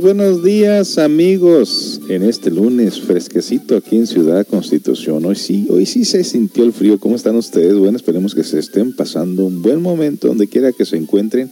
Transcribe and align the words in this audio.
buenos 0.00 0.42
días, 0.42 0.96
amigos. 0.96 2.00
En 2.08 2.22
este 2.22 2.50
lunes 2.50 3.00
fresquecito 3.00 3.76
aquí 3.76 3.96
en 3.96 4.06
Ciudad 4.06 4.46
Constitución. 4.46 5.24
Hoy 5.26 5.36
sí, 5.36 5.66
hoy 5.68 5.84
sí 5.84 6.06
se 6.06 6.24
sintió 6.24 6.64
el 6.64 6.72
frío. 6.72 6.98
¿Cómo 6.98 7.16
están 7.16 7.36
ustedes? 7.36 7.74
Bueno, 7.74 7.96
esperemos 7.98 8.34
que 8.34 8.42
se 8.42 8.58
estén 8.58 8.94
pasando 8.94 9.44
un 9.44 9.60
buen 9.60 9.82
momento 9.82 10.28
donde 10.28 10.48
quiera 10.48 10.72
que 10.72 10.86
se 10.86 10.96
encuentren 10.96 11.50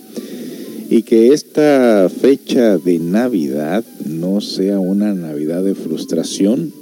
y 0.88 1.02
que 1.02 1.34
esta 1.34 2.08
fecha 2.08 2.78
de 2.78 2.98
Navidad 2.98 3.84
no 4.06 4.40
sea 4.40 4.78
una 4.78 5.12
Navidad 5.14 5.62
de 5.62 5.74
frustración, 5.74 6.72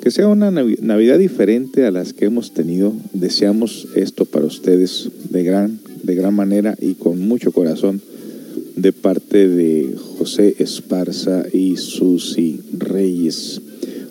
que 0.00 0.10
sea 0.10 0.28
una 0.28 0.50
Navidad 0.50 1.18
diferente 1.18 1.84
a 1.84 1.90
las 1.90 2.14
que 2.14 2.24
hemos 2.24 2.54
tenido. 2.54 2.94
Deseamos 3.12 3.88
esto 3.96 4.24
para 4.24 4.46
ustedes 4.46 5.10
de 5.28 5.42
gran, 5.42 5.78
de 6.02 6.14
gran 6.14 6.34
manera 6.34 6.74
y 6.80 6.94
con 6.94 7.20
mucho 7.20 7.52
corazón 7.52 8.00
de 8.76 8.92
parte 8.92 9.48
de 9.48 9.96
José 10.18 10.54
Esparza 10.58 11.44
y 11.50 11.78
Susi 11.78 12.60
Reyes. 12.76 13.60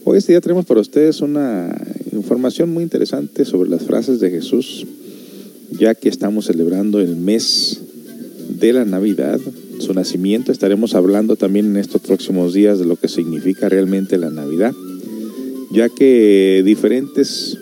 Hoy 0.04 0.18
este 0.18 0.34
día 0.34 0.42
tenemos 0.42 0.66
para 0.66 0.82
ustedes 0.82 1.22
una 1.22 1.74
información 2.12 2.72
muy 2.72 2.84
interesante 2.84 3.46
sobre 3.46 3.70
las 3.70 3.84
frases 3.84 4.20
de 4.20 4.32
Jesús, 4.32 4.88
ya 5.80 5.94
que 5.94 6.10
estamos 6.10 6.46
celebrando 6.46 7.00
el 7.00 7.16
mes 7.16 7.80
de 8.50 8.74
la 8.74 8.86
Navidad, 8.86 9.40
su 9.80 9.94
nacimiento. 9.94 10.52
Estaremos 10.52 10.96
hablando 10.96 11.36
también 11.36 11.68
en 11.68 11.78
estos 11.78 12.02
próximos 12.02 12.54
días 12.54 12.80
de 12.80 12.86
lo 12.86 12.96
que 12.96 13.08
significa 13.08 13.70
realmente 13.70 14.18
la 14.18 14.32
Navidad, 14.32 14.74
ya 15.72 15.90
que 15.90 16.64
diferentes, 16.66 17.56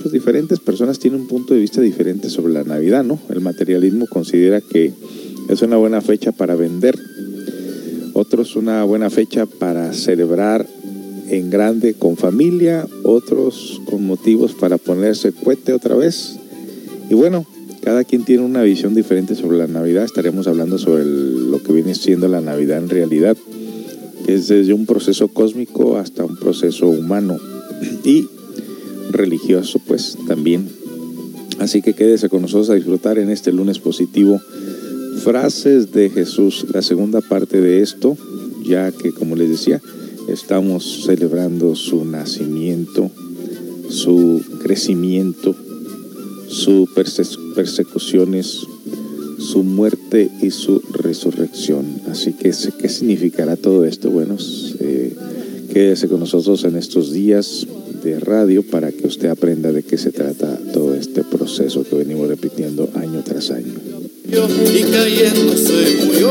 pues 0.00 0.12
diferentes 0.12 0.60
personas 0.60 1.00
tienen 1.00 1.22
un 1.22 1.26
punto 1.26 1.54
de 1.54 1.60
vista 1.60 1.80
diferente 1.80 2.30
sobre 2.30 2.52
la 2.52 2.62
Navidad, 2.62 3.02
¿no? 3.02 3.18
El 3.30 3.40
materialismo 3.40 4.06
considera 4.06 4.60
que 4.60 4.92
es 5.48 5.62
una 5.62 5.76
buena 5.76 6.00
fecha 6.00 6.32
para 6.32 6.54
vender. 6.54 6.98
Otros 8.14 8.56
una 8.56 8.82
buena 8.84 9.10
fecha 9.10 9.46
para 9.46 9.92
celebrar 9.92 10.66
en 11.28 11.50
grande 11.50 11.94
con 11.94 12.16
familia, 12.16 12.86
otros 13.04 13.80
con 13.86 14.06
motivos 14.06 14.54
para 14.54 14.78
ponerse 14.78 15.32
cuete 15.32 15.72
otra 15.72 15.94
vez. 15.94 16.36
Y 17.10 17.14
bueno, 17.14 17.46
cada 17.82 18.04
quien 18.04 18.24
tiene 18.24 18.42
una 18.42 18.62
visión 18.62 18.94
diferente 18.94 19.34
sobre 19.34 19.58
la 19.58 19.66
Navidad. 19.66 20.04
Estaremos 20.04 20.48
hablando 20.48 20.78
sobre 20.78 21.04
lo 21.04 21.62
que 21.62 21.72
viene 21.72 21.94
siendo 21.94 22.26
la 22.26 22.40
Navidad 22.40 22.78
en 22.78 22.88
realidad, 22.88 23.36
es 24.26 24.48
desde 24.48 24.72
un 24.72 24.86
proceso 24.86 25.28
cósmico 25.28 25.96
hasta 25.96 26.24
un 26.24 26.36
proceso 26.36 26.88
humano 26.88 27.38
y 28.04 28.26
religioso, 29.10 29.80
pues 29.86 30.18
también. 30.26 30.68
Así 31.60 31.80
que 31.80 31.94
quédese 31.94 32.28
con 32.28 32.42
nosotros 32.42 32.70
a 32.70 32.74
disfrutar 32.74 33.18
en 33.18 33.30
este 33.30 33.52
lunes 33.52 33.78
positivo 33.78 34.40
frases 35.26 35.90
de 35.90 36.08
Jesús, 36.08 36.66
la 36.72 36.82
segunda 36.82 37.20
parte 37.20 37.60
de 37.60 37.82
esto, 37.82 38.16
ya 38.64 38.92
que 38.92 39.10
como 39.10 39.34
les 39.34 39.50
decía, 39.50 39.82
estamos 40.28 41.02
celebrando 41.04 41.74
su 41.74 42.04
nacimiento, 42.04 43.10
su 43.88 44.40
crecimiento, 44.62 45.56
sus 46.46 46.88
persecuciones, 47.56 48.60
su 49.38 49.64
muerte 49.64 50.30
y 50.42 50.52
su 50.52 50.80
resurrección. 50.92 52.02
Así 52.08 52.32
que, 52.34 52.52
¿qué 52.78 52.88
significará 52.88 53.56
todo 53.56 53.84
esto? 53.84 54.12
Bueno, 54.12 54.36
eh, 54.78 55.12
quédese 55.72 56.06
con 56.06 56.20
nosotros 56.20 56.62
en 56.62 56.76
estos 56.76 57.10
días 57.10 57.66
de 58.04 58.20
radio 58.20 58.62
para 58.62 58.92
que 58.92 59.08
usted 59.08 59.28
aprenda 59.28 59.72
de 59.72 59.82
qué 59.82 59.98
se 59.98 60.12
trata 60.12 60.56
todo 60.72 60.94
este 60.94 61.24
proceso 61.24 61.82
que 61.82 61.96
venimos 61.96 62.28
repitiendo 62.28 62.88
año 62.94 63.24
tras 63.24 63.50
año 63.50 63.95
y 64.28 64.82
cayendo 64.90 65.56
se 65.56 66.04
murió. 66.04 66.30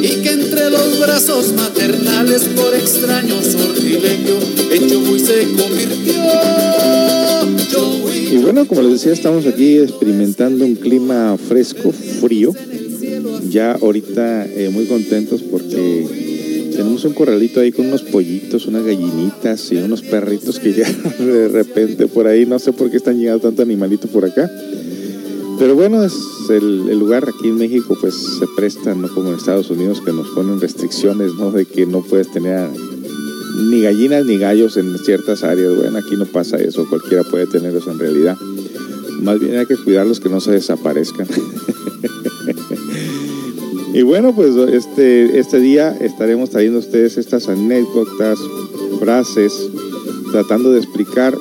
Y 0.00 0.22
que 0.22 0.30
entre 0.30 0.70
los 0.70 1.00
brazos 1.00 1.52
maternales 1.52 2.44
por 2.56 2.74
extraño 2.74 3.40
sortilegio 3.42 4.36
en 4.72 5.04
muy 5.04 5.18
se 5.18 5.44
convirtió. 5.56 6.22
Y 8.30 8.36
bueno, 8.38 8.66
como 8.66 8.82
les 8.82 8.92
decía, 8.92 9.12
estamos 9.12 9.46
aquí 9.46 9.78
experimentando 9.78 10.64
un 10.64 10.74
clima 10.74 11.36
fresco, 11.38 11.92
frío. 11.92 12.52
Ya 13.48 13.72
ahorita 13.72 14.46
eh, 14.46 14.68
muy 14.70 14.86
contentos 14.86 15.42
porque 15.42 16.06
tenemos 16.72 17.04
un 17.04 17.14
corralito 17.14 17.60
ahí 17.60 17.72
con 17.72 17.86
unos 17.86 18.02
pollitos, 18.02 18.66
unas 18.66 18.84
gallinitas 18.84 19.72
y 19.72 19.76
unos 19.76 20.02
perritos 20.02 20.58
que 20.58 20.74
ya 20.74 20.88
de 21.18 21.48
repente 21.48 22.06
por 22.06 22.26
ahí, 22.26 22.44
no 22.44 22.58
sé 22.58 22.72
por 22.72 22.90
qué 22.90 22.98
están 22.98 23.18
llegando 23.18 23.40
tanto 23.40 23.62
animalito 23.62 24.08
por 24.08 24.24
acá 24.24 24.50
pero 25.58 25.74
bueno, 25.74 26.04
es 26.04 26.14
el, 26.50 26.98
lugar 26.98 27.28
aquí 27.28 27.48
en 27.48 27.56
México 27.56 27.96
pues 28.00 28.14
se 28.14 28.46
presta, 28.56 28.94
no 28.94 29.08
como 29.08 29.30
en 29.30 29.36
Estados 29.36 29.70
Unidos 29.70 30.00
que 30.00 30.12
nos 30.12 30.28
ponen 30.28 30.60
restricciones, 30.60 31.34
¿no? 31.34 31.50
De 31.50 31.64
que 31.64 31.84
no 31.84 32.02
puedes 32.02 32.30
tener 32.30 32.70
ni 33.70 33.82
gallinas 33.82 34.24
ni 34.24 34.38
gallos 34.38 34.76
en 34.76 34.96
ciertas 34.98 35.42
áreas. 35.42 35.76
Bueno, 35.76 35.98
aquí 35.98 36.16
no 36.16 36.26
pasa 36.26 36.58
eso, 36.58 36.88
cualquiera 36.88 37.24
puede 37.24 37.46
tener 37.46 37.74
eso 37.74 37.90
en 37.90 37.98
realidad. 37.98 38.36
Más 39.20 39.40
bien 39.40 39.58
hay 39.58 39.66
que 39.66 39.76
cuidarlos 39.76 40.20
que 40.20 40.28
no 40.28 40.40
se 40.40 40.52
desaparezcan. 40.52 41.26
y 43.94 44.02
bueno, 44.02 44.32
pues 44.34 44.54
este, 44.54 45.40
este 45.40 45.58
día 45.58 45.90
estaremos 46.00 46.50
trayendo 46.50 46.78
a 46.78 46.82
ustedes 46.82 47.18
estas 47.18 47.48
anécdotas, 47.48 48.38
frases, 49.00 49.52
tratando 50.30 50.70
de 50.70 50.78
explicar 50.78 51.36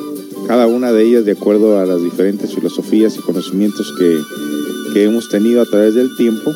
cada 0.47 0.65
una 0.65 0.93
de 0.93 1.03
ellas 1.03 1.25
de 1.25 1.33
acuerdo 1.33 1.77
a 1.77 1.85
las 1.85 2.01
diferentes 2.01 2.55
filosofías 2.55 3.17
y 3.17 3.19
conocimientos 3.19 3.93
que, 3.97 5.03
hemos 5.03 5.29
tenido 5.29 5.61
a 5.61 5.65
través 5.65 5.93
del 5.93 6.15
tiempo, 6.15 6.51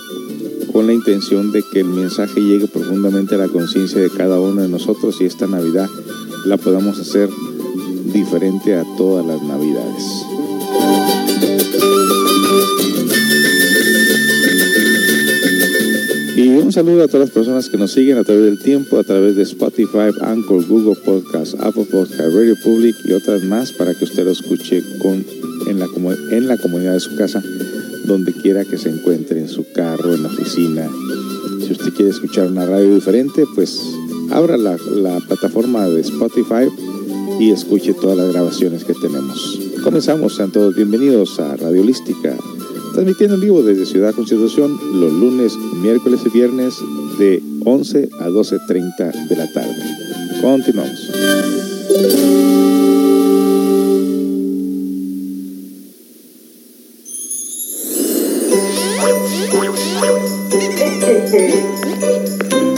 con 0.74 0.88
la 0.88 0.94
intención 0.94 1.52
de 1.52 1.62
que 1.72 1.81
el 1.81 1.90
mensaje 1.90 2.41
llegue 2.41 2.66
profundamente 2.66 3.35
a 3.35 3.38
la 3.38 3.47
conciencia 3.47 4.02
de 4.02 4.09
cada 4.09 4.40
uno 4.40 4.63
de 4.63 4.68
nosotros 4.68 5.22
y 5.22 5.25
esta 5.25 5.46
Navidad 5.46 5.88
la 6.46 6.57
podamos 6.57 6.97
hacer 6.97 7.29
diferente 8.12 8.74
a 8.74 8.84
todas 8.97 9.24
las 9.28 9.44
Navidades. 9.44 10.25
Y 16.41 16.47
un 16.47 16.72
saludo 16.72 17.03
a 17.03 17.07
todas 17.07 17.28
las 17.28 17.29
personas 17.29 17.69
que 17.69 17.78
nos 17.78 17.91
siguen 17.91 18.18
a 18.18 18.24
través 18.24 18.44
del 18.46 18.57
tiempo, 18.57 18.97
a 18.97 19.03
través 19.03 19.35
de 19.35 19.44
Spotify, 19.44 20.09
Anchor, 20.22 20.66
Google 20.66 20.96
Podcast, 20.96 21.53
Apple 21.59 21.85
Podcast, 21.85 22.19
Radio 22.19 22.56
Public 22.63 22.96
y 23.06 23.13
otras 23.13 23.44
más 23.44 23.72
para 23.74 23.94
que 23.94 24.06
usted 24.06 24.25
lo 24.25 24.31
escuche 24.31 24.81
con, 25.03 25.24
en, 25.68 25.78
la, 25.78 25.88
en 26.31 26.47
la 26.47 26.57
comunidad 26.57 26.94
de 26.94 27.00
su 27.00 27.16
casa, 27.16 27.44
donde 28.06 28.34
quiera 28.34 28.66
que 28.66 28.79
se 28.79 28.90
encuentre, 28.90 29.40
en 29.40 29.50
su 29.50 29.72
carro, 29.72 30.16
en 30.16 30.24
la 30.24 30.29
oficina. 30.29 30.90
Si 31.63 31.74
usted 31.74 31.94
quiere 31.94 32.09
escuchar 32.09 32.47
una 32.47 32.66
radio 32.66 32.96
diferente, 32.96 33.44
pues 33.53 33.79
abra 34.31 34.58
la, 34.58 34.78
la 34.96 35.19
plataforma 35.19 35.87
de 35.90 36.02
Spotify 36.02 36.67
y 37.40 37.52
escuche 37.52 37.94
todas 37.94 38.17
las 38.17 38.34
grabaciones 38.34 38.84
que 38.84 38.96
tenemos. 38.96 39.59
Comenzamos, 39.84 40.37
sean 40.37 40.52
todos 40.52 40.76
bienvenidos 40.76 41.40
a 41.40 41.55
Radio 41.55 41.82
Holística 41.82 42.35
transmitiendo 42.93 43.35
en 43.35 43.41
vivo 43.41 43.64
desde 43.64 43.85
Ciudad 43.85 44.14
Constitución 44.14 44.78
los 44.93 45.11
lunes, 45.14 45.55
miércoles 45.82 46.22
y 46.26 46.29
viernes 46.29 46.76
de 47.17 47.41
11 47.66 48.09
a 48.20 48.29
12.30 48.29 49.28
de 49.28 49.35
la 49.35 49.52
tarde. 49.52 49.76
Continuamos. 50.41 51.11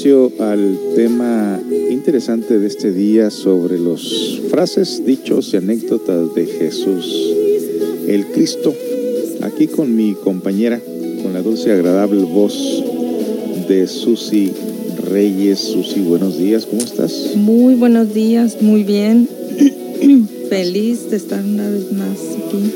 inicio 0.00 0.32
al 0.38 0.78
tema 0.96 1.60
interesante 1.90 2.58
de 2.58 2.66
este 2.66 2.90
día 2.90 3.30
sobre 3.30 3.78
las 3.78 4.00
frases, 4.48 5.04
dichos 5.04 5.52
y 5.52 5.58
anécdotas 5.58 6.34
de 6.34 6.46
Jesús, 6.46 7.34
el 8.06 8.24
Cristo. 8.28 8.74
Aquí 9.42 9.66
con 9.66 9.94
mi 9.94 10.14
compañera, 10.14 10.80
con 11.22 11.34
la 11.34 11.42
dulce 11.42 11.68
y 11.68 11.72
agradable 11.72 12.22
voz 12.22 12.82
de 13.68 13.86
Susi 13.86 14.52
Reyes. 15.10 15.58
Susi, 15.58 16.00
buenos 16.00 16.38
días, 16.38 16.64
¿cómo 16.64 16.80
estás? 16.80 17.32
Muy 17.36 17.74
buenos 17.74 18.14
días, 18.14 18.56
muy 18.62 18.84
bien. 18.84 19.28
Feliz 20.48 21.10
de 21.10 21.16
estar 21.18 21.44
una 21.44 21.68
vez 21.68 21.92
más 21.92 22.16
aquí. 22.38 22.72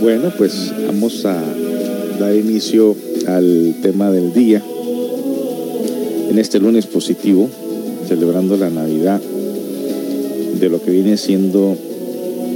Bueno, 0.00 0.32
pues 0.38 0.72
vamos 0.86 1.24
a 1.24 1.42
dar 2.20 2.36
inicio 2.36 2.94
al 3.26 3.74
tema 3.82 4.12
del 4.12 4.32
día 4.32 4.62
en 6.36 6.40
este 6.40 6.60
lunes 6.60 6.84
positivo, 6.84 7.48
celebrando 8.06 8.58
la 8.58 8.68
Navidad 8.68 9.22
de 10.60 10.68
lo 10.68 10.82
que 10.82 10.90
viene 10.90 11.16
siendo 11.16 11.74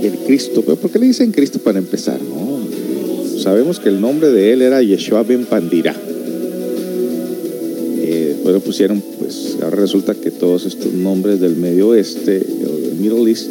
el 0.03 0.19
Cristo. 0.27 0.61
¿Por 0.61 0.91
qué 0.91 0.99
le 0.99 1.07
dicen 1.07 1.33
Cristo 1.33 1.61
para 1.61 1.79
empezar? 1.79 2.21
Sabemos 3.43 3.81
que 3.81 3.89
el 3.89 3.99
nombre 3.99 4.29
de 4.29 4.53
él 4.53 4.61
era 4.61 4.83
Yeshua 4.83 5.23
Ben 5.23 5.47
Pandira. 5.47 5.97
Eh, 8.03 8.35
después 8.35 8.63
pusieron, 8.63 9.03
pues 9.19 9.57
ahora 9.63 9.77
resulta 9.77 10.15
que 10.15 10.31
todos 10.31 10.67
estos 10.67 10.93
nombres 10.93 11.41
del 11.41 11.57
Medio 11.57 11.89
Oeste 11.89 12.43
o 12.63 12.87
del 12.87 12.97
Middle 12.97 13.31
East 13.31 13.51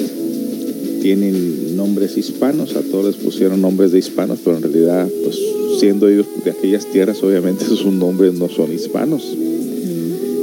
tienen 1.02 1.76
nombres 1.76 2.18
hispanos, 2.18 2.76
a 2.76 2.82
todos 2.84 3.06
les 3.06 3.16
pusieron 3.16 3.64
nombres 3.64 3.92
de 3.92 3.98
hispanos, 3.98 4.38
pero 4.44 4.58
en 4.58 4.62
realidad, 4.62 5.08
pues 5.24 5.40
siendo 5.80 6.08
ellos 6.08 6.28
de 6.46 6.52
aquellas 6.52 6.86
tierras, 6.86 7.24
obviamente 7.24 7.66
sus 7.70 7.86
nombres 7.86 8.36
no 8.36 8.48
son 8.48 8.72
hispanos. 8.72 9.36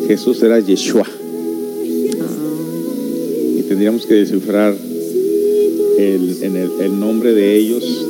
Jesús 0.07 0.43
era 0.43 0.61
Yeshua. 0.61 1.07
Y 3.57 3.63
tendríamos 3.63 4.07
que 4.07 4.15
descifrar 4.15 4.75
el, 5.99 6.43
en 6.43 6.57
el, 6.57 7.01
nombre 7.01 7.33
de 7.35 7.57
ellos 7.57 8.07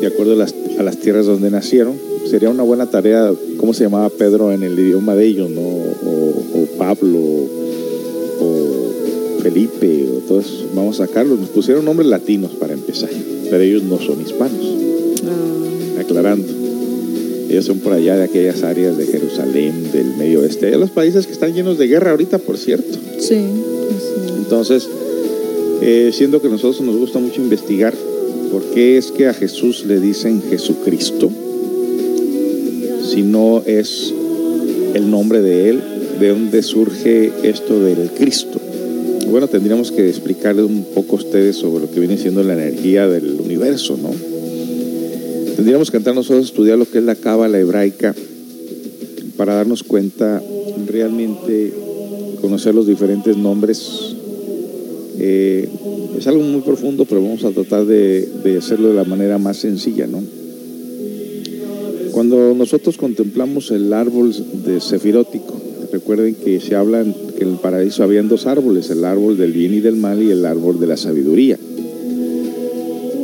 de 0.00 0.06
acuerdo 0.06 0.34
a 0.34 0.36
las, 0.36 0.54
a 0.78 0.82
las, 0.82 0.98
tierras 0.98 1.26
donde 1.26 1.50
nacieron. 1.50 1.94
Sería 2.28 2.50
una 2.50 2.62
buena 2.62 2.86
tarea, 2.86 3.32
¿cómo 3.56 3.72
se 3.72 3.84
llamaba 3.84 4.10
Pedro 4.10 4.52
en 4.52 4.62
el 4.62 4.78
idioma 4.78 5.14
de 5.14 5.26
ellos? 5.26 5.50
¿no? 5.50 5.60
O, 5.60 6.66
Pablo, 6.78 7.18
o 8.40 8.90
Felipe, 9.42 10.06
o 10.16 10.18
todo 10.26 10.40
eso. 10.40 10.68
Vamos 10.74 11.00
a 11.00 11.06
sacarlos. 11.06 11.38
Nos 11.38 11.50
pusieron 11.50 11.84
nombres 11.84 12.08
latinos 12.08 12.52
para 12.52 12.74
empezar, 12.74 13.10
pero 13.50 13.62
ellos 13.62 13.82
no 13.82 13.98
son 13.98 14.20
hispanos. 14.20 14.76
Ah. 15.24 16.00
Aclarando. 16.00 16.53
Ellos 17.54 17.66
son 17.66 17.78
por 17.78 17.92
allá 17.92 18.16
de 18.16 18.24
aquellas 18.24 18.64
áreas 18.64 18.98
de 18.98 19.06
Jerusalén, 19.06 19.92
del 19.92 20.16
Medio 20.18 20.40
Oeste, 20.40 20.66
de 20.72 20.76
los 20.76 20.90
países 20.90 21.24
que 21.24 21.32
están 21.32 21.54
llenos 21.54 21.78
de 21.78 21.86
guerra 21.86 22.10
ahorita, 22.10 22.38
por 22.38 22.58
cierto. 22.58 22.98
Sí. 23.20 23.36
Entonces, 24.36 24.88
eh, 25.80 26.10
siendo 26.12 26.42
que 26.42 26.48
a 26.48 26.50
nosotros 26.50 26.80
nos 26.80 26.96
gusta 26.96 27.20
mucho 27.20 27.40
investigar 27.40 27.94
por 28.50 28.64
qué 28.74 28.98
es 28.98 29.12
que 29.12 29.28
a 29.28 29.34
Jesús 29.34 29.84
le 29.86 30.00
dicen 30.00 30.42
Jesucristo, 30.50 31.30
si 33.08 33.22
no 33.22 33.62
es 33.64 34.12
el 34.94 35.08
nombre 35.08 35.40
de 35.40 35.68
Él, 35.68 35.80
de 36.18 36.30
dónde 36.30 36.60
surge 36.60 37.30
esto 37.44 37.78
del 37.78 38.10
Cristo. 38.18 38.60
Bueno, 39.28 39.46
tendríamos 39.46 39.92
que 39.92 40.08
explicarles 40.08 40.64
un 40.64 40.86
poco 40.92 41.14
a 41.14 41.18
ustedes 41.20 41.54
sobre 41.54 41.84
lo 41.84 41.90
que 41.92 42.00
viene 42.00 42.18
siendo 42.18 42.42
la 42.42 42.54
energía 42.54 43.06
del 43.06 43.40
universo, 43.40 43.96
¿no? 43.96 44.10
Tendríamos 45.56 45.90
que 45.90 45.98
entrar 45.98 46.16
nosotros 46.16 46.46
a 46.46 46.48
estudiar 46.48 46.78
lo 46.78 46.84
que 46.84 46.98
es 46.98 47.04
la 47.04 47.14
cábala 47.14 47.58
hebraica 47.58 48.14
para 49.36 49.54
darnos 49.54 49.82
cuenta 49.82 50.42
realmente, 50.86 51.72
conocer 52.40 52.74
los 52.74 52.86
diferentes 52.86 53.36
nombres. 53.36 54.16
Eh, 55.18 55.68
es 56.18 56.26
algo 56.26 56.42
muy 56.42 56.62
profundo, 56.62 57.04
pero 57.04 57.22
vamos 57.22 57.44
a 57.44 57.50
tratar 57.50 57.86
de, 57.86 58.56
hacerlo 58.58 58.88
de 58.88 58.94
la 58.94 59.04
manera 59.04 59.38
más 59.38 59.58
sencilla, 59.58 60.06
¿no? 60.06 60.22
Cuando 62.12 62.54
nosotros 62.54 62.96
contemplamos 62.96 63.70
el 63.70 63.92
árbol 63.92 64.34
de 64.64 64.80
sefirótico, 64.80 65.60
recuerden 65.92 66.34
que 66.34 66.60
se 66.60 66.76
hablan 66.76 67.14
que 67.36 67.42
en 67.42 67.50
el 67.50 67.56
paraíso 67.56 68.04
habían 68.04 68.28
dos 68.28 68.46
árboles, 68.46 68.90
el 68.90 69.04
árbol 69.04 69.36
del 69.36 69.52
bien 69.52 69.74
y 69.74 69.80
del 69.80 69.96
mal 69.96 70.22
y 70.22 70.30
el 70.30 70.44
árbol 70.46 70.78
de 70.78 70.86
la 70.86 70.96
sabiduría. 70.96 71.58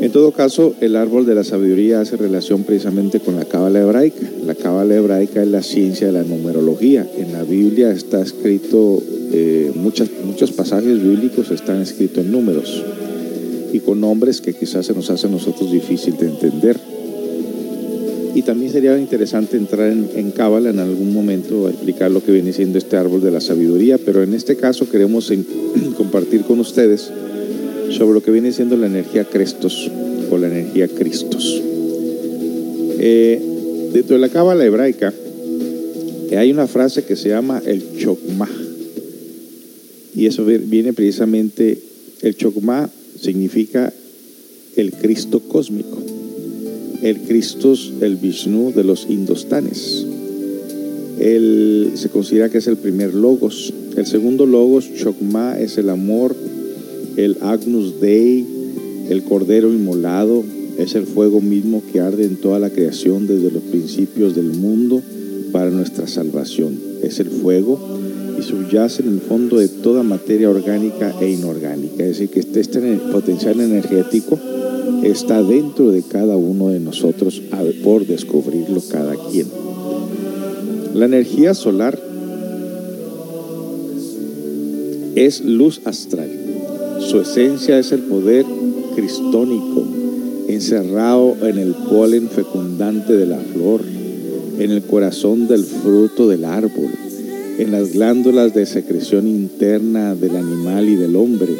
En 0.01 0.13
todo 0.13 0.33
caso, 0.33 0.75
el 0.81 0.97
árbol 0.97 1.27
de 1.27 1.35
la 1.35 1.45
sabiduría 1.45 2.01
hace 2.01 2.17
relación 2.17 2.65
precisamente 2.65 3.21
con 3.21 3.37
la 3.37 3.45
cábala 3.45 3.83
hebraica. 3.83 4.27
La 4.47 4.55
cábala 4.55 4.95
hebraica 4.95 5.43
es 5.43 5.49
la 5.49 5.63
ciencia 5.63 6.07
de 6.07 6.15
la 6.15 6.23
numerología. 6.23 7.07
En 7.19 7.35
la 7.35 7.43
Biblia 7.43 7.91
está 7.93 8.23
escrito, 8.23 9.03
eh, 9.31 9.71
muchos 9.75 10.53
pasajes 10.53 11.03
bíblicos 11.03 11.51
están 11.51 11.83
escritos 11.83 12.25
en 12.25 12.33
números 12.33 12.83
y 13.75 13.81
con 13.81 14.01
nombres 14.01 14.41
que 14.41 14.55
quizás 14.55 14.87
se 14.87 14.95
nos 14.95 15.11
hace 15.11 15.27
a 15.27 15.31
nosotros 15.31 15.71
difícil 15.71 16.17
de 16.17 16.29
entender. 16.29 16.81
Y 18.35 18.41
también 18.41 18.73
sería 18.73 18.97
interesante 18.97 19.59
entrar 19.59 19.93
en 19.93 20.31
cábala 20.31 20.71
en, 20.71 20.79
algún 20.79 21.13
momento 21.13 21.67
a 21.67 21.71
explicar 21.71 22.11
lo 22.11 22.25
que 22.25 22.33
viene 22.33 22.55
siendo 22.55 22.79
este 22.79 22.97
árbol 22.97 23.21
de 23.21 23.33
la 23.33 23.43
sabiduría, 23.43 23.99
pero 23.99 24.23
en 24.23 24.33
este 24.33 24.57
caso 24.57 24.89
queremos 24.89 25.31
compartir 25.99 26.45
con 26.45 26.59
ustedes 26.59 27.13
sobre 27.91 28.15
lo 28.15 28.23
que 28.23 28.31
viene 28.31 28.53
siendo 28.53 28.77
la 28.77 28.87
energía 28.87 29.25
Crestos 29.25 29.91
o 30.31 30.39
la 30.39 30.47
energía 30.47 30.89
Cristos. 30.89 31.61
Eh, 33.03 33.41
dentro 33.93 34.15
de 34.15 34.21
la 34.21 34.29
cábala 34.29 34.65
hebraica 34.65 35.13
eh, 36.31 36.37
hay 36.37 36.53
una 36.53 36.67
frase 36.67 37.05
que 37.05 37.17
se 37.17 37.31
llama 37.31 37.63
el 37.65 37.83
chokmah. 37.99 38.49
Y 40.15 40.27
eso 40.27 40.45
viene 40.45 40.93
precisamente, 40.93 41.79
el 42.23 42.37
chokmah 42.37 42.89
significa 43.21 43.93
el 44.77 44.93
Cristo 44.93 45.41
cósmico, 45.41 45.99
el 47.03 47.21
Cristo, 47.21 47.75
el 48.01 48.17
Vishnu 48.17 48.73
de 48.73 48.85
los 48.85 49.07
indostanes. 49.09 50.07
Él 51.19 51.93
se 51.95 52.09
considera 52.09 52.49
que 52.49 52.59
es 52.59 52.67
el 52.67 52.77
primer 52.77 53.15
logos. 53.15 53.73
El 53.97 54.07
segundo 54.07 54.47
logos, 54.47 54.91
chokmah, 54.95 55.61
es 55.61 55.79
el 55.79 55.91
amor 55.91 56.35
el 57.17 57.39
Agnus 57.41 58.01
Dei, 58.01 58.47
el 59.09 59.25
Cordero 59.25 59.73
inmolado, 59.73 60.45
es 60.79 60.95
el 60.95 61.05
fuego 61.05 61.41
mismo 61.41 61.83
que 61.93 62.01
arde 62.01 62.25
en 62.25 62.37
toda 62.37 62.59
la 62.59 62.71
creación 62.71 63.27
desde 63.27 63.51
los 63.51 63.63
principios 63.65 64.35
del 64.35 64.47
mundo 64.47 65.03
para 65.53 65.71
nuestra 65.71 66.07
salvación. 66.07 66.79
Es 67.03 67.21
el 67.21 67.29
fuego 67.29 67.79
y 68.39 68.43
subyace 68.43 69.03
en 69.03 69.09
el 69.09 69.21
fondo 69.21 69.59
de 69.59 69.69
toda 69.69 70.03
materia 70.03 70.49
orgánica 70.49 71.15
e 71.21 71.31
inorgánica. 71.31 72.05
Es 72.05 72.11
decir, 72.11 72.31
que 72.31 72.41
este, 72.41 72.61
este 72.61 72.81
potencial 73.13 73.61
energético 73.61 74.39
está 75.03 75.43
dentro 75.43 75.91
de 75.91 76.03
cada 76.03 76.37
uno 76.37 76.69
de 76.69 76.81
nosotros 76.81 77.43
por 77.83 78.07
descubrirlo 78.07 78.81
cada 78.91 79.17
quien. 79.31 79.49
La 80.95 81.07
energía 81.07 81.55
solar 81.55 82.01
es 85.15 85.45
luz 85.45 85.83
astral 85.85 86.40
su 87.01 87.21
esencia 87.21 87.79
es 87.79 87.93
el 87.93 88.01
poder 88.03 88.45
cristónico, 88.95 89.85
encerrado 90.49 91.37
en 91.43 91.59
el 91.59 91.75
polen 91.75 92.29
fecundante 92.29 93.17
de 93.17 93.27
la 93.27 93.39
flor, 93.39 93.83
en 94.59 94.71
el 94.71 94.83
corazón 94.83 95.49
del 95.49 95.65
fruto 95.65 96.29
del 96.29 96.45
árbol. 96.45 96.91
en 97.59 97.73
las 97.73 97.93
glándulas 97.93 98.55
de 98.55 98.65
secreción 98.65 99.29
interna 99.29 100.15
del 100.15 100.35
animal 100.35 100.89
y 100.89 100.97
del 100.97 101.15
hombre. 101.15 101.55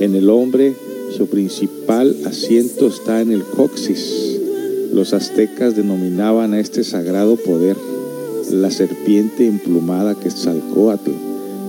En 0.00 0.14
el 0.14 0.30
hombre, 0.30 0.72
su 1.14 1.26
principal 1.26 2.16
asiento 2.24 2.86
está 2.86 3.20
en 3.20 3.32
el 3.32 3.42
coxis. 3.42 4.40
Los 4.94 5.12
aztecas 5.12 5.76
denominaban 5.76 6.54
a 6.54 6.60
este 6.60 6.84
sagrado 6.84 7.36
poder 7.36 7.76
la 8.50 8.70
serpiente 8.70 9.46
emplumada 9.46 10.14
Quetzalcóatl, 10.14 11.10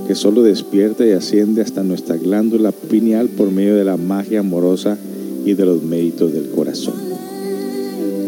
que 0.08 0.16
solo 0.16 0.42
despierta 0.42 1.06
y 1.06 1.12
asciende 1.12 1.62
hasta 1.62 1.84
nuestra 1.84 2.16
glándula 2.16 2.72
pineal 2.72 3.28
por 3.28 3.52
medio 3.52 3.76
de 3.76 3.84
la 3.84 3.98
magia 3.98 4.40
amorosa 4.40 4.98
y 5.46 5.54
de 5.54 5.66
los 5.66 5.84
méritos 5.84 6.32
del 6.34 6.50
corazón. 6.50 6.96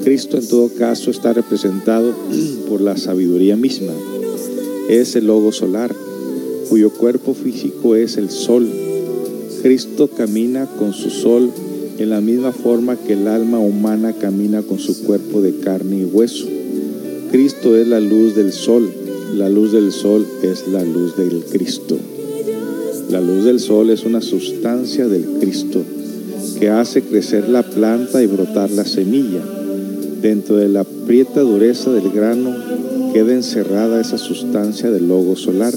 Cristo 0.04 0.38
en 0.38 0.48
todo 0.48 0.70
caso 0.78 1.10
está 1.10 1.34
representado 1.34 2.14
por 2.70 2.82
la 2.82 2.98
sabiduría 2.98 3.56
misma. 3.56 3.94
Es 4.90 5.16
el 5.16 5.28
logo 5.28 5.52
solar, 5.52 5.96
cuyo 6.68 6.92
cuerpo 6.92 7.34
físico 7.34 7.96
es 7.96 8.18
el 8.18 8.30
sol. 8.30 8.70
Cristo 9.62 10.10
camina 10.10 10.66
con 10.78 10.94
su 10.94 11.10
sol 11.10 11.50
en 11.98 12.10
la 12.10 12.22
misma 12.22 12.52
forma 12.52 12.96
que 12.96 13.14
el 13.14 13.28
alma 13.28 13.60
humana 13.60 14.14
camina 14.14 14.62
con 14.64 14.80
su 14.80 15.04
cuerpo 15.04 15.42
de 15.42 15.60
carne 15.60 16.00
y 16.00 16.06
hueso. 16.06 16.48
Cristo 17.32 17.78
es 17.78 17.88
la 17.88 18.00
luz 18.00 18.36
del 18.36 18.52
sol, 18.52 18.90
la 19.36 19.48
luz 19.50 19.72
del 19.72 19.92
sol 19.92 20.26
es 20.42 20.68
la 20.68 20.84
luz 20.84 21.16
del 21.16 21.44
Cristo. 21.52 21.98
La 23.10 23.22
luz 23.22 23.44
del 23.44 23.60
sol 23.60 23.90
es 23.90 24.04
una 24.04 24.22
sustancia 24.22 25.08
del 25.08 25.26
Cristo 25.40 25.84
que 26.60 26.70
hace 26.70 27.02
crecer 27.04 27.48
la 27.48 27.64
planta 27.64 28.22
y 28.22 28.28
brotar 28.28 28.72
la 28.72 28.86
semilla. 28.86 29.42
Dentro 30.22 30.58
de 30.58 30.70
la 30.70 30.84
prieta 30.84 31.42
dureza 31.42 31.92
del 31.92 32.10
grano 32.10 32.56
queda 33.14 33.34
encerrada 33.34 34.02
esa 34.02 34.18
sustancia 34.18 34.92
del 34.92 35.08
logo 35.08 35.36
solar 35.36 35.74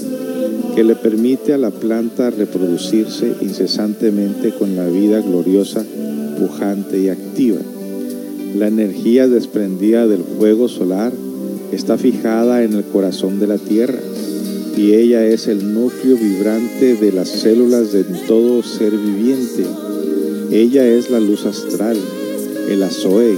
que 0.74 0.84
le 0.84 0.96
permite 0.96 1.52
a 1.52 1.58
la 1.58 1.70
planta 1.70 2.30
reproducirse 2.30 3.32
incesantemente 3.40 4.52
con 4.52 4.74
la 4.76 4.86
vida 4.86 5.20
gloriosa, 5.20 5.84
pujante 6.38 6.98
y 6.98 7.08
activa. 7.10 7.60
La 8.56 8.68
energía 8.68 9.28
desprendida 9.28 10.06
del 10.06 10.22
fuego 10.38 10.68
solar 10.68 11.12
está 11.72 11.96
fijada 11.96 12.62
en 12.62 12.74
el 12.74 12.84
corazón 12.84 13.40
de 13.40 13.46
la 13.46 13.58
tierra 13.58 13.98
y 14.76 14.94
ella 14.94 15.26
es 15.26 15.48
el 15.48 15.74
núcleo 15.74 16.16
vibrante 16.16 16.96
de 16.96 17.12
las 17.12 17.28
células 17.28 17.92
de 17.92 18.04
todo 18.26 18.62
ser 18.62 18.92
viviente. 18.92 19.64
Ella 20.50 20.86
es 20.86 21.10
la 21.10 21.20
luz 21.20 21.44
astral, 21.46 21.96
el 22.68 22.82
azoe 22.82 23.36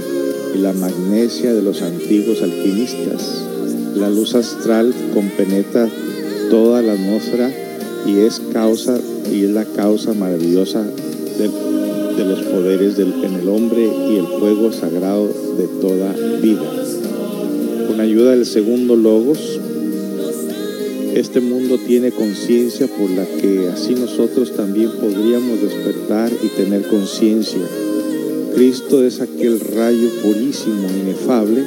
y 0.53 0.57
la 0.59 0.73
magnesia 0.73 1.53
de 1.53 1.61
los 1.61 1.81
antiguos 1.81 2.41
alquimistas. 2.41 3.43
La 3.95 4.09
luz 4.09 4.35
astral 4.35 4.93
compenetra 5.13 5.89
toda 6.49 6.81
la 6.81 6.93
atmósfera 6.93 7.51
y 8.05 8.19
es 8.19 8.41
causa 8.53 8.97
y 9.31 9.45
es 9.45 9.51
la 9.51 9.65
causa 9.65 10.13
maravillosa 10.13 10.83
de, 10.83 12.25
los 12.25 12.43
poderes 12.43 12.97
en 12.97 13.33
el 13.35 13.49
hombre 13.49 13.89
y 14.09 14.17
el 14.17 14.27
fuego 14.39 14.71
sagrado 14.71 15.27
de 15.57 15.67
toda 15.81 16.13
vida. 16.41 16.84
Con 17.95 18.03
ayuda 18.03 18.31
del 18.31 18.45
segundo 18.45 18.97
logos, 18.97 19.57
este 21.13 21.39
mundo 21.39 21.77
tiene 21.77 22.11
conciencia 22.11 22.87
por 22.87 23.09
la 23.09 23.25
que 23.25 23.69
así 23.69 23.93
nosotros 23.93 24.53
también 24.53 24.91
podríamos 24.99 25.61
despertar 25.61 26.29
y 26.43 26.47
tener 26.61 26.85
conciencia. 26.89 27.61
Cristo 28.53 29.01
es 29.01 29.21
aquel 29.21 29.61
rayo 29.61 30.09
purísimo, 30.21 30.89
inefable 30.89 31.63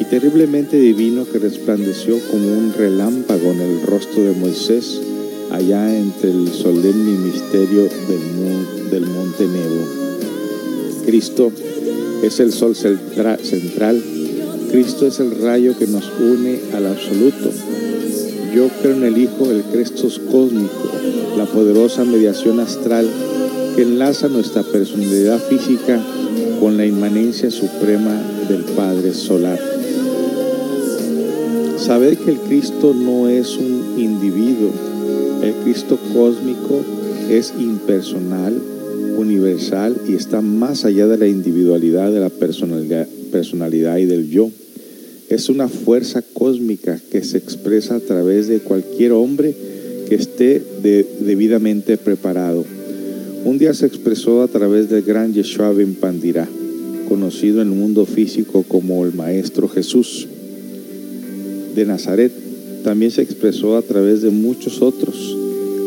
y 0.00 0.04
terriblemente 0.04 0.76
divino 0.78 1.26
que 1.26 1.40
resplandeció 1.40 2.20
como 2.30 2.56
un 2.56 2.72
relámpago 2.72 3.50
en 3.50 3.60
el 3.60 3.82
rostro 3.82 4.22
de 4.22 4.32
Moisés 4.32 5.00
allá 5.50 5.92
entre 5.98 6.30
el 6.30 6.52
solemne 6.52 7.18
misterio 7.18 7.82
del, 7.82 8.90
del 8.92 9.06
monte 9.06 9.44
Nebo. 9.48 11.04
Cristo 11.04 11.50
es 12.22 12.38
el 12.38 12.52
sol 12.52 12.76
central, 12.76 14.04
Cristo 14.74 15.06
es 15.06 15.20
el 15.20 15.40
rayo 15.40 15.78
que 15.78 15.86
nos 15.86 16.10
une 16.18 16.58
al 16.74 16.86
absoluto. 16.86 17.48
Yo 18.52 18.68
creo 18.82 18.96
en 18.96 19.04
el 19.04 19.16
Hijo, 19.18 19.48
el 19.48 19.62
Crestos 19.62 20.18
cósmico, 20.18 20.90
la 21.38 21.44
poderosa 21.44 22.04
mediación 22.04 22.58
astral 22.58 23.06
que 23.76 23.82
enlaza 23.82 24.26
nuestra 24.26 24.64
personalidad 24.64 25.38
física 25.38 26.04
con 26.58 26.76
la 26.76 26.84
inmanencia 26.84 27.52
suprema 27.52 28.20
del 28.48 28.64
Padre 28.64 29.14
Solar. 29.14 29.60
Saber 31.78 32.16
que 32.16 32.32
el 32.32 32.38
Cristo 32.38 32.92
no 32.94 33.28
es 33.28 33.56
un 33.56 33.94
individuo, 33.96 34.72
el 35.40 35.54
Cristo 35.62 36.00
cósmico 36.12 36.80
es 37.30 37.54
impersonal, 37.60 38.60
universal 39.16 39.94
y 40.08 40.16
está 40.16 40.40
más 40.40 40.84
allá 40.84 41.06
de 41.06 41.16
la 41.16 41.28
individualidad, 41.28 42.10
de 42.10 42.18
la 42.18 42.28
personalidad, 42.28 43.06
personalidad 43.30 43.98
y 43.98 44.06
del 44.06 44.28
yo. 44.28 44.50
Es 45.34 45.48
una 45.48 45.68
fuerza 45.68 46.22
cósmica 46.22 47.00
que 47.10 47.24
se 47.24 47.38
expresa 47.38 47.96
a 47.96 48.00
través 48.00 48.46
de 48.46 48.60
cualquier 48.60 49.10
hombre 49.10 49.52
que 50.08 50.14
esté 50.14 50.62
de, 50.80 51.04
debidamente 51.22 51.96
preparado. 51.96 52.64
Un 53.44 53.58
día 53.58 53.74
se 53.74 53.86
expresó 53.86 54.42
a 54.42 54.46
través 54.46 54.88
del 54.88 55.02
gran 55.02 55.34
Yeshua 55.34 55.72
Ben 55.72 55.96
Pandirá, 55.96 56.48
conocido 57.08 57.62
en 57.62 57.72
el 57.72 57.74
mundo 57.74 58.06
físico 58.06 58.62
como 58.68 59.04
el 59.04 59.12
Maestro 59.12 59.68
Jesús 59.68 60.28
de 61.74 61.84
Nazaret. 61.84 62.30
También 62.84 63.10
se 63.10 63.22
expresó 63.22 63.76
a 63.76 63.82
través 63.82 64.22
de 64.22 64.30
muchos 64.30 64.82
otros. 64.82 65.36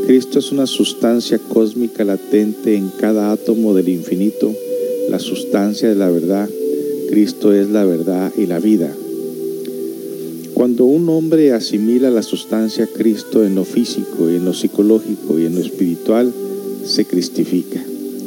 Cristo 0.08 0.40
es 0.40 0.52
una 0.52 0.68
sustancia 0.68 1.40
cósmica 1.40 2.04
latente 2.04 2.76
en 2.76 2.90
cada 3.00 3.32
átomo 3.32 3.74
del 3.74 3.88
infinito, 3.88 4.54
la 5.10 5.20
sustancia 5.20 5.88
de 5.88 5.96
la 5.96 6.10
verdad. 6.10 6.50
Cristo 7.10 7.54
es 7.54 7.70
la 7.70 7.86
verdad 7.86 8.34
y 8.38 8.46
la 8.46 8.60
vida. 8.60 8.94
Cuando 10.58 10.86
un 10.86 11.08
hombre 11.10 11.54
asimila 11.54 12.10
la 12.10 12.24
sustancia 12.24 12.88
Cristo 12.88 13.46
en 13.46 13.54
lo 13.54 13.64
físico 13.64 14.28
en 14.28 14.44
lo 14.44 14.56
psicológico 14.56 15.38
y 15.38 15.46
en 15.46 15.54
lo 15.54 15.62
espiritual, 15.62 16.34
se 16.84 17.06
cristifica, 17.06 17.80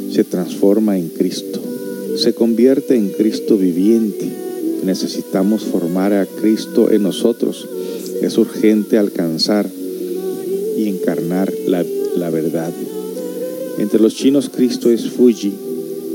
se 0.09 0.23
transforma 0.23 0.97
en 0.97 1.09
Cristo, 1.09 1.59
se 2.15 2.33
convierte 2.33 2.95
en 2.95 3.09
Cristo 3.09 3.57
viviente. 3.57 4.31
Necesitamos 4.85 5.65
formar 5.65 6.13
a 6.13 6.25
Cristo 6.25 6.89
en 6.89 7.03
nosotros. 7.03 7.67
Es 8.21 8.37
urgente 8.37 8.97
alcanzar 8.97 9.69
y 10.77 10.87
encarnar 10.87 11.51
la, 11.67 11.83
la 12.15 12.29
verdad. 12.29 12.71
Entre 13.77 13.99
los 13.99 14.15
chinos 14.15 14.49
Cristo 14.49 14.89
es 14.89 15.09
Fuji, 15.09 15.51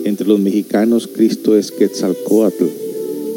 entre 0.05 0.27
los 0.27 0.41
mexicanos 0.41 1.11
Cristo 1.15 1.59
es 1.59 1.71
Quetzalcoatl, 1.73 2.86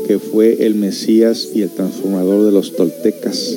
que 0.09 0.17
fue 0.17 0.65
el 0.65 0.73
Mesías 0.73 1.49
y 1.53 1.61
el 1.61 1.69
transformador 1.69 2.43
de 2.43 2.51
los 2.51 2.75
toltecas. 2.75 3.55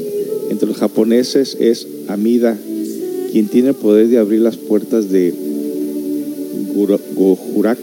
Entre 0.50 0.68
los 0.68 0.76
japoneses 0.76 1.56
es 1.58 1.86
Amida, 2.08 2.58
quien 3.32 3.48
tiene 3.48 3.70
el 3.70 3.74
poder 3.74 4.08
de 4.08 4.18
abrir 4.18 4.42
las 4.42 4.58
puertas 4.58 5.10
de 5.10 5.32
Gojurak, 7.14 7.78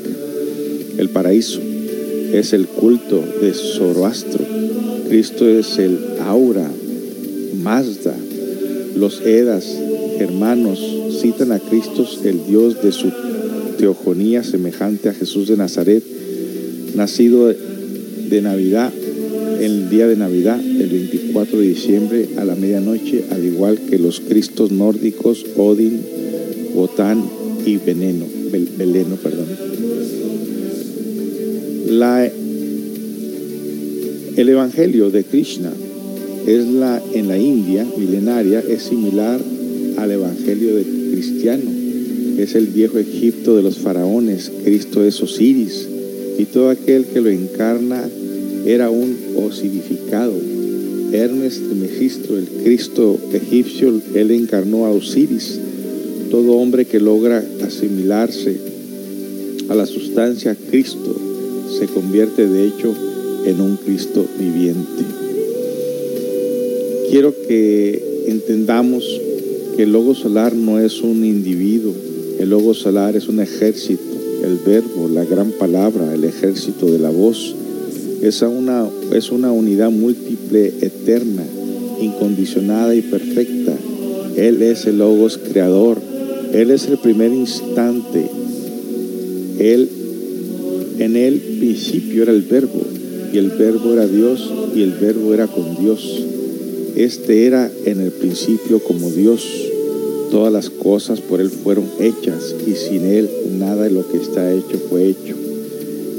el 1.00 1.10
paraíso. 1.10 1.60
Es 2.32 2.54
el 2.54 2.68
culto 2.68 3.24
de 3.42 3.56
Zoroastro. 3.56 4.46
Cristo 5.10 5.50
es 5.50 5.80
el 5.80 5.98
aura, 6.22 6.70
Mazda. 7.64 8.16
Los 8.96 9.20
Edas, 9.22 9.66
hermanos, 10.20 10.80
citan 11.20 11.54
a 11.54 11.60
Cristo, 11.60 12.08
el 12.24 12.46
Dios 12.46 12.84
de 12.84 12.92
su 12.92 13.12
teogonía 13.80 14.44
semejante 14.44 15.10
a 15.10 15.14
Jesús 15.16 15.48
de 15.48 15.58
Nazaret, 15.58 16.04
nacido 16.94 17.52
de 18.30 18.42
Navidad, 18.42 18.94
el 19.60 19.90
día 19.90 20.08
de 20.08 20.16
Navidad, 20.16 20.60
el 20.60 20.90
24 20.90 21.60
de 21.60 21.68
diciembre 21.68 22.30
a 22.38 22.46
la 22.46 22.56
medianoche, 22.56 23.24
al 23.32 23.44
igual 23.44 23.80
que 23.90 23.98
los 23.98 24.20
Cristos 24.20 24.72
nórdicos, 24.72 25.46
Odin, 25.58 26.00
Botán 26.76 27.24
y 27.66 27.78
Veneno, 27.78 28.26
Beleno, 28.78 29.16
perdón. 29.16 29.48
La, 31.90 32.26
el 34.36 34.50
Evangelio 34.50 35.10
de 35.10 35.24
Krishna 35.24 35.74
es 36.48 36.66
la, 36.68 37.02
en 37.14 37.28
la 37.28 37.38
India 37.38 37.86
milenaria 37.98 38.60
es 38.60 38.84
similar 38.84 39.42
al 39.98 40.12
Evangelio 40.12 40.76
de 40.76 40.84
cristiano. 41.12 41.70
Es 42.38 42.56
el 42.56 42.68
viejo 42.68 42.98
Egipto 42.98 43.58
de 43.58 43.64
los 43.64 43.80
faraones. 43.80 44.52
Cristo 44.64 45.04
es 45.04 45.22
Osiris. 45.22 45.88
Y 46.38 46.46
todo 46.46 46.70
aquel 46.70 47.06
que 47.06 47.20
lo 47.20 47.30
encarna 47.30 48.08
era 48.66 48.90
un 48.90 49.18
osirificado. 49.38 50.34
Hermes 51.12 51.60
Megistro, 51.60 52.38
el 52.38 52.46
Cristo 52.64 53.18
egipcio, 53.34 54.02
él 54.14 54.32
encarnó 54.32 54.86
a 54.86 54.92
Osiris. 54.92 55.60
Todo 56.30 56.54
hombre 56.54 56.86
que 56.86 57.00
logra 57.00 57.44
asimilarse 57.66 58.58
a 59.70 59.76
la 59.76 59.86
sustancia 59.86 60.56
Cristo 60.70 61.16
se 61.80 61.88
convierte 61.88 62.48
de 62.48 62.68
hecho 62.68 62.94
en 63.46 63.62
un 63.62 63.78
Cristo 63.78 64.26
viviente. 64.38 65.04
Quiero 67.10 67.34
que 67.48 68.24
entendamos 68.28 69.04
que 69.76 69.84
el 69.84 69.92
logo 69.92 70.14
solar 70.14 70.54
no 70.54 70.80
es 70.80 71.02
un 71.02 71.24
individuo, 71.24 71.94
el 72.40 72.50
logo 72.50 72.74
solar 72.74 73.16
es 73.16 73.28
un 73.28 73.40
ejército, 73.40 74.02
el 74.44 74.58
verbo, 74.66 75.08
la 75.08 75.26
gran 75.26 75.52
palabra, 75.52 76.14
el 76.14 76.24
ejército 76.24 76.86
de 76.86 77.00
la 77.00 77.10
voz. 77.10 77.56
Es 78.22 78.42
una, 78.42 78.88
es 79.14 79.32
una 79.32 79.52
unidad 79.52 79.92
múltiple, 79.92 80.74
eterna, 80.82 81.44
incondicionada 82.02 82.94
y 82.94 83.02
perfecta. 83.02 83.74
Él 84.36 84.62
es 84.62 84.86
el 84.86 84.98
logos 84.98 85.38
creador. 85.38 85.98
Él 86.54 86.72
es 86.72 86.88
el 86.88 86.98
primer 86.98 87.32
instante. 87.32 88.26
Él, 89.60 89.90
en 91.00 91.16
el 91.16 91.40
principio 91.60 92.24
era 92.24 92.32
el 92.32 92.42
verbo, 92.42 92.82
y 93.32 93.38
el 93.38 93.52
verbo 93.52 93.94
era 93.94 94.08
Dios, 94.08 94.52
y 94.76 94.82
el 94.82 94.92
verbo 94.92 95.34
era 95.34 95.48
con 95.48 95.78
Dios. 95.80 96.24
Este 96.96 97.46
era 97.46 97.72
en 97.86 98.02
el 98.02 98.12
principio 98.12 98.80
como 98.80 99.12
Dios. 99.12 99.46
Todas 100.32 100.52
las 100.52 100.70
cosas 100.70 101.22
por 101.22 101.40
Él 101.40 101.50
fueron 101.50 101.86
hechas 102.00 102.56
y 102.68 102.74
sin 102.74 103.06
Él 103.06 103.30
nada 103.58 103.84
de 103.84 103.92
lo 103.92 104.08
que 104.10 104.18
está 104.18 104.54
hecho 104.54 104.78
fue 104.90 105.08
hecho. 105.08 105.49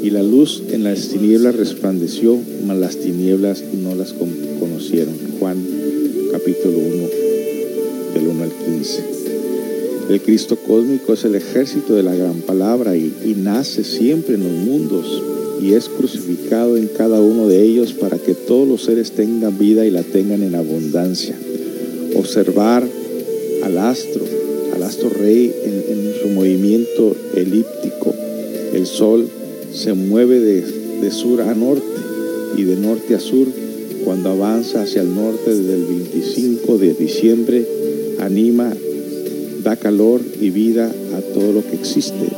Y 0.03 0.11
la 0.11 0.23
luz 0.23 0.63
en 0.71 0.85
las 0.85 1.09
tinieblas 1.09 1.57
resplandeció, 1.57 2.39
mas 2.67 2.79
las 2.79 2.97
tinieblas 2.97 3.63
no 3.83 3.95
las 3.95 4.13
conocieron. 4.13 5.15
Juan 5.39 5.59
capítulo 6.33 6.79
1, 6.79 7.09
del 8.15 8.29
1 8.29 8.43
al 8.43 8.51
15. 8.51 9.21
El 10.11 10.21
Cristo 10.23 10.57
cósmico 10.57 11.13
es 11.13 11.25
el 11.25 11.37
ejército 11.37 11.95
de 11.95 12.03
la 12.03 12.15
gran 12.15 12.41
palabra 12.41 12.97
y, 12.97 13.13
nace 13.37 13.85
siempre 13.85 14.35
en 14.35 14.43
los 14.43 14.53
mundos 14.53 15.23
y 15.63 15.75
es 15.75 15.89
crucificado 15.89 16.77
en 16.77 16.89
cada 16.89 17.21
uno 17.21 17.47
de 17.47 17.63
ellos 17.63 17.93
para 17.93 18.19
que 18.19 18.35
todos 18.35 18.67
los 18.67 18.83
seres 18.83 19.13
tengan 19.13 19.57
vida 19.57 19.87
y 19.87 19.91
la 19.93 20.03
tengan 20.03 20.43
en 20.43 20.57
abundancia. 20.57 21.37
Observar 22.17 22.85
al 23.63 23.79
astro, 23.79 24.25
al 24.75 24.83
astro 24.83 25.11
rey 25.11 25.55
en, 25.65 26.01
su 26.21 26.29
movimiento 26.31 27.15
elíptico. 27.37 28.13
El 28.75 28.87
sol 28.87 29.29
se 29.73 29.93
mueve 29.95 30.41
de, 30.41 30.65
de 31.01 31.11
sur 31.11 31.41
a 31.43 31.55
norte 31.55 31.85
y 32.57 32.65
de 32.65 32.77
norte 32.77 33.15
a 33.15 33.21
sur 33.21 33.47
cuando 34.05 34.31
avanza 34.31 34.83
hacia 34.83 35.03
el 35.03 35.15
norte 35.15 35.55
desde 35.55 35.75
el 35.75 35.85
25 35.85 36.79
de 36.79 36.95
diciembre, 36.95 37.67
anima, 38.19 38.73
da 39.63 39.77
calor 39.77 40.21
y 40.41 40.51
vida 40.51 40.91
a 41.15 41.21
todo 41.21 41.53
lo 41.53 41.63
que 41.63 41.77
existe. 41.77 42.29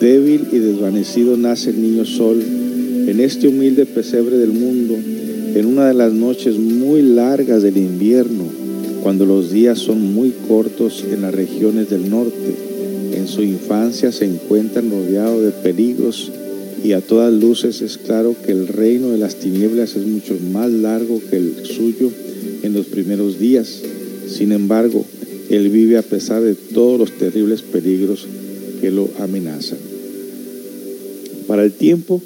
Débil 0.00 0.48
y 0.50 0.58
desvanecido 0.58 1.36
nace 1.36 1.70
el 1.70 1.80
niño 1.80 2.04
sol 2.04 2.42
en 2.42 3.20
este 3.20 3.48
humilde 3.48 3.86
pesebre 3.86 4.38
del 4.38 4.52
mundo, 4.52 4.94
en 5.54 5.66
una 5.66 5.86
de 5.86 5.94
las 5.94 6.12
noches 6.12 6.56
muy 6.56 7.02
largas 7.02 7.62
del 7.62 7.76
invierno, 7.76 8.44
cuando 9.02 9.26
los 9.26 9.50
días 9.50 9.78
son 9.78 10.14
muy 10.14 10.32
cortos 10.48 11.04
en 11.10 11.22
las 11.22 11.34
regiones 11.34 11.90
del 11.90 12.08
norte. 12.08 12.71
Su 13.32 13.42
infancia 13.42 14.12
se 14.12 14.26
encuentran 14.26 14.90
rodeados 14.90 15.42
de 15.42 15.52
peligros 15.52 16.30
y 16.84 16.92
a 16.92 17.00
todas 17.00 17.32
luces 17.32 17.80
es 17.80 17.96
claro 17.96 18.36
que 18.44 18.52
el 18.52 18.68
reino 18.68 19.08
de 19.08 19.16
las 19.16 19.36
tinieblas 19.36 19.96
es 19.96 20.06
mucho 20.06 20.36
más 20.52 20.70
largo 20.70 21.18
que 21.30 21.36
el 21.36 21.64
suyo 21.64 22.10
en 22.62 22.74
los 22.74 22.84
primeros 22.84 23.38
días. 23.38 23.80
Sin 24.28 24.52
embargo, 24.52 25.06
él 25.48 25.70
vive 25.70 25.96
a 25.96 26.02
pesar 26.02 26.42
de 26.42 26.54
todos 26.54 26.98
los 26.98 27.12
terribles 27.12 27.62
peligros 27.62 28.26
que 28.82 28.90
lo 28.90 29.08
amenazan. 29.18 29.78
Para 31.46 31.64
el 31.64 31.72
tiempo, 31.72 32.20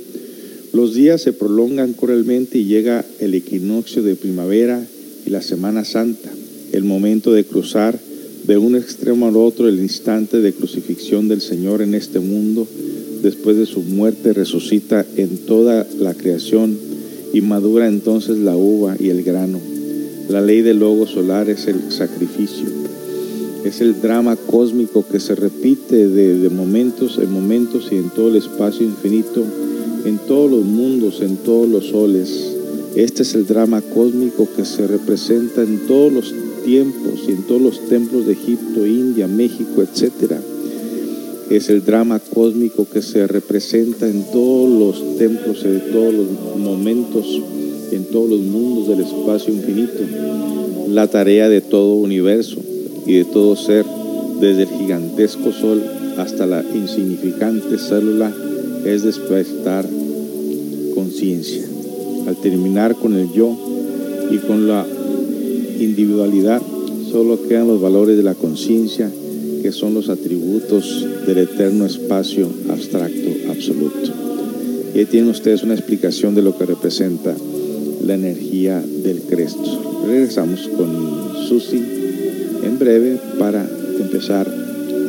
los 0.73 0.92
días 0.92 1.23
se 1.23 1.33
prolongan 1.33 1.92
cruelmente 1.92 2.59
y 2.59 2.64
llega 2.64 3.05
el 3.21 3.35
equinoccio 3.35 4.03
de 4.03 4.16
primavera 4.16 4.85
y 5.25 5.31
la 5.31 5.40
Semana 5.40 5.85
Santa, 5.85 6.31
el 6.73 6.83
momento 6.83 7.33
de 7.33 7.45
cruzar 7.45 7.97
de 8.46 8.56
un 8.56 8.76
extremo 8.76 9.26
al 9.26 9.37
otro 9.37 9.68
el 9.68 9.80
instante 9.80 10.40
de 10.40 10.52
crucifixión 10.52 11.28
del 11.28 11.40
Señor 11.40 11.82
en 11.82 11.94
este 11.94 12.20
mundo 12.20 12.66
después 13.22 13.56
de 13.56 13.66
su 13.66 13.80
muerte 13.80 14.32
resucita 14.32 15.04
en 15.16 15.38
toda 15.38 15.87
la 15.98 16.14
creación 16.14 16.78
y 17.32 17.40
madura 17.40 17.88
entonces 17.88 18.38
la 18.38 18.56
uva 18.56 18.96
y 18.98 19.11
el 19.11 19.22
grano. 19.22 19.59
La 20.28 20.40
ley 20.40 20.62
del 20.62 20.78
logo 20.78 21.06
solar 21.06 21.48
es 21.50 21.66
el 21.66 21.90
sacrificio, 21.90 22.66
es 23.64 23.80
el 23.80 24.00
drama 24.00 24.37
cósmico 24.37 25.04
que 25.11 25.20
se 25.20 25.35
repite 25.35 26.09
de, 26.09 26.48
momentos 26.50 27.18
en 27.18 27.32
momentos 27.32 27.88
y 27.90 27.96
en 27.96 28.11
todo 28.11 28.28
el 28.28 28.37
espacio 28.37 28.87
infinito, 28.87 29.44
en 30.04 30.18
todos 30.18 30.50
los 30.50 30.64
mundos, 30.64 31.20
en 31.20 31.37
todos 31.37 31.68
los 31.68 31.87
soles. 31.87 32.52
Este 32.94 33.22
es 33.22 33.35
el 33.35 33.46
drama 33.46 33.82
cósmico 33.82 34.48
que 34.56 34.64
se 34.64 34.87
representa 34.87 35.62
en 35.62 35.87
todos 35.87 36.12
los 36.12 36.35
tiempos 36.66 37.20
y 37.29 37.33
en 37.33 37.44
todos 37.44 37.62
los 37.62 37.88
templos 37.88 38.26
de 38.26 38.33
Egipto, 38.33 38.85
India, 38.85 39.26
México, 39.26 39.83
etcétera 39.83 40.40
es 41.50 41.70
el 41.70 41.85
drama 41.85 42.18
cósmico 42.18 42.87
que 42.92 43.02
se 43.02 43.26
representa 43.26 44.09
en 44.09 44.24
todos 44.33 44.68
los 44.68 45.16
templos, 45.16 45.64
en 45.64 45.81
todos 45.92 46.12
los 46.12 46.26
momentos, 46.59 47.40
en 47.92 48.05
todos 48.07 48.31
los 48.31 48.40
mundos 48.40 48.88
del 48.88 49.00
espacio 49.00 49.55
infinito. 49.55 50.02
La 50.88 51.07
tarea 51.07 51.48
de 51.48 51.61
todo 51.61 51.94
universo 51.94 52.61
y 53.07 53.14
de 53.14 53.24
todo 53.24 53.55
ser, 53.55 53.85
desde 54.40 54.62
el 54.62 54.68
gigantesco 54.68 55.52
sol 55.52 55.83
hasta 56.18 56.46
la 56.46 56.64
insignificante 56.74 57.79
célula, 57.79 58.35
es 58.85 59.05
despertar 59.05 59.87
conciencia. 60.94 61.64
Al 62.26 62.37
terminar 62.37 62.96
con 62.96 63.14
el 63.14 63.33
yo 63.33 63.57
y 64.33 64.38
con 64.38 64.66
la 64.66 64.85
individualidad, 65.79 66.62
solo 67.11 67.41
quedan 67.49 67.69
los 67.69 67.81
valores 67.81 68.17
de 68.17 68.23
la 68.23 68.35
conciencia 68.35 69.11
que 69.62 69.73
son 69.73 69.95
los 69.95 70.09
atributos 70.09 71.07
del 71.27 71.39
eterno 71.39 71.87
espacio 71.87 72.49
abstracto 72.69 73.51
absoluto. 73.51 74.12
Y 74.95 75.01
ahí 75.01 75.07
tienen 75.07 75.31
ustedes 75.31 75.62
una 75.62 75.75
explicación 75.75 76.35
de 76.35 76.43
lo 76.43 76.57
que 76.57 76.67
representa 76.67 77.35
la 78.05 78.15
energía 78.15 78.81
del 78.81 79.23
Cristo. 79.23 80.05
Regresamos 80.07 80.69
con 80.77 81.49
Susi 81.49 81.83
en 82.62 82.79
breve 82.79 83.19
para 83.39 83.69
empezar 84.01 84.47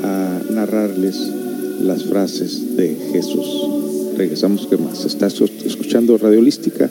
a 0.04 0.42
narrarles 0.52 1.20
las 1.84 2.04
frases 2.04 2.76
de 2.76 2.98
Jesús. 3.12 3.48
Regresamos 4.18 4.66
que 4.66 4.78
más. 4.78 5.06
Está 5.06 5.28
escuchando 5.28 6.18
Radio 6.18 6.40
Holística 6.40 6.90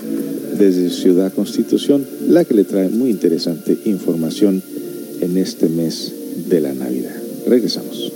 desde 0.59 0.91
Ciudad 0.91 1.33
Constitución, 1.33 2.05
la 2.29 2.45
que 2.45 2.55
le 2.55 2.65
trae 2.65 2.89
muy 2.89 3.11
interesante 3.11 3.77
información 3.85 4.63
en 5.21 5.37
este 5.37 5.69
mes 5.69 6.13
de 6.49 6.61
la 6.61 6.75
Navidad. 6.75 7.17
Regresamos. 7.47 8.16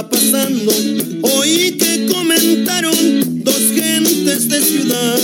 pasando. 0.00 0.72
Oí 1.22 1.72
que 1.72 2.06
comentaron 2.06 3.44
dos 3.44 3.60
gentes 3.74 4.48
de 4.48 4.62
ciudad, 4.62 5.18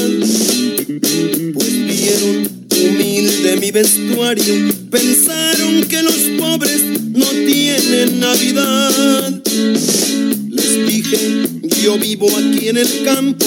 pues 1.54 1.86
vieron 1.86 2.48
humilde 2.70 3.56
mi 3.56 3.70
vestuario, 3.70 4.54
pensaron 4.90 5.84
que 5.84 6.02
los 6.02 6.18
pobres 6.38 6.82
no 7.14 7.26
tienen 7.46 8.20
Navidad. 8.20 9.42
Les 10.50 10.86
dije, 10.86 11.18
yo 11.82 11.96
vivo 11.98 12.28
aquí 12.36 12.68
en 12.68 12.76
el 12.76 13.04
campo 13.04 13.46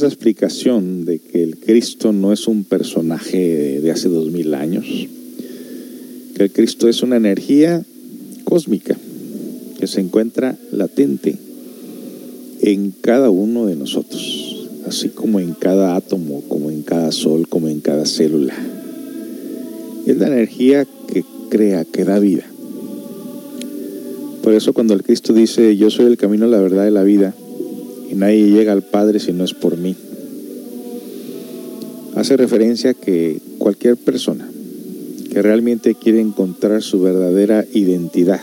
Esa 0.00 0.06
explicación 0.06 1.04
de 1.04 1.18
que 1.18 1.42
el 1.42 1.58
Cristo 1.58 2.10
no 2.10 2.32
es 2.32 2.48
un 2.48 2.64
personaje 2.64 3.82
de 3.82 3.90
hace 3.90 4.08
dos 4.08 4.30
mil 4.30 4.54
años, 4.54 4.86
que 6.34 6.42
el 6.42 6.50
Cristo 6.50 6.88
es 6.88 7.02
una 7.02 7.16
energía 7.16 7.84
cósmica 8.44 8.96
que 9.78 9.86
se 9.86 10.00
encuentra 10.00 10.56
latente 10.72 11.36
en 12.62 12.94
cada 12.98 13.28
uno 13.28 13.66
de 13.66 13.76
nosotros, 13.76 14.70
así 14.86 15.10
como 15.10 15.38
en 15.38 15.52
cada 15.52 15.96
átomo, 15.96 16.42
como 16.48 16.70
en 16.70 16.80
cada 16.80 17.12
sol, 17.12 17.46
como 17.46 17.68
en 17.68 17.80
cada 17.80 18.06
célula. 18.06 18.54
Es 20.06 20.16
la 20.16 20.28
energía 20.28 20.86
que 21.12 21.24
crea, 21.50 21.84
que 21.84 22.04
da 22.04 22.18
vida. 22.18 22.46
Por 24.42 24.54
eso 24.54 24.72
cuando 24.72 24.94
el 24.94 25.02
Cristo 25.02 25.34
dice, 25.34 25.76
yo 25.76 25.90
soy 25.90 26.06
el 26.06 26.16
camino, 26.16 26.46
la 26.46 26.58
verdad 26.58 26.86
y 26.86 26.90
la 26.90 27.02
vida, 27.02 27.34
y 28.10 28.14
nadie 28.16 28.50
llega 28.50 28.72
al 28.72 28.82
Padre 28.82 29.20
si 29.20 29.32
no 29.32 29.44
es 29.44 29.54
por 29.54 29.76
mí, 29.76 29.94
hace 32.16 32.36
referencia 32.36 32.90
a 32.90 32.94
que 32.94 33.40
cualquier 33.58 33.96
persona 33.96 34.50
que 35.30 35.42
realmente 35.42 35.94
quiere 35.94 36.20
encontrar 36.20 36.82
su 36.82 37.00
verdadera 37.00 37.64
identidad, 37.72 38.40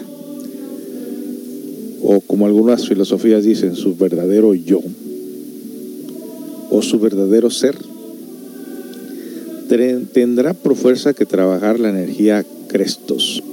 o 2.01 2.21
como 2.21 2.45
algunas 2.45 2.87
filosofías 2.87 3.43
dicen, 3.43 3.75
su 3.75 3.97
verdadero 3.97 4.55
yo, 4.55 4.79
o 6.69 6.81
su 6.81 6.99
verdadero 6.99 7.49
ser, 7.49 7.75
tendrá 10.13 10.53
por 10.53 10.75
fuerza 10.75 11.13
que 11.13 11.25
trabajar 11.25 11.79
la 11.79 11.89
energía 11.89 12.45
Crestos, 12.69 13.43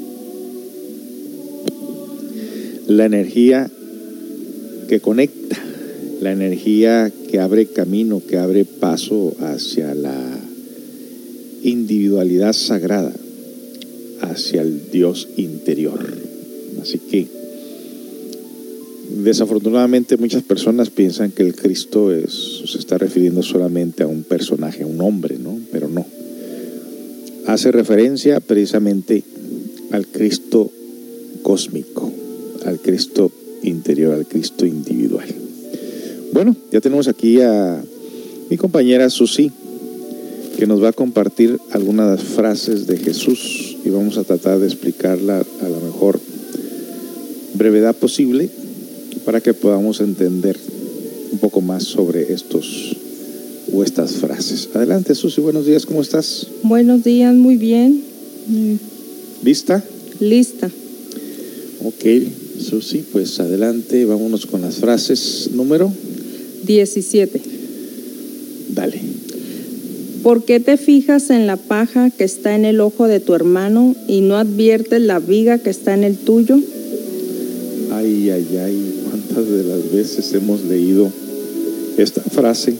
la 2.86 3.06
energía 3.06 3.68
que 4.88 5.00
conecta, 5.00 5.56
la 6.24 6.32
energía 6.32 7.12
que 7.30 7.38
abre 7.38 7.66
camino, 7.66 8.22
que 8.26 8.38
abre 8.38 8.64
paso 8.64 9.36
hacia 9.40 9.94
la 9.94 10.16
individualidad 11.62 12.54
sagrada, 12.54 13.12
hacia 14.22 14.62
el 14.62 14.90
Dios 14.90 15.28
interior. 15.36 16.00
Así 16.80 16.98
que 16.98 17.26
desafortunadamente 19.22 20.16
muchas 20.16 20.42
personas 20.42 20.88
piensan 20.88 21.30
que 21.30 21.42
el 21.42 21.54
Cristo 21.54 22.10
se 22.10 22.78
está 22.78 22.96
refiriendo 22.96 23.42
solamente 23.42 24.02
a 24.02 24.06
un 24.06 24.24
personaje, 24.24 24.82
a 24.82 24.86
un 24.86 25.02
hombre, 25.02 25.36
¿no? 25.38 25.58
Pero 25.70 25.90
no. 25.90 26.06
Hace 27.46 27.70
referencia 27.70 28.40
precisamente 28.40 29.22
al 29.90 30.06
Cristo 30.06 30.70
cósmico, 31.42 32.10
al 32.64 32.80
Cristo 32.80 33.30
interior, 33.62 34.14
al 34.14 34.26
Cristo 34.26 34.64
individual. 34.64 35.43
Bueno, 36.34 36.56
ya 36.72 36.80
tenemos 36.80 37.06
aquí 37.06 37.40
a 37.40 37.80
mi 38.50 38.56
compañera 38.56 39.08
Susi, 39.08 39.52
que 40.58 40.66
nos 40.66 40.82
va 40.82 40.88
a 40.88 40.92
compartir 40.92 41.60
algunas 41.70 42.20
frases 42.24 42.88
de 42.88 42.96
Jesús 42.96 43.76
y 43.84 43.88
vamos 43.90 44.18
a 44.18 44.24
tratar 44.24 44.58
de 44.58 44.66
explicarla 44.66 45.46
a 45.62 45.68
la 45.68 45.78
mejor 45.78 46.18
brevedad 47.54 47.94
posible 47.94 48.50
para 49.24 49.40
que 49.40 49.54
podamos 49.54 50.00
entender 50.00 50.58
un 51.30 51.38
poco 51.38 51.60
más 51.60 51.84
sobre 51.84 52.32
estos 52.32 52.96
o 53.72 53.84
estas 53.84 54.14
frases. 54.14 54.70
Adelante 54.74 55.14
Susi, 55.14 55.40
buenos 55.40 55.66
días, 55.66 55.86
¿cómo 55.86 56.02
estás? 56.02 56.48
Buenos 56.64 57.04
días, 57.04 57.32
muy 57.32 57.56
bien. 57.56 58.02
¿Lista? 59.44 59.84
Lista. 60.18 60.68
Ok, 61.84 62.04
Susi, 62.58 63.04
pues 63.12 63.38
adelante, 63.38 64.04
vámonos 64.04 64.46
con 64.46 64.62
las 64.62 64.76
frases. 64.76 65.50
Número, 65.52 65.92
17. 66.66 67.40
dale. 68.70 69.00
¿Por 70.22 70.44
qué 70.44 70.58
te 70.58 70.78
fijas 70.78 71.28
en 71.28 71.46
la 71.46 71.58
paja 71.58 72.08
que 72.10 72.24
está 72.24 72.54
en 72.54 72.64
el 72.64 72.80
ojo 72.80 73.06
de 73.06 73.20
tu 73.20 73.34
hermano 73.34 73.94
y 74.08 74.22
no 74.22 74.36
adviertes 74.36 75.02
la 75.02 75.18
viga 75.18 75.58
que 75.58 75.68
está 75.68 75.92
en 75.92 76.02
el 76.02 76.16
tuyo? 76.16 76.58
Ay, 77.92 78.30
ay, 78.30 78.58
ay, 78.58 79.02
cuántas 79.10 79.48
de 79.50 79.64
las 79.64 79.92
veces 79.92 80.32
hemos 80.32 80.64
leído 80.64 81.12
esta 81.98 82.22
frase. 82.22 82.74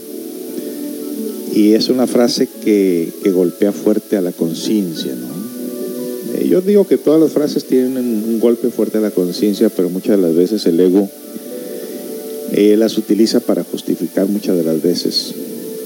Y 1.53 1.73
es 1.73 1.89
una 1.89 2.07
frase 2.07 2.49
que, 2.63 3.09
que 3.23 3.31
golpea 3.31 3.71
fuerte 3.71 4.17
a 4.17 4.21
la 4.21 4.31
conciencia, 4.31 5.13
¿no? 5.13 6.39
Eh, 6.39 6.47
Yo 6.49 6.61
digo 6.61 6.87
que 6.87 6.97
todas 6.97 7.21
las 7.21 7.31
frases 7.31 7.65
tienen 7.65 7.97
un 7.97 8.39
golpe 8.39 8.69
fuerte 8.69 8.97
a 8.97 9.01
la 9.01 9.11
conciencia, 9.11 9.69
pero 9.69 9.89
muchas 9.89 10.17
de 10.17 10.23
las 10.23 10.35
veces 10.35 10.65
el 10.65 10.79
ego 10.79 11.09
eh, 12.57 12.77
las 12.77 12.97
utiliza 12.97 13.41
para 13.41 13.65
justificar 13.65 14.29
muchas 14.29 14.55
de 14.55 14.63
las 14.63 14.81
veces 14.81 15.35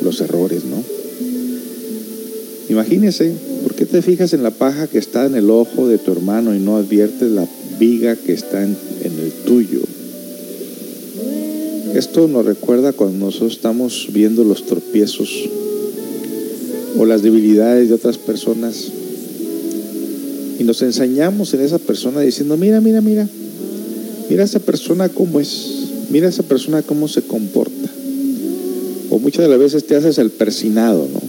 los 0.03 0.21
errores, 0.21 0.65
¿no? 0.65 0.83
Imagínese, 2.69 3.33
¿por 3.63 3.73
qué 3.73 3.87
te 3.87 4.03
fijas 4.03 4.33
en 4.33 4.43
la 4.43 4.51
paja 4.51 4.85
que 4.85 4.99
está 4.99 5.25
en 5.25 5.33
el 5.33 5.49
ojo 5.49 5.87
de 5.87 5.97
tu 5.97 6.11
hermano 6.11 6.55
y 6.55 6.59
no 6.59 6.77
adviertes 6.77 7.31
la 7.31 7.47
viga 7.79 8.15
que 8.15 8.33
está 8.33 8.63
en, 8.63 8.77
el 9.03 9.31
tuyo? 9.47 9.79
Esto 11.95 12.27
nos 12.27 12.45
recuerda 12.45 12.93
cuando 12.93 13.25
nosotros 13.25 13.53
estamos 13.53 14.07
viendo 14.13 14.43
los 14.43 14.67
tropiezos 14.67 15.49
o 16.99 17.05
las 17.05 17.23
debilidades 17.23 17.89
de 17.89 17.95
otras 17.95 18.19
personas 18.19 18.91
y 20.59 20.63
nos 20.63 20.83
ensañamos 20.83 21.51
en 21.55 21.61
esa 21.61 21.79
persona 21.79 22.21
diciendo, 22.21 22.57
mira, 22.57 22.79
mira, 22.79 23.01
mira, 23.01 23.27
mira 24.29 24.43
esa 24.43 24.59
persona 24.59 25.09
cómo 25.09 25.39
es, 25.39 25.78
mira 26.09 26.27
esa 26.29 26.43
persona 26.43 26.81
cómo 26.81 27.07
se 27.07 27.21
comporta. 27.21 27.89
O 29.09 29.19
muchas 29.19 29.43
de 29.43 29.49
las 29.49 29.59
veces 29.59 29.85
te 29.85 29.95
haces 29.95 30.17
el 30.17 30.29
persinado, 30.29 31.07
¿no? 31.11 31.21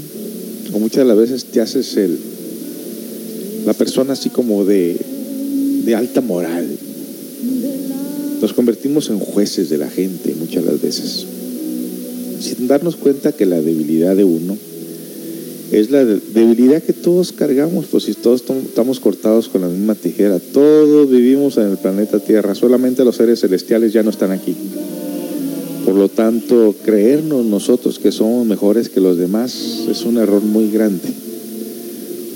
O 0.76 0.78
muchas 0.78 0.98
de 0.98 1.04
las 1.06 1.16
veces 1.16 1.44
te 1.46 1.60
haces 1.60 1.96
el, 1.96 2.18
la 3.66 3.72
persona 3.72 4.12
así 4.12 4.28
como 4.28 4.64
de, 4.64 4.96
de 5.84 5.94
alta 5.94 6.20
moral. 6.20 6.66
Nos 8.40 8.52
convertimos 8.52 9.08
en 9.10 9.18
jueces 9.18 9.68
de 9.70 9.78
la 9.78 9.88
gente 9.88 10.34
muchas 10.38 10.64
las 10.64 10.80
veces, 10.80 11.26
sin 12.40 12.68
darnos 12.68 12.96
cuenta 12.96 13.32
que 13.32 13.44
la 13.46 13.60
debilidad 13.60 14.16
de 14.16 14.24
uno 14.24 14.56
es 15.72 15.90
la 15.90 16.04
de- 16.04 16.20
debilidad 16.34 16.82
que 16.82 16.92
todos 16.92 17.32
cargamos, 17.32 17.86
pues 17.90 18.04
si 18.04 18.14
todos 18.14 18.42
estamos 18.66 18.98
cortados 18.98 19.48
con 19.48 19.60
la 19.60 19.68
misma 19.68 19.94
tijera, 19.94 20.38
todos 20.38 21.10
vivimos 21.10 21.58
en 21.58 21.70
el 21.70 21.76
planeta 21.76 22.18
Tierra, 22.18 22.54
solamente 22.54 23.04
los 23.04 23.16
seres 23.16 23.40
celestiales 23.40 23.92
ya 23.92 24.02
no 24.02 24.10
están 24.10 24.32
aquí. 24.32 24.54
Por 25.90 25.98
lo 25.98 26.08
tanto, 26.08 26.72
creernos 26.84 27.44
nosotros 27.44 27.98
que 27.98 28.12
somos 28.12 28.46
mejores 28.46 28.88
que 28.88 29.00
los 29.00 29.18
demás 29.18 29.52
es 29.90 30.04
un 30.04 30.18
error 30.18 30.40
muy 30.40 30.70
grande. 30.70 31.08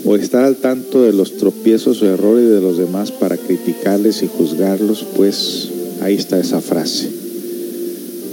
O 0.04 0.16
estar 0.16 0.42
al 0.42 0.56
tanto 0.56 1.02
de 1.02 1.12
los 1.12 1.36
tropiezos 1.36 2.02
o 2.02 2.06
errores 2.06 2.50
de 2.50 2.60
los 2.60 2.78
demás 2.78 3.12
para 3.12 3.36
criticarles 3.36 4.24
y 4.24 4.26
juzgarlos, 4.26 5.06
pues 5.14 5.68
ahí 6.00 6.16
está 6.16 6.40
esa 6.40 6.60
frase. 6.60 7.08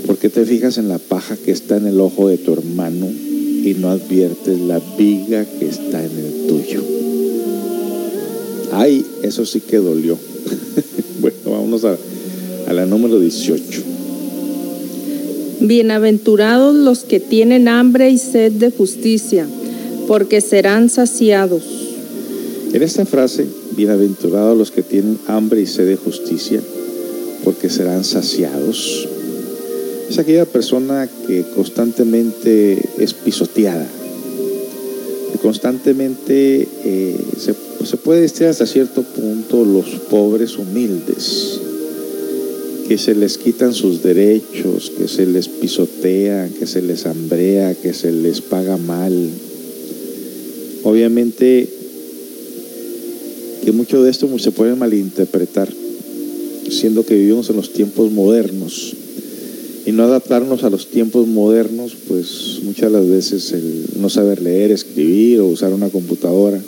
¿Por 0.08 0.18
qué 0.18 0.30
te 0.30 0.44
fijas 0.44 0.80
en 0.80 0.88
la 0.88 0.98
paja 0.98 1.38
que 1.38 1.52
está 1.52 1.78
en 1.78 1.86
el 1.86 2.00
ojo 2.00 2.28
de 2.28 2.40
tu 2.40 2.54
hermano 2.54 3.06
y 3.06 3.76
no 3.78 3.92
adviertes 3.92 4.60
la 4.60 4.82
viga 4.98 5.46
que 5.46 5.68
está 5.68 6.04
en 6.04 6.18
el 6.18 6.48
tuyo? 6.48 6.82
Ay, 8.72 9.06
eso 9.22 9.46
sí 9.46 9.60
que 9.60 9.78
dolió. 9.78 10.18
bueno, 11.22 11.38
vámonos 11.46 11.86
a, 11.86 11.96
a 12.68 12.74
la 12.74 12.88
número 12.88 13.20
18. 13.20 14.01
Bienaventurados 15.62 16.76
los 16.76 17.04
que 17.04 17.20
tienen 17.20 17.68
hambre 17.68 18.10
y 18.10 18.18
sed 18.18 18.52
de 18.54 18.72
justicia, 18.72 19.48
porque 20.08 20.42
serán 20.42 20.90
saciados. 20.90 21.64
En 22.74 22.82
esta 22.82 23.06
frase, 23.06 23.46
bienaventurados 23.76 24.58
los 24.58 24.72
que 24.72 24.82
tienen 24.82 25.20
hambre 25.28 25.62
y 25.62 25.68
sed 25.68 25.88
de 25.88 25.98
justicia, 25.98 26.62
porque 27.44 27.70
serán 27.70 28.04
saciados. 28.04 29.08
Es 30.10 30.18
aquella 30.18 30.46
persona 30.46 31.08
que 31.28 31.44
constantemente 31.56 32.82
es 32.98 33.14
pisoteada, 33.14 33.88
constantemente 35.42 36.68
eh, 36.84 37.18
se, 37.38 37.54
se 37.86 37.98
puede 37.98 38.22
decir 38.22 38.48
hasta 38.48 38.66
cierto 38.66 39.04
punto 39.04 39.64
los 39.64 39.86
pobres 40.10 40.58
humildes, 40.58 41.60
que 42.92 42.98
se 42.98 43.16
les 43.16 43.38
quitan 43.38 43.74
sus 43.74 44.04
derechos, 44.04 44.92
que 44.98 45.08
se 45.08 45.26
les 45.26 45.48
pisotea, 45.48 46.50
que 46.50 46.68
se 46.68 46.82
les 46.82 47.06
hambrea, 47.06 47.74
que 47.74 47.94
se 47.94 48.12
les 48.12 48.42
paga 48.42 48.76
mal. 48.76 49.30
Obviamente 50.84 51.70
que 53.64 53.72
mucho 53.72 54.04
de 54.04 54.12
esto 54.12 54.28
se 54.40 54.52
puede 54.52 54.76
malinterpretar, 54.76 55.70
siendo 56.70 57.06
que 57.06 57.16
vivimos 57.16 57.50
en 57.50 57.56
los 57.56 57.72
tiempos 57.72 58.12
modernos 58.12 58.94
y 59.86 59.94
no 59.94 60.04
adaptarnos 60.04 60.66
a 60.66 60.70
los 60.70 60.88
tiempos 60.88 61.28
modernos, 61.28 61.96
pues 62.10 62.60
muchas 62.64 62.92
las 62.92 63.08
veces 63.08 63.54
el 63.54 63.86
no 64.02 64.10
saber 64.10 64.42
leer, 64.42 64.70
escribir 64.70 65.40
o 65.40 65.48
usar 65.48 65.72
una 65.72 65.88
computadora 65.88 66.62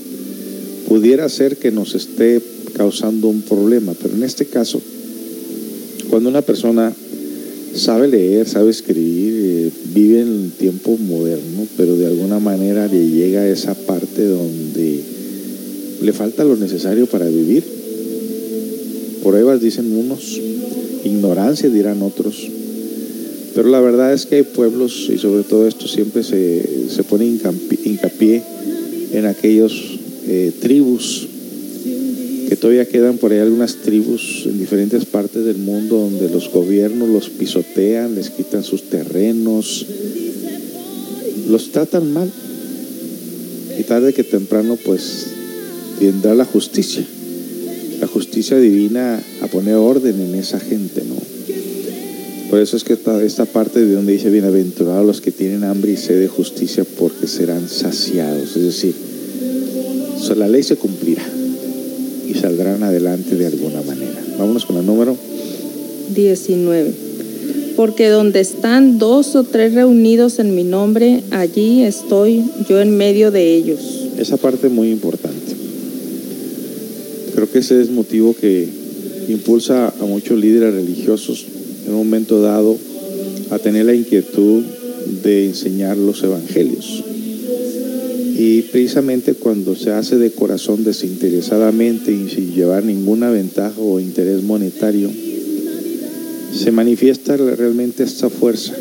pudiera 0.88 1.27
ser 1.27 1.57
que 1.57 1.71
nos 1.71 1.95
esté 1.95 2.41
causando 2.77 3.27
un 3.27 3.41
problema, 3.41 3.93
pero 4.01 4.15
en 4.15 4.23
este 4.23 4.45
caso, 4.45 4.81
cuando 6.10 6.30
una 6.30 6.42
persona 6.42 6.94
sabe 7.76 8.08
leer, 8.08 8.48
sabe 8.48 8.70
escribir, 8.70 9.34
eh, 9.36 9.70
vive 9.94 10.22
en 10.22 10.44
el 10.46 10.52
tiempo 10.52 10.98
moderno, 10.98 11.66
pero 11.76 11.96
de 11.96 12.06
alguna 12.06 12.39
manera 12.39 12.88
le 12.88 13.10
llega 13.10 13.42
a 13.42 13.50
esa 13.50 13.74
parte 13.74 14.26
donde 14.26 15.00
le 16.02 16.13
falta 16.13 16.44
lo 16.44 16.56
necesario 16.56 17.08
para 17.08 17.28
vivir. 17.28 17.63
Pruebas 19.24 19.62
dicen 19.62 19.96
unos, 19.96 20.39
ignorancia 21.04 21.70
dirán 21.70 22.02
otros. 22.02 22.48
Pero 23.56 23.70
la 23.70 23.80
verdad 23.80 24.13
es 24.13 24.26
que 24.26 24.36
hay 24.36 24.44
pueblos, 24.44 25.10
y 25.13 25.18
sobre 25.18 25.44
todo 25.44 25.68
esto 25.68 25.88
siempre 25.88 26.24
se, 26.24 26.89
se 26.89 27.04
pone 27.04 27.26
hincapi- 27.26 27.80
hincapié 27.86 28.42
en 29.13 29.26
aquellos 29.26 30.00
eh, 30.28 30.52
tribus, 30.60 31.28
que 32.47 32.56
todavía 32.56 32.86
quedan 32.86 33.17
por 33.17 33.32
ahí 33.32 33.39
algunas 33.39 33.77
tribus 33.77 34.43
en 34.45 34.60
diferentes 34.60 35.06
partes 35.06 35.45
del 35.45 35.58
mundo 35.58 35.97
donde 35.97 36.29
los 36.29 36.49
gobiernos 36.49 37.10
los 37.10 37.29
pisotean, 37.29 38.15
les 38.15 38.29
quitan 38.29 38.63
sus 38.63 38.84
terrenos, 38.84 39.86
los 41.49 41.71
tratan 41.71 42.12
mal. 42.12 42.32
Y 43.79 43.84
tarde 43.84 44.13
que 44.13 44.23
temprano 44.23 44.77
pues 44.84 45.27
vendrá 45.99 46.36
la 46.36 46.45
justicia. 46.45 47.03
La 47.99 48.08
justicia 48.08 48.58
divina 48.58 49.21
a 49.41 49.47
poner 49.47 49.75
orden 49.75 50.19
en 50.19 50.36
esa 50.36 50.60
gente, 50.60 51.03
¿no? 51.08 51.15
Por 52.49 52.60
eso 52.60 52.77
es 52.77 52.84
que 52.84 52.93
esta, 52.93 53.23
esta 53.23 53.45
parte 53.45 53.84
de 53.84 53.95
donde 53.95 54.13
dice 54.13 54.29
bienaventurados 54.29 55.06
los 55.06 55.21
que 55.21 55.32
tienen 55.32 55.63
hambre 55.63 55.93
y 55.93 55.97
sed 55.97 56.19
de 56.19 56.27
justicia 56.27 56.86
porque 56.99 57.25
serán 57.25 57.67
saciados. 57.67 58.56
Es 58.56 58.63
decir, 58.63 58.93
la 60.36 60.47
ley 60.47 60.63
se 60.63 60.75
cumplirá 60.75 61.23
y 62.27 62.33
saldrán 62.36 62.83
adelante 62.83 63.36
de 63.36 63.47
alguna 63.47 63.82
manera. 63.82 64.24
Vámonos 64.38 64.65
con 64.65 64.78
el 64.78 64.86
número 64.86 65.17
19. 66.13 66.91
Porque 67.76 68.09
donde 68.09 68.39
están 68.39 68.99
dos 68.99 69.36
o 69.36 69.43
tres 69.43 69.74
reunidos 69.74 70.39
en 70.39 70.55
mi 70.55 70.63
nombre, 70.63 71.24
allí 71.32 71.84
estoy 71.84 72.43
yo 72.69 72.80
en 72.80 72.95
medio 72.95 73.32
de 73.32 73.55
ellos. 73.55 73.80
Esa 74.17 74.38
parte 74.38 74.69
muy 74.69 74.91
importante. 74.91 75.53
Creo 77.34 77.51
que 77.51 77.59
ese 77.59 77.82
es 77.82 77.89
motivo 77.89 78.36
que 78.39 78.67
impulsa 79.28 79.88
a 79.99 80.05
muchos 80.05 80.39
líderes 80.39 80.74
religiosos 80.76 81.45
en 81.86 81.93
un 81.93 81.97
momento 81.97 82.41
dado 82.41 82.78
a 83.49 83.57
tener 83.57 83.86
la 83.86 83.95
inquietud 83.95 84.63
de 85.24 85.47
enseñar 85.47 85.97
los 85.97 86.21
evangelios. 86.24 87.03
Y 88.46 88.64
precisamente 88.64 89.36
cuando 89.36 89.74
se 89.74 89.91
hace 89.91 90.18
de 90.18 90.32
corazón 90.32 90.84
desinteresadamente 90.84 92.12
y 92.12 92.28
sin 92.30 92.54
llevar 92.54 92.84
ninguna 92.84 93.30
ventaja 93.30 93.80
o 93.80 94.02
interés 94.02 94.44
monetario, 94.44 95.10
se 96.54 96.70
manifiesta 96.74 97.38
realmente 97.38 98.04
esta 98.04 98.30
fuerza 98.30 98.74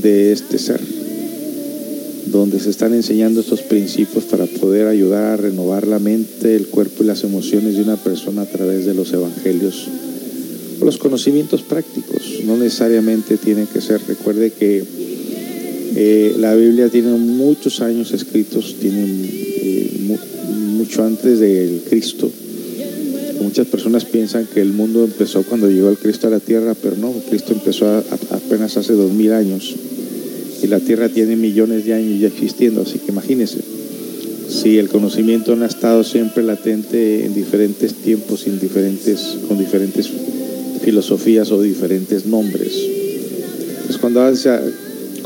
de 0.00 0.32
este 0.32 0.56
ser 0.56 0.80
donde 2.28 2.58
se 2.58 2.70
están 2.70 2.94
enseñando 2.94 3.42
estos 3.42 3.60
principios 3.60 4.24
para 4.24 4.46
poder 4.46 4.86
ayudar 4.86 5.24
a 5.24 5.36
renovar 5.36 5.86
la 5.86 5.98
mente, 5.98 6.56
el 6.56 6.68
cuerpo 6.68 7.04
y 7.04 7.06
las 7.06 7.22
emociones 7.22 7.76
de 7.76 7.82
una 7.82 7.96
persona 7.96 8.42
a 8.42 8.46
través 8.46 8.86
de 8.86 8.94
los 8.94 9.12
evangelios 9.12 9.88
o 10.80 10.86
los 10.86 10.96
conocimientos 10.96 11.60
prácticos. 11.60 12.22
No 12.46 12.56
necesariamente 12.56 13.36
tiene 13.36 13.66
que 13.70 13.82
ser. 13.82 14.00
Recuerde 14.08 14.52
que 14.52 14.82
eh, 15.96 16.36
la 16.38 16.54
Biblia 16.54 16.88
tiene 16.90 17.10
muchos 17.12 17.80
años 17.80 18.12
escritos, 18.12 18.76
tiene 18.80 19.04
eh, 19.04 19.90
mu- 20.06 20.76
mucho 20.76 21.02
antes 21.02 21.40
del 21.40 21.80
Cristo. 21.88 22.30
Muchas 23.40 23.66
personas 23.66 24.04
piensan 24.04 24.46
que 24.52 24.60
el 24.60 24.72
mundo 24.72 25.04
empezó 25.04 25.42
cuando 25.42 25.68
llegó 25.70 25.88
el 25.88 25.98
Cristo 25.98 26.26
a 26.26 26.30
la 26.30 26.40
tierra, 26.40 26.74
pero 26.80 26.96
no, 26.96 27.12
Cristo 27.28 27.52
empezó 27.52 27.86
apenas 28.30 28.76
hace 28.76 28.92
dos 28.92 29.12
mil 29.12 29.32
años 29.32 29.74
y 30.62 30.66
la 30.68 30.80
Tierra 30.80 31.08
tiene 31.08 31.36
millones 31.36 31.84
de 31.84 31.92
años 31.92 32.18
ya 32.20 32.28
existiendo, 32.28 32.82
así 32.82 32.98
que 32.98 33.12
imagínense, 33.12 33.58
si 34.48 34.78
el 34.78 34.88
conocimiento 34.88 35.54
no 35.54 35.64
ha 35.64 35.68
estado 35.68 36.02
siempre 36.02 36.42
latente 36.42 37.24
en 37.26 37.34
diferentes 37.34 37.94
tiempos, 37.94 38.44
con 39.46 39.58
diferentes 39.58 40.08
filosofías 40.82 41.50
o 41.50 41.60
diferentes 41.60 42.26
nombres. 42.26 42.72
Pues 43.86 43.98
cuando 43.98 44.22
hace, 44.22 44.50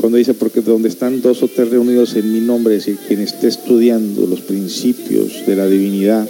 cuando 0.01 0.17
dice, 0.17 0.33
porque 0.33 0.61
donde 0.61 0.89
están 0.89 1.21
dos 1.21 1.43
o 1.43 1.47
tres 1.47 1.69
reunidos 1.69 2.15
en 2.15 2.33
mi 2.33 2.39
nombre, 2.39 2.75
es 2.75 2.85
decir, 2.87 2.99
quien 3.07 3.21
esté 3.21 3.47
estudiando 3.47 4.25
los 4.25 4.41
principios 4.41 5.45
de 5.45 5.55
la 5.55 5.67
divinidad, 5.67 6.27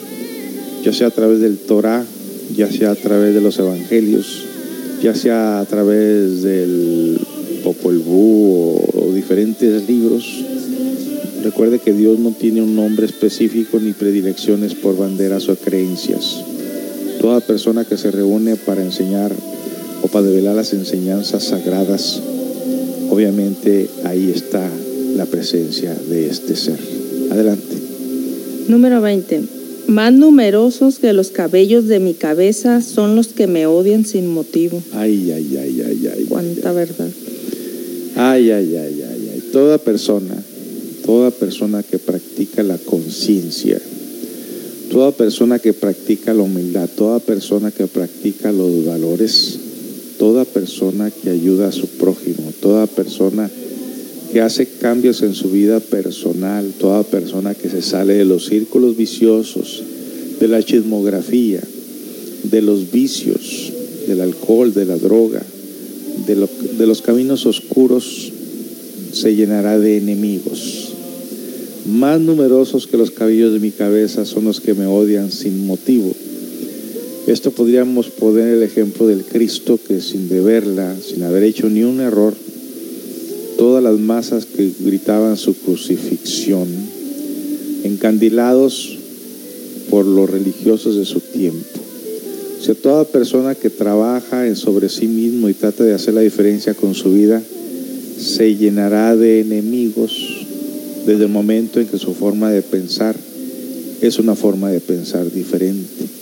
ya 0.83 0.91
sea 0.91 1.07
a 1.07 1.11
través 1.11 1.39
del 1.39 1.57
Torah, 1.57 2.03
ya 2.53 2.69
sea 2.69 2.91
a 2.91 2.95
través 2.95 3.33
de 3.33 3.39
los 3.39 3.57
evangelios, 3.59 4.43
ya 5.01 5.15
sea 5.15 5.61
a 5.61 5.65
través 5.65 6.43
del 6.43 7.17
Popol 7.63 7.99
Vuh 7.99 8.83
o, 8.93 9.07
o 9.07 9.13
diferentes 9.13 9.87
libros, 9.87 10.43
recuerde 11.41 11.79
que 11.79 11.93
Dios 11.93 12.19
no 12.19 12.31
tiene 12.31 12.61
un 12.61 12.75
nombre 12.75 13.05
específico 13.05 13.79
ni 13.79 13.93
predilecciones 13.93 14.75
por 14.75 14.97
banderas 14.97 15.47
o 15.47 15.55
creencias. 15.55 16.43
Toda 17.21 17.39
persona 17.39 17.85
que 17.85 17.95
se 17.95 18.11
reúne 18.11 18.57
para 18.57 18.83
enseñar 18.83 19.31
o 20.01 20.09
para 20.09 20.25
develar 20.25 20.57
las 20.57 20.73
enseñanzas 20.73 21.45
sagradas, 21.45 22.21
obviamente 23.11 23.87
ahí 24.05 24.31
está 24.33 24.67
la 25.15 25.25
presencia 25.27 25.93
de 26.09 26.27
este 26.27 26.55
ser. 26.55 26.79
Adelante. 27.29 27.75
Número 28.67 29.01
20. 29.01 29.41
Más 29.87 30.13
numerosos 30.13 30.97
que 30.97 31.13
los 31.13 31.29
cabellos 31.29 31.87
de 31.87 31.99
mi 31.99 32.13
cabeza 32.13 32.81
son 32.81 33.15
los 33.15 33.27
que 33.27 33.45
me 33.45 33.67
odian 33.67 34.05
sin 34.05 34.27
motivo. 34.27 34.81
Ay, 34.93 35.31
ay, 35.31 35.57
ay, 35.61 35.83
ay, 35.85 36.11
ay. 36.15 36.25
Cuánta 36.29 36.71
verdad. 36.71 37.09
Ay, 38.15 38.49
ay, 38.51 38.75
ay, 38.75 39.03
ay, 39.03 39.29
ay. 39.33 39.43
Toda 39.51 39.77
persona, 39.77 40.35
toda 41.05 41.29
persona 41.31 41.83
que 41.83 41.99
practica 41.99 42.63
la 42.63 42.77
conciencia, 42.77 43.79
Toda 44.91 45.13
persona 45.13 45.57
que 45.57 45.71
practica 45.71 46.33
la 46.33 46.43
humildad, 46.43 46.89
toda 46.97 47.19
persona 47.19 47.71
que 47.71 47.87
practica 47.87 48.51
los 48.51 48.85
valores, 48.85 49.57
toda 50.21 50.45
persona 50.45 51.09
que 51.09 51.31
ayuda 51.31 51.69
a 51.69 51.71
su 51.71 51.87
prójimo, 51.87 52.53
toda 52.61 52.85
persona 52.85 53.49
que 54.31 54.39
hace 54.39 54.67
cambios 54.67 55.23
en 55.23 55.33
su 55.33 55.49
vida 55.49 55.79
personal, 55.79 56.73
toda 56.79 57.01
persona 57.01 57.55
que 57.55 57.69
se 57.69 57.81
sale 57.81 58.13
de 58.13 58.25
los 58.25 58.45
círculos 58.45 58.95
viciosos, 58.95 59.81
de 60.39 60.47
la 60.47 60.61
chismografía, 60.61 61.59
de 62.43 62.61
los 62.61 62.91
vicios, 62.91 63.73
del 64.07 64.21
alcohol, 64.21 64.71
de 64.75 64.85
la 64.85 64.97
droga, 64.97 65.41
de, 66.27 66.35
lo- 66.35 66.49
de 66.77 66.85
los 66.85 67.01
caminos 67.01 67.47
oscuros, 67.47 68.31
se 69.13 69.35
llenará 69.35 69.79
de 69.79 69.97
enemigos. 69.97 70.89
Más 71.87 72.21
numerosos 72.21 72.85
que 72.85 72.95
los 72.97 73.09
cabellos 73.09 73.53
de 73.53 73.59
mi 73.59 73.71
cabeza 73.71 74.23
son 74.25 74.43
los 74.45 74.61
que 74.61 74.75
me 74.75 74.85
odian 74.85 75.31
sin 75.31 75.65
motivo. 75.65 76.13
Esto 77.31 77.51
podríamos 77.51 78.09
poner 78.09 78.49
el 78.49 78.61
ejemplo 78.61 79.07
del 79.07 79.23
Cristo 79.23 79.79
que 79.87 80.01
sin 80.01 80.27
deberla, 80.27 80.97
sin 81.01 81.23
haber 81.23 81.43
hecho 81.43 81.69
ni 81.69 81.81
un 81.81 82.01
error, 82.01 82.33
todas 83.57 83.81
las 83.81 83.97
masas 83.97 84.45
que 84.45 84.69
gritaban 84.81 85.37
su 85.37 85.53
crucifixión, 85.53 86.67
encandilados 87.85 88.97
por 89.89 90.05
los 90.05 90.29
religiosos 90.29 90.97
de 90.97 91.05
su 91.05 91.21
tiempo. 91.21 91.79
O 92.59 92.63
sea, 92.65 92.75
toda 92.75 93.05
persona 93.05 93.55
que 93.55 93.69
trabaja 93.69 94.45
en 94.45 94.57
sobre 94.57 94.89
sí 94.89 95.07
mismo 95.07 95.47
y 95.47 95.53
trata 95.53 95.85
de 95.85 95.93
hacer 95.93 96.13
la 96.13 96.21
diferencia 96.21 96.73
con 96.73 96.93
su 96.93 97.13
vida, 97.13 97.41
se 98.19 98.57
llenará 98.57 99.15
de 99.15 99.39
enemigos 99.39 100.45
desde 101.05 101.23
el 101.23 101.31
momento 101.31 101.79
en 101.79 101.87
que 101.87 101.97
su 101.97 102.13
forma 102.13 102.51
de 102.51 102.61
pensar 102.61 103.15
es 104.01 104.19
una 104.19 104.35
forma 104.35 104.69
de 104.69 104.81
pensar 104.81 105.31
diferente. 105.31 106.20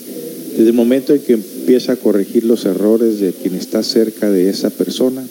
Desde 0.60 0.72
el 0.72 0.76
momento 0.76 1.14
en 1.14 1.22
que 1.22 1.32
empieza 1.32 1.94
a 1.94 1.96
corregir 1.96 2.44
los 2.44 2.66
errores 2.66 3.22
de 3.22 3.32
quien 3.32 3.56
está 3.56 3.82
cerca 3.82 4.30
de 4.30 4.50
esa 4.50 4.70
persona, 4.70 5.26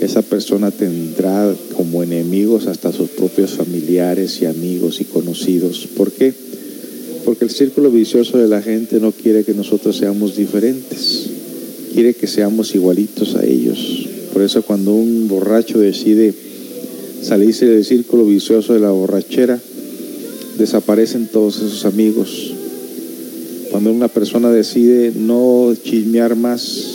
esa 0.00 0.22
persona 0.22 0.72
tendrá 0.72 1.54
como 1.76 2.02
enemigos 2.02 2.66
hasta 2.66 2.90
sus 2.90 3.10
propios 3.10 3.52
familiares 3.52 4.42
y 4.42 4.46
amigos 4.46 5.00
y 5.00 5.04
conocidos. 5.04 5.86
¿Por 5.96 6.10
qué? 6.10 6.34
Porque 7.24 7.44
el 7.44 7.52
círculo 7.52 7.92
vicioso 7.92 8.36
de 8.36 8.48
la 8.48 8.60
gente 8.60 8.98
no 8.98 9.12
quiere 9.12 9.44
que 9.44 9.54
nosotros 9.54 9.96
seamos 9.96 10.34
diferentes, 10.34 11.30
quiere 11.94 12.14
que 12.14 12.26
seamos 12.26 12.74
igualitos 12.74 13.36
a 13.36 13.44
ellos. 13.44 14.08
Por 14.32 14.42
eso 14.42 14.62
cuando 14.62 14.92
un 14.92 15.28
borracho 15.28 15.78
decide 15.78 16.34
salirse 17.22 17.66
del 17.66 17.84
círculo 17.84 18.24
vicioso 18.24 18.74
de 18.74 18.80
la 18.80 18.90
borrachera, 18.90 19.60
desaparecen 20.58 21.28
todos 21.28 21.58
esos 21.58 21.84
amigos. 21.84 22.54
Cuando 23.82 23.98
una 23.98 24.14
persona 24.14 24.48
decide 24.52 25.10
no 25.12 25.74
chismear 25.74 26.36
más 26.36 26.86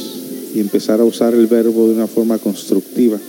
y 0.55 0.61
empezar 0.61 1.01
a 1.01 1.03
usar 1.03 1.33
el 1.33 1.45
verbo 1.47 1.89
de 1.89 1.95
una 1.95 2.07
forma 2.07 2.38
constructiva 2.38 3.19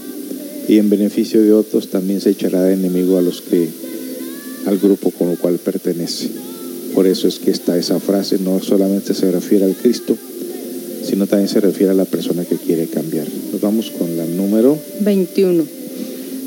y 0.68 0.78
en 0.78 0.88
beneficio 0.88 1.42
de 1.42 1.52
otros, 1.52 1.88
también 1.88 2.20
se 2.20 2.30
echará 2.30 2.62
de 2.62 2.74
enemigo 2.74 3.18
a 3.18 3.20
los 3.20 3.42
que 3.42 3.68
al 4.66 4.78
grupo 4.78 5.10
con 5.10 5.30
el 5.30 5.38
cual 5.38 5.58
pertenece. 5.58 6.28
Por 6.94 7.08
eso 7.08 7.26
es 7.26 7.40
que 7.40 7.50
está 7.50 7.76
esa 7.76 7.98
frase, 7.98 8.38
no 8.38 8.62
solamente 8.62 9.12
se 9.12 9.28
refiere 9.28 9.64
al 9.64 9.74
Cristo, 9.74 10.16
sino 11.02 11.26
también 11.26 11.48
se 11.48 11.58
refiere 11.58 11.90
a 11.90 11.96
la 11.96 12.04
persona 12.04 12.44
que 12.44 12.58
quiere 12.58 12.86
cambiar. 12.86 13.26
Nos 13.50 13.60
vamos 13.60 13.90
con 13.90 14.16
la 14.16 14.24
número 14.24 14.78
21. 15.00 15.64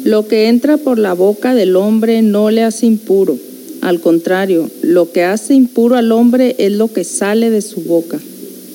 Lo 0.06 0.30
que 0.30 0.48
entra 0.48 0.78
por 0.78 0.98
la 0.98 1.12
boca 1.12 1.56
del 1.56 1.76
hombre 1.76 2.22
no 2.22 2.52
le 2.52 2.64
hace 2.64 2.86
impuro. 2.86 3.38
Al 3.82 4.00
contrario, 4.00 4.70
lo 4.84 5.12
que 5.12 5.24
hace 5.24 5.56
impuro 5.56 5.96
al 5.96 6.12
hombre 6.12 6.56
es 6.60 6.72
lo 6.72 6.94
que 6.94 7.04
sale 7.04 7.50
de 7.50 7.62
su 7.62 7.82
boca. 7.82 8.20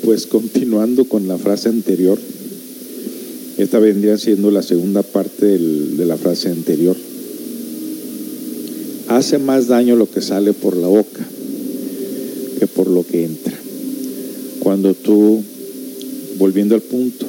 Pues 0.04 0.26
continuando 0.26 1.04
con 1.04 1.28
la 1.28 1.38
frase 1.38 1.68
anterior, 1.68 2.18
esta 3.56 3.78
vendría 3.78 4.18
siendo 4.18 4.50
la 4.50 4.62
segunda 4.62 5.02
parte 5.02 5.46
de 5.46 6.06
la 6.06 6.16
frase 6.16 6.48
anterior. 6.48 6.96
Hace 9.06 9.38
más 9.38 9.68
daño 9.68 9.94
lo 9.94 10.10
que 10.10 10.20
sale 10.20 10.52
por 10.52 10.76
la 10.76 10.88
boca 10.88 11.24
que 12.58 12.66
por 12.66 12.88
lo 12.88 13.06
que 13.06 13.24
entra. 13.24 13.56
Cuando 14.58 14.92
tú, 14.94 15.40
volviendo 16.36 16.74
al 16.74 16.82
punto, 16.82 17.26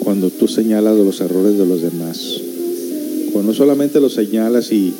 cuando 0.00 0.30
tú 0.30 0.48
señalas 0.48 0.98
los 0.98 1.20
errores 1.20 1.56
de 1.56 1.66
los 1.66 1.80
demás, 1.80 2.40
cuando 3.32 3.52
no 3.52 3.56
solamente 3.56 4.00
los 4.00 4.14
señalas 4.14 4.72
y 4.72 4.92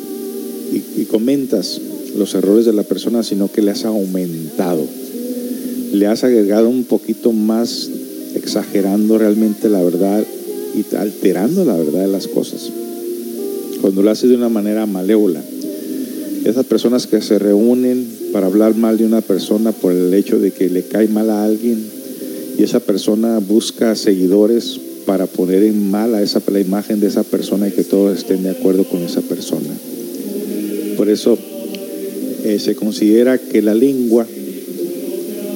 comentas 1.09 1.81
los 2.17 2.33
errores 2.35 2.65
de 2.65 2.73
la 2.73 2.83
persona, 2.83 3.23
sino 3.23 3.51
que 3.51 3.61
le 3.61 3.71
has 3.71 3.85
aumentado 3.85 4.85
le 5.91 6.07
has 6.07 6.23
agregado 6.23 6.69
un 6.69 6.85
poquito 6.85 7.33
más, 7.33 7.89
exagerando 8.35 9.17
realmente 9.17 9.69
la 9.69 9.83
verdad 9.83 10.23
y 10.73 10.95
alterando 10.95 11.65
la 11.65 11.75
verdad 11.75 12.01
de 12.01 12.07
las 12.07 12.27
cosas. 12.27 12.71
Cuando 13.81 14.01
lo 14.01 14.11
haces 14.11 14.29
de 14.29 14.35
una 14.35 14.49
manera 14.49 14.85
malévola. 14.85 15.41
Esas 16.45 16.65
personas 16.65 17.07
que 17.07 17.21
se 17.21 17.37
reúnen 17.37 18.07
para 18.31 18.47
hablar 18.47 18.75
mal 18.75 18.97
de 18.97 19.05
una 19.05 19.21
persona 19.21 19.73
por 19.73 19.91
el 19.91 20.13
hecho 20.13 20.39
de 20.39 20.51
que 20.51 20.69
le 20.69 20.83
cae 20.83 21.07
mal 21.07 21.29
a 21.29 21.43
alguien 21.43 21.85
y 22.57 22.63
esa 22.63 22.79
persona 22.79 23.39
busca 23.39 23.95
seguidores 23.95 24.79
para 25.05 25.27
poner 25.27 25.63
en 25.63 25.91
mal 25.91 26.15
a 26.15 26.21
esa, 26.21 26.41
la 26.51 26.59
imagen 26.59 26.99
de 26.99 27.07
esa 27.07 27.23
persona 27.23 27.67
y 27.67 27.71
que 27.71 27.83
todos 27.83 28.17
estén 28.17 28.43
de 28.43 28.51
acuerdo 28.51 28.85
con 28.85 29.01
esa 29.03 29.21
persona. 29.21 29.69
Por 30.97 31.09
eso 31.09 31.37
eh, 32.43 32.59
se 32.59 32.75
considera 32.75 33.37
que 33.37 33.61
la 33.61 33.73
lengua 33.73 34.25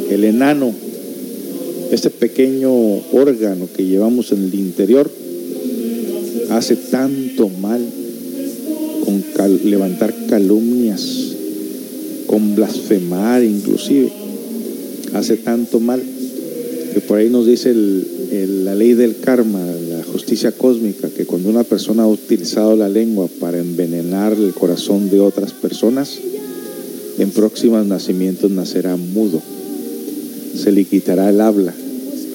el 0.10 0.24
enano, 0.24 0.74
este 1.92 2.10
pequeño 2.10 2.72
órgano 3.12 3.68
que 3.76 3.86
llevamos 3.86 4.32
en 4.32 4.44
el 4.44 4.56
interior, 4.56 5.10
hace 6.50 6.76
tanto 6.76 7.50
mal 7.50 7.82
con 9.04 9.24
levantar 9.64 10.14
calumnias, 10.28 11.34
con 12.28 12.56
blasfemar 12.56 13.44
inclusive, 13.44 14.10
hace 15.14 15.38
tanto 15.38 15.80
mal 15.80 16.02
que 16.94 17.02
por 17.02 17.18
ahí 17.18 17.30
nos 17.30 17.46
dice 17.46 17.74
la 17.74 18.74
ley 18.76 18.94
del 18.94 19.20
karma, 19.20 19.60
la 19.90 20.04
justicia 20.04 20.52
cósmica, 20.52 21.10
que 21.10 21.26
cuando 21.26 21.50
una 21.50 21.64
persona 21.64 22.04
ha 22.04 22.08
utilizado 22.08 22.76
la 22.76 22.90
lengua 22.90 23.28
para 23.40 23.60
envenenar 23.60 24.34
el 24.34 24.54
corazón 24.54 25.10
de 25.10 25.20
otras 25.20 25.52
personas, 25.52 26.18
en 27.18 27.32
próximos 27.32 27.86
nacimientos 27.86 28.52
nacerá 28.52 28.96
mudo 28.98 29.42
se 30.56 30.72
le 30.72 30.86
quitará 30.86 31.30
el 31.30 31.42
habla 31.42 31.74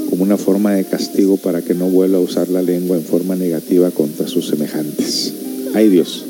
como 0.08 0.24
una 0.24 0.36
forma 0.36 0.74
de 0.74 0.84
castigo 0.84 1.36
para 1.36 1.62
que 1.62 1.74
no 1.74 1.88
vuelva 1.88 2.18
a 2.18 2.20
usar 2.20 2.48
la 2.48 2.62
lengua 2.62 2.96
en 2.96 3.04
forma 3.04 3.36
negativa 3.36 3.90
contra 3.90 4.26
sus 4.26 4.48
semejantes. 4.48 5.32
Ay 5.72 5.88
Dios. 5.88 6.24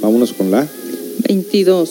Vámonos 0.00 0.32
con 0.32 0.50
la 0.50 0.68
22. 1.28 1.90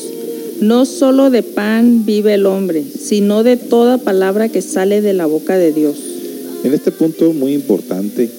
No 0.61 0.85
solo 0.85 1.29
de 1.29 1.43
pan 1.43 2.05
vive 2.05 2.35
el 2.35 2.45
hombre, 2.45 2.83
sino 2.83 3.43
de 3.43 3.57
toda 3.57 3.97
palabra 3.97 4.49
que 4.49 4.61
sale 4.61 5.01
de 5.01 5.13
la 5.13 5.25
boca 5.25 5.57
de 5.57 5.73
Dios. 5.73 5.97
En 6.63 6.73
este 6.73 6.91
punto 6.91 7.33
muy 7.33 7.53
importante, 7.53 8.29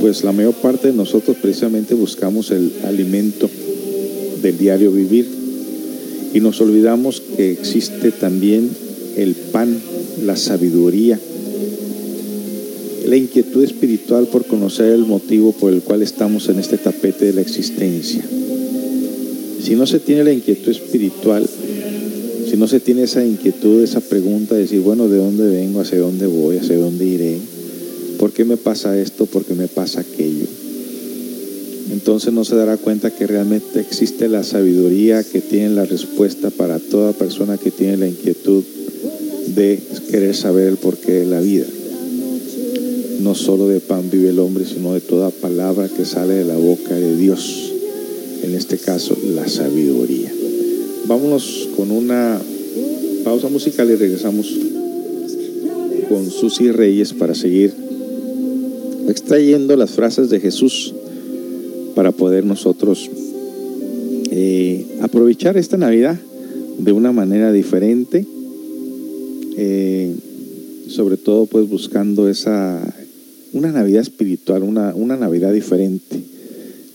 pues 0.00 0.22
la 0.24 0.32
mayor 0.32 0.54
parte 0.54 0.88
de 0.88 0.94
nosotros 0.94 1.36
precisamente 1.40 1.94
buscamos 1.94 2.50
el 2.50 2.72
alimento 2.84 3.48
del 4.42 4.56
diario 4.56 4.92
vivir 4.92 5.37
y 6.34 6.40
nos 6.40 6.60
olvidamos 6.60 7.22
que 7.36 7.52
existe 7.52 8.10
también 8.10 8.70
el 9.16 9.34
pan, 9.34 9.76
la 10.24 10.36
sabiduría, 10.36 11.18
la 13.06 13.16
inquietud 13.16 13.64
espiritual 13.64 14.26
por 14.26 14.46
conocer 14.46 14.92
el 14.92 15.06
motivo 15.06 15.52
por 15.52 15.72
el 15.72 15.80
cual 15.80 16.02
estamos 16.02 16.48
en 16.48 16.58
este 16.58 16.76
tapete 16.76 17.24
de 17.24 17.32
la 17.32 17.40
existencia. 17.40 18.22
Si 19.62 19.74
no 19.74 19.86
se 19.86 19.98
tiene 19.98 20.24
la 20.24 20.32
inquietud 20.32 20.70
espiritual, 20.70 21.48
si 22.48 22.56
no 22.56 22.68
se 22.68 22.80
tiene 22.80 23.04
esa 23.04 23.24
inquietud, 23.24 23.82
esa 23.82 24.00
pregunta 24.00 24.54
de 24.54 24.62
decir, 24.62 24.80
bueno, 24.80 25.08
¿de 25.08 25.18
dónde 25.18 25.46
vengo? 25.48 25.80
¿Hacia 25.80 25.98
dónde 25.98 26.26
voy? 26.26 26.58
¿Hacia 26.58 26.76
dónde 26.76 27.04
iré? 27.04 27.38
¿Por 28.18 28.32
qué 28.32 28.44
me 28.44 28.56
pasa 28.56 28.98
esto? 28.98 29.26
¿Por 29.26 29.44
qué 29.44 29.54
me 29.54 29.68
pasa 29.68 30.00
aquello? 30.00 30.46
Entonces 31.90 32.32
no 32.32 32.44
se 32.44 32.54
dará 32.54 32.76
cuenta 32.76 33.10
que 33.10 33.26
realmente 33.26 33.80
existe 33.80 34.28
la 34.28 34.42
sabiduría 34.42 35.24
que 35.24 35.40
tiene 35.40 35.70
la 35.70 35.86
respuesta 35.86 36.50
para 36.50 36.78
toda 36.78 37.12
persona 37.12 37.56
que 37.56 37.70
tiene 37.70 37.96
la 37.96 38.08
inquietud 38.08 38.62
de 39.54 39.80
querer 40.10 40.34
saber 40.34 40.68
el 40.68 40.76
porqué 40.76 41.12
de 41.12 41.26
la 41.26 41.40
vida. 41.40 41.66
No 43.20 43.34
solo 43.34 43.68
de 43.68 43.80
pan 43.80 44.10
vive 44.10 44.30
el 44.30 44.38
hombre, 44.38 44.64
sino 44.64 44.94
de 44.94 45.00
toda 45.00 45.30
palabra 45.30 45.88
que 45.88 46.04
sale 46.04 46.34
de 46.34 46.44
la 46.44 46.56
boca 46.56 46.94
de 46.94 47.16
Dios. 47.16 47.72
En 48.42 48.54
este 48.54 48.78
caso, 48.78 49.16
la 49.34 49.48
sabiduría. 49.48 50.32
Vámonos 51.06 51.68
con 51.74 51.90
una 51.90 52.38
pausa 53.24 53.48
musical 53.48 53.90
y 53.90 53.96
regresamos 53.96 54.54
con 56.08 56.30
Susi 56.30 56.70
Reyes 56.70 57.12
para 57.12 57.34
seguir 57.34 57.72
extrayendo 59.08 59.74
las 59.76 59.90
frases 59.90 60.30
de 60.30 60.38
Jesús 60.38 60.94
para 61.98 62.12
poder 62.12 62.44
nosotros 62.44 63.10
eh, 64.30 64.86
aprovechar 65.00 65.56
esta 65.56 65.76
Navidad 65.76 66.16
de 66.78 66.92
una 66.92 67.10
manera 67.10 67.50
diferente, 67.50 68.24
eh, 69.56 70.14
sobre 70.86 71.16
todo 71.16 71.46
pues 71.46 71.68
buscando 71.68 72.28
esa, 72.28 72.80
una 73.52 73.72
Navidad 73.72 74.02
espiritual, 74.02 74.62
una, 74.62 74.94
una 74.94 75.16
Navidad 75.16 75.52
diferente, 75.52 76.22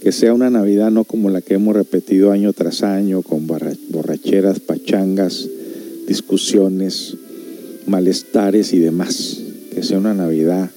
que 0.01 0.13
sea 0.13 0.33
una 0.33 0.49
Navidad 0.49 0.89
no 0.89 1.03
como 1.03 1.29
la 1.29 1.41
que 1.41 1.55
hemos 1.55 1.75
repetido 1.75 2.31
año 2.31 2.53
tras 2.53 2.81
año, 2.81 3.23
con 3.23 3.45
borracheras, 3.45 4.61
pachangas, 4.61 5.49
discusiones, 6.07 7.17
malestares 7.87 8.71
y 8.71 8.79
demás, 8.79 9.37
que 9.75 9.83
sea 9.83 9.97
una 9.97 10.13
Navidad 10.13 10.69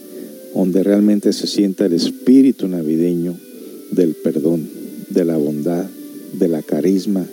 donde 0.52 0.82
realmente 0.82 1.32
se 1.32 1.46
sienta 1.46 1.86
el 1.86 1.92
espíritu 1.92 2.66
navideño 2.66 3.45
del 3.90 4.14
perdón, 4.14 4.68
de 5.10 5.24
la 5.24 5.36
bondad, 5.36 5.86
de 6.32 6.48
la 6.48 6.62
carisma 6.62 7.24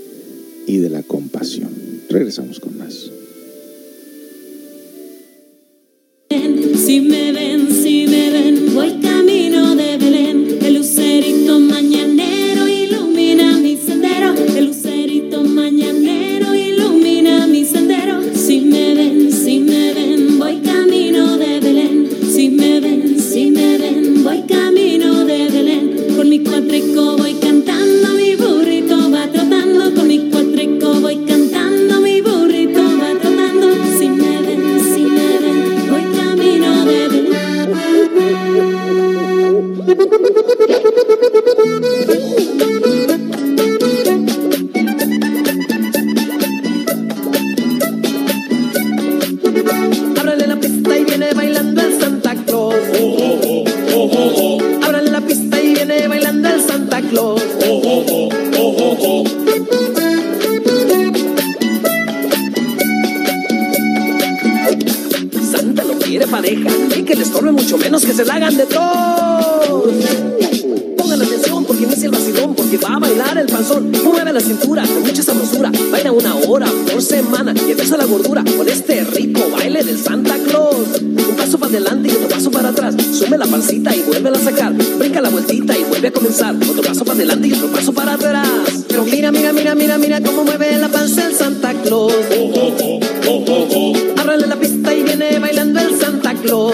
y 0.67 0.77
de 0.77 0.89
la 0.89 1.03
compasión. 1.03 1.69
Regresamos 2.09 2.59
con 2.59 2.77
más. 2.77 3.11
con 78.31 78.69
este 78.69 79.03
rico 79.03 79.49
baile 79.51 79.83
del 79.83 79.97
Santa 79.97 80.35
Claus. 80.47 81.01
Un 81.01 81.35
paso 81.37 81.57
para 81.57 81.71
adelante 81.71 82.09
y 82.09 82.15
otro 82.15 82.29
paso 82.29 82.51
para 82.51 82.69
atrás. 82.69 82.95
Sube 83.11 83.37
la 83.37 83.45
pancita 83.45 83.95
y 83.95 84.01
vuelve 84.01 84.29
a 84.29 84.35
sacar. 84.35 84.73
Brinca 84.73 85.21
la 85.21 85.29
vueltita 85.29 85.77
y 85.77 85.83
vuelve 85.83 86.07
a 86.07 86.11
comenzar. 86.11 86.55
Otro 86.55 86.81
paso 86.81 87.03
para 87.03 87.17
adelante 87.17 87.49
y 87.49 87.53
otro 87.53 87.67
paso 87.67 87.93
para 87.93 88.13
atrás. 88.13 88.47
Pero 88.87 89.03
mira, 89.03 89.31
mira, 89.31 89.51
mira, 89.51 89.75
mira, 89.75 89.97
mira 89.97 90.21
cómo 90.21 90.45
mueve 90.45 90.77
la 90.77 90.89
panza 90.89 91.27
el 91.27 91.35
Santa 91.35 91.73
Claus. 91.73 92.13
Oh, 92.37 92.51
oh, 93.27 93.41
oh, 93.49 93.93
Ábrale 94.17 94.47
la 94.47 94.55
pista 94.55 94.93
y 94.93 95.03
viene 95.03 95.39
bailando 95.39 95.79
el 95.81 95.99
Santa 95.99 96.33
Claus. 96.33 96.73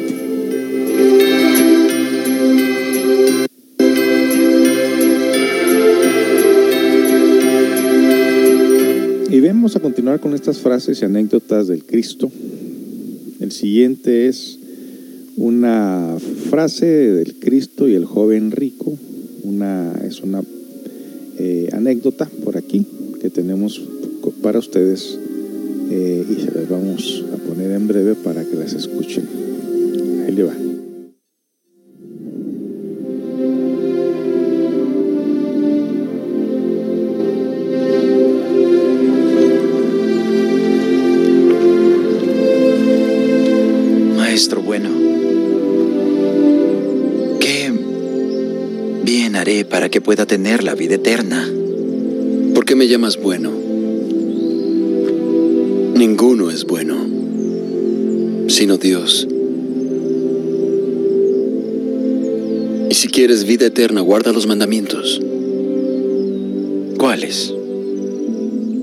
Vamos 9.56 9.74
a 9.74 9.80
continuar 9.80 10.20
con 10.20 10.34
estas 10.34 10.58
frases 10.58 11.00
y 11.00 11.06
anécdotas 11.06 11.66
del 11.66 11.82
Cristo. 11.82 12.30
El 13.40 13.52
siguiente 13.52 14.28
es 14.28 14.58
una 15.38 16.18
frase 16.50 16.84
del 16.86 17.36
Cristo 17.36 17.88
y 17.88 17.94
el 17.94 18.04
joven 18.04 18.50
rico. 18.50 18.98
Una, 19.44 19.94
es 20.06 20.20
una 20.20 20.42
eh, 21.38 21.70
anécdota 21.72 22.28
por 22.44 22.58
aquí 22.58 22.86
que 23.18 23.30
tenemos 23.30 23.80
para 24.42 24.58
ustedes 24.58 25.18
eh, 25.90 26.26
y 26.28 26.34
se 26.34 26.52
las 26.52 26.68
vamos 26.68 27.24
a 27.32 27.38
poner 27.38 27.70
en 27.70 27.88
breve 27.88 28.14
para 28.14 28.44
que 28.44 28.56
las 28.56 28.74
escuchen. 28.74 29.24
Ahí 30.26 30.34
le 30.34 30.42
va. 30.42 30.75
Bueno, 44.54 44.90
¿qué 47.40 47.72
bien 49.02 49.34
haré 49.34 49.64
para 49.64 49.88
que 49.88 50.00
pueda 50.00 50.24
tener 50.24 50.62
la 50.62 50.76
vida 50.76 50.94
eterna? 50.94 51.48
¿Por 52.54 52.64
qué 52.64 52.76
me 52.76 52.86
llamas 52.86 53.20
bueno? 53.20 53.50
Ninguno 55.96 56.50
es 56.50 56.64
bueno, 56.64 56.96
sino 58.48 58.76
Dios. 58.78 59.26
Y 62.88 62.94
si 62.94 63.08
quieres 63.08 63.44
vida 63.44 63.66
eterna, 63.66 64.00
guarda 64.00 64.32
los 64.32 64.46
mandamientos. 64.46 65.20
¿Cuáles? 66.98 67.52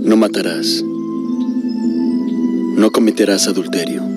No 0.01 0.17
matarás. 0.17 0.83
No 2.75 2.91
cometerás 2.91 3.47
adulterio. 3.47 4.12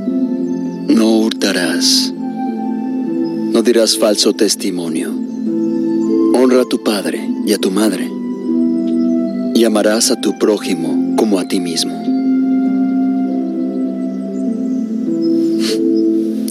No 0.89 1.18
hurtarás. 1.18 2.12
No 2.14 3.62
dirás 3.62 3.99
falso 3.99 4.34
testimonio. 4.34 5.11
Honra 6.34 6.62
a 6.62 6.64
tu 6.64 6.82
padre 6.84 7.28
y 7.45 7.53
a 7.53 7.59
tu 7.59 7.70
madre. 7.70 8.09
Y 9.55 9.64
amarás 9.64 10.11
a 10.11 10.20
tu 10.20 10.39
prójimo 10.39 11.16
como 11.16 11.41
a 11.41 11.49
ti 11.49 11.61
mismo. 11.61 11.93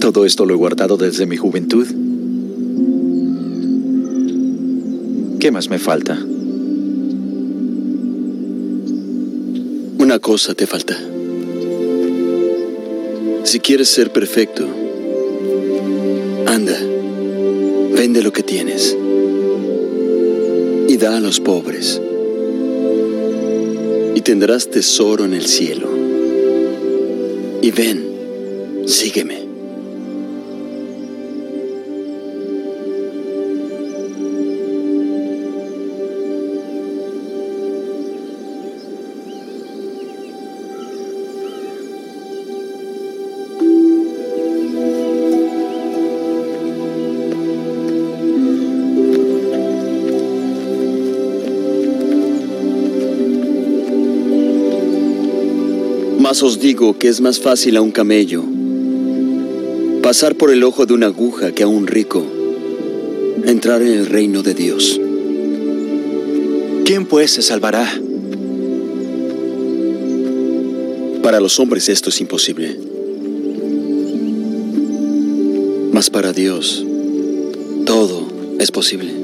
Todo 0.00 0.26
esto 0.26 0.44
lo 0.44 0.54
he 0.54 0.56
guardado 0.56 0.96
desde 0.96 1.26
mi 1.26 1.36
juventud. 1.36 1.86
¿Qué 5.40 5.50
más 5.50 5.70
me 5.70 5.78
falta? 5.78 6.18
Una 9.98 10.18
cosa 10.18 10.54
te 10.54 10.66
falta. 10.66 11.15
Si 13.46 13.60
quieres 13.60 13.88
ser 13.88 14.10
perfecto, 14.10 14.66
anda, 16.46 16.76
vende 17.92 18.20
lo 18.20 18.32
que 18.32 18.42
tienes 18.42 18.96
y 20.88 20.96
da 20.96 21.16
a 21.16 21.20
los 21.20 21.38
pobres. 21.38 22.02
Y 24.16 24.20
tendrás 24.22 24.68
tesoro 24.68 25.24
en 25.24 25.32
el 25.32 25.46
cielo. 25.46 25.88
Y 27.62 27.70
ven, 27.70 28.84
sígueme. 28.84 29.45
Os 56.42 56.60
digo 56.60 56.98
que 56.98 57.08
es 57.08 57.22
más 57.22 57.40
fácil 57.40 57.76
a 57.76 57.80
un 57.80 57.90
camello 57.90 58.44
pasar 60.02 60.34
por 60.34 60.50
el 60.50 60.62
ojo 60.64 60.84
de 60.84 60.92
una 60.92 61.06
aguja 61.06 61.52
que 61.52 61.62
a 61.62 61.66
un 61.66 61.86
rico 61.86 62.24
entrar 63.44 63.80
en 63.80 63.88
el 63.88 64.06
reino 64.06 64.42
de 64.42 64.52
Dios. 64.52 65.00
¿Quién 66.84 67.06
pues 67.06 67.32
se 67.32 67.42
salvará? 67.42 67.90
Para 71.22 71.40
los 71.40 71.58
hombres 71.58 71.88
esto 71.88 72.10
es 72.10 72.20
imposible. 72.20 72.78
Mas 75.90 76.10
para 76.10 76.34
Dios 76.34 76.84
todo 77.86 78.26
es 78.60 78.70
posible. 78.70 79.15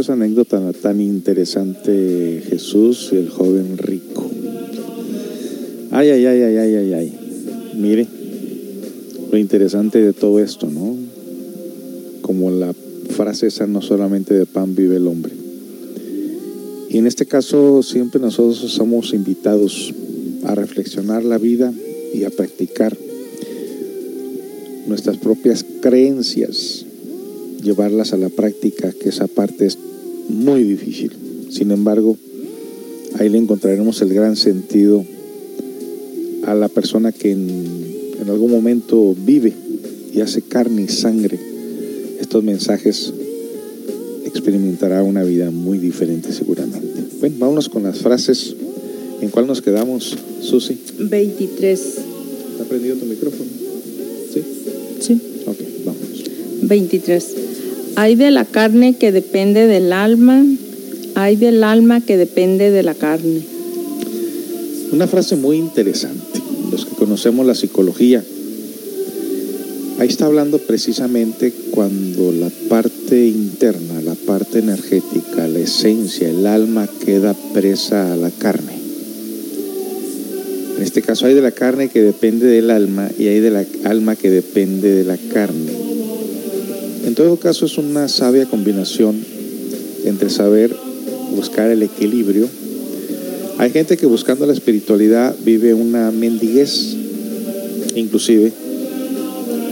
Esa 0.00 0.14
anécdota 0.14 0.72
tan 0.72 1.00
interesante, 1.00 2.42
Jesús 2.48 3.10
y 3.12 3.16
el 3.16 3.28
joven 3.28 3.78
rico. 3.78 4.30
Ay, 5.90 6.10
ay, 6.10 6.26
ay, 6.26 6.42
ay, 6.42 6.56
ay, 6.56 6.74
ay, 6.74 6.92
ay. 6.92 7.12
Mire, 7.76 8.06
lo 9.30 9.38
interesante 9.38 10.00
de 10.00 10.12
todo 10.12 10.40
esto, 10.40 10.68
¿no? 10.68 10.96
Como 12.22 12.50
la 12.50 12.74
frase 13.10 13.48
esa, 13.48 13.66
no 13.66 13.82
solamente 13.82 14.34
de 14.34 14.46
pan 14.46 14.74
vive 14.74 14.96
el 14.96 15.06
hombre. 15.06 15.32
Y 16.88 16.98
en 16.98 17.06
este 17.06 17.26
caso 17.26 17.82
siempre 17.82 18.20
nosotros 18.20 18.58
somos 18.72 19.12
invitados 19.12 19.92
a 20.44 20.54
reflexionar 20.54 21.24
la 21.24 21.38
vida 21.38 21.72
y 22.14 22.24
a 22.24 22.30
practicar 22.30 22.96
nuestras 24.86 25.18
propias 25.18 25.64
creencias, 25.80 26.85
llevarlas 27.66 28.12
a 28.12 28.16
la 28.16 28.28
práctica, 28.28 28.92
que 28.92 29.08
esa 29.08 29.26
parte 29.26 29.66
es 29.66 29.76
muy 30.28 30.62
difícil. 30.62 31.12
Sin 31.50 31.72
embargo, 31.72 32.16
ahí 33.18 33.28
le 33.28 33.38
encontraremos 33.38 34.00
el 34.02 34.14
gran 34.14 34.36
sentido 34.36 35.04
a 36.44 36.54
la 36.54 36.68
persona 36.68 37.12
que 37.12 37.32
en, 37.32 37.48
en 38.22 38.30
algún 38.30 38.50
momento 38.50 39.14
vive 39.26 39.52
y 40.14 40.20
hace 40.20 40.42
carne 40.42 40.82
y 40.82 40.88
sangre 40.88 41.38
estos 42.20 42.42
mensajes, 42.42 43.12
experimentará 44.24 45.02
una 45.02 45.22
vida 45.22 45.50
muy 45.50 45.78
diferente 45.78 46.32
seguramente. 46.32 47.04
Bueno, 47.20 47.36
vámonos 47.38 47.68
con 47.68 47.82
las 47.82 47.98
frases. 47.98 48.54
¿En 49.20 49.30
cuál 49.30 49.46
nos 49.46 49.62
quedamos, 49.62 50.16
Susi? 50.40 50.78
23. 50.98 51.80
¿Está 52.52 52.64
prendido 52.64 52.96
tu 52.96 53.06
micrófono? 53.06 53.50
¿Sí? 54.32 54.42
Sí. 55.00 55.20
Ok, 55.46 55.58
vamos. 55.84 56.00
23. 56.62 57.45
Hay 57.98 58.14
de 58.14 58.30
la 58.30 58.44
carne 58.44 58.96
que 58.96 59.10
depende 59.10 59.66
del 59.66 59.90
alma, 59.90 60.44
hay 61.14 61.36
del 61.36 61.64
alma 61.64 62.02
que 62.02 62.18
depende 62.18 62.70
de 62.70 62.82
la 62.82 62.92
carne. 62.92 63.40
Una 64.92 65.06
frase 65.06 65.34
muy 65.36 65.56
interesante. 65.56 66.40
Los 66.70 66.84
que 66.84 66.94
conocemos 66.94 67.46
la 67.46 67.54
psicología, 67.54 68.22
ahí 69.98 70.08
está 70.08 70.26
hablando 70.26 70.58
precisamente 70.58 71.54
cuando 71.70 72.32
la 72.32 72.50
parte 72.68 73.28
interna, 73.28 74.02
la 74.02 74.14
parte 74.14 74.58
energética, 74.58 75.48
la 75.48 75.60
esencia, 75.60 76.28
el 76.28 76.46
alma 76.46 76.86
queda 77.02 77.34
presa 77.54 78.12
a 78.12 78.16
la 78.16 78.30
carne. 78.30 78.74
En 80.76 80.82
este 80.82 81.00
caso 81.00 81.24
hay 81.24 81.32
de 81.32 81.40
la 81.40 81.52
carne 81.52 81.88
que 81.88 82.02
depende 82.02 82.46
del 82.46 82.70
alma 82.70 83.08
y 83.18 83.28
hay 83.28 83.40
de 83.40 83.50
la 83.50 83.64
alma 83.84 84.16
que 84.16 84.30
depende 84.30 84.92
de 84.92 85.04
la 85.04 85.16
carne. 85.32 85.85
En 87.16 87.24
todo 87.24 87.38
caso 87.38 87.64
es 87.64 87.78
una 87.78 88.08
sabia 88.08 88.44
combinación 88.44 89.16
entre 90.04 90.28
saber 90.28 90.76
buscar 91.34 91.70
el 91.70 91.82
equilibrio. 91.82 92.46
Hay 93.56 93.70
gente 93.70 93.96
que 93.96 94.04
buscando 94.04 94.44
la 94.44 94.52
espiritualidad 94.52 95.34
vive 95.42 95.72
una 95.72 96.10
mendiguez, 96.10 96.94
inclusive 97.94 98.52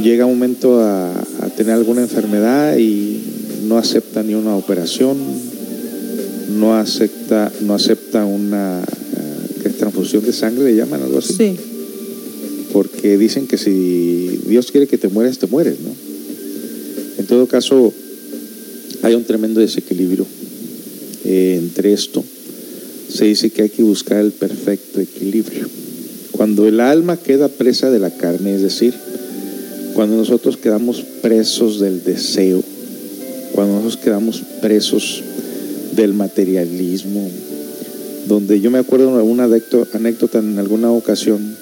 llega 0.03 0.25
un 0.25 0.39
momento 0.39 0.81
a, 0.81 1.11
a 1.11 1.51
tener 1.55 1.75
alguna 1.75 2.01
enfermedad 2.01 2.79
y 2.79 3.21
no 3.69 3.77
acepta 3.77 4.23
ni 4.23 4.33
una 4.33 4.57
operación, 4.57 5.19
no 6.59 6.75
acepta, 6.79 7.53
no 7.61 7.75
acepta 7.75 8.25
una 8.25 8.83
eh, 8.83 9.61
¿qué 9.63 9.69
es 9.69 9.77
transfusión 9.77 10.25
de 10.25 10.33
sangre, 10.33 10.65
le 10.65 10.77
llaman 10.77 11.03
algo 11.03 11.19
así. 11.19 11.35
Sí. 11.35 11.57
Porque 12.73 13.19
dicen 13.19 13.47
que 13.47 13.59
si 13.59 14.41
Dios 14.49 14.71
quiere 14.71 14.87
que 14.87 14.97
te 14.97 15.09
mueres, 15.09 15.39
te 15.39 15.47
mueres, 15.47 15.81
¿no? 15.81 16.14
Todo 17.35 17.49
caso, 17.49 17.93
hay 19.03 19.17
un 19.17 19.25
tremendo 19.25 19.59
desequilibrio 19.59 20.25
eh, 21.25 21.59
entre 21.59 21.93
esto. 21.93 22.23
Se 23.09 23.25
dice 23.25 23.51
que 23.51 23.63
hay 23.63 23.71
que 23.71 23.83
buscar 23.83 24.21
el 24.21 24.31
perfecto 24.31 25.01
equilibrio. 25.01 25.67
Cuando 26.31 26.69
el 26.69 26.79
alma 26.79 27.17
queda 27.17 27.49
presa 27.49 27.91
de 27.91 27.99
la 27.99 28.11
carne, 28.11 28.55
es 28.55 28.63
decir, 28.63 28.95
cuando 29.95 30.15
nosotros 30.15 30.57
quedamos 30.57 31.03
presos 31.23 31.81
del 31.81 32.05
deseo, 32.05 32.63
cuando 33.51 33.81
nosotros 33.81 33.97
quedamos 33.97 34.41
presos 34.63 35.25
del 35.97 36.15
materialismo, 36.15 37.29
donde 38.29 38.61
yo 38.61 38.71
me 38.71 38.79
acuerdo 38.79 39.17
de 39.17 39.25
una 39.25 39.49
anécdota 39.93 40.39
en 40.39 40.57
alguna 40.61 40.93
ocasión 40.93 41.57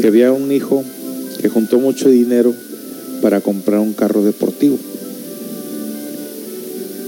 que 0.00 0.06
había 0.06 0.30
un 0.30 0.52
hijo 0.52 0.84
que 1.42 1.48
juntó 1.48 1.80
mucho 1.80 2.08
dinero 2.08 2.54
para 3.24 3.40
comprar 3.40 3.80
un 3.80 3.94
carro 3.94 4.22
deportivo. 4.22 4.76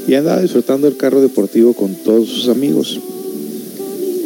Y 0.08 0.14
andaba 0.14 0.40
disfrutando 0.40 0.88
el 0.88 0.96
carro 0.96 1.20
deportivo 1.20 1.74
con 1.74 1.94
todos 1.94 2.30
sus 2.30 2.48
amigos. 2.48 2.98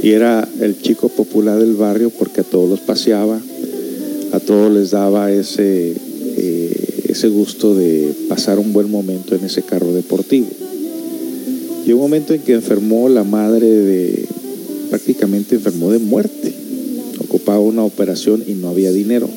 Y 0.00 0.10
era 0.10 0.48
el 0.60 0.80
chico 0.80 1.08
popular 1.08 1.58
del 1.58 1.74
barrio 1.74 2.10
porque 2.10 2.42
a 2.42 2.44
todos 2.44 2.70
los 2.70 2.78
paseaba, 2.78 3.40
a 4.30 4.38
todos 4.38 4.72
les 4.72 4.92
daba 4.92 5.32
ese, 5.32 5.92
eh, 6.36 7.06
ese 7.08 7.28
gusto 7.28 7.74
de 7.74 8.14
pasar 8.28 8.60
un 8.60 8.72
buen 8.72 8.88
momento 8.88 9.34
en 9.34 9.44
ese 9.44 9.62
carro 9.62 9.92
deportivo. 9.92 10.46
Llegó 11.84 11.98
un 11.98 12.04
momento 12.04 12.34
en 12.34 12.42
que 12.42 12.52
enfermó 12.52 13.08
la 13.08 13.24
madre 13.24 13.66
de, 13.66 14.26
prácticamente 14.90 15.56
enfermó 15.56 15.90
de 15.90 15.98
muerte. 15.98 16.54
Ocupaba 17.18 17.58
una 17.58 17.82
operación 17.82 18.44
y 18.46 18.52
no 18.52 18.68
había 18.68 18.92
dinero. 18.92 19.28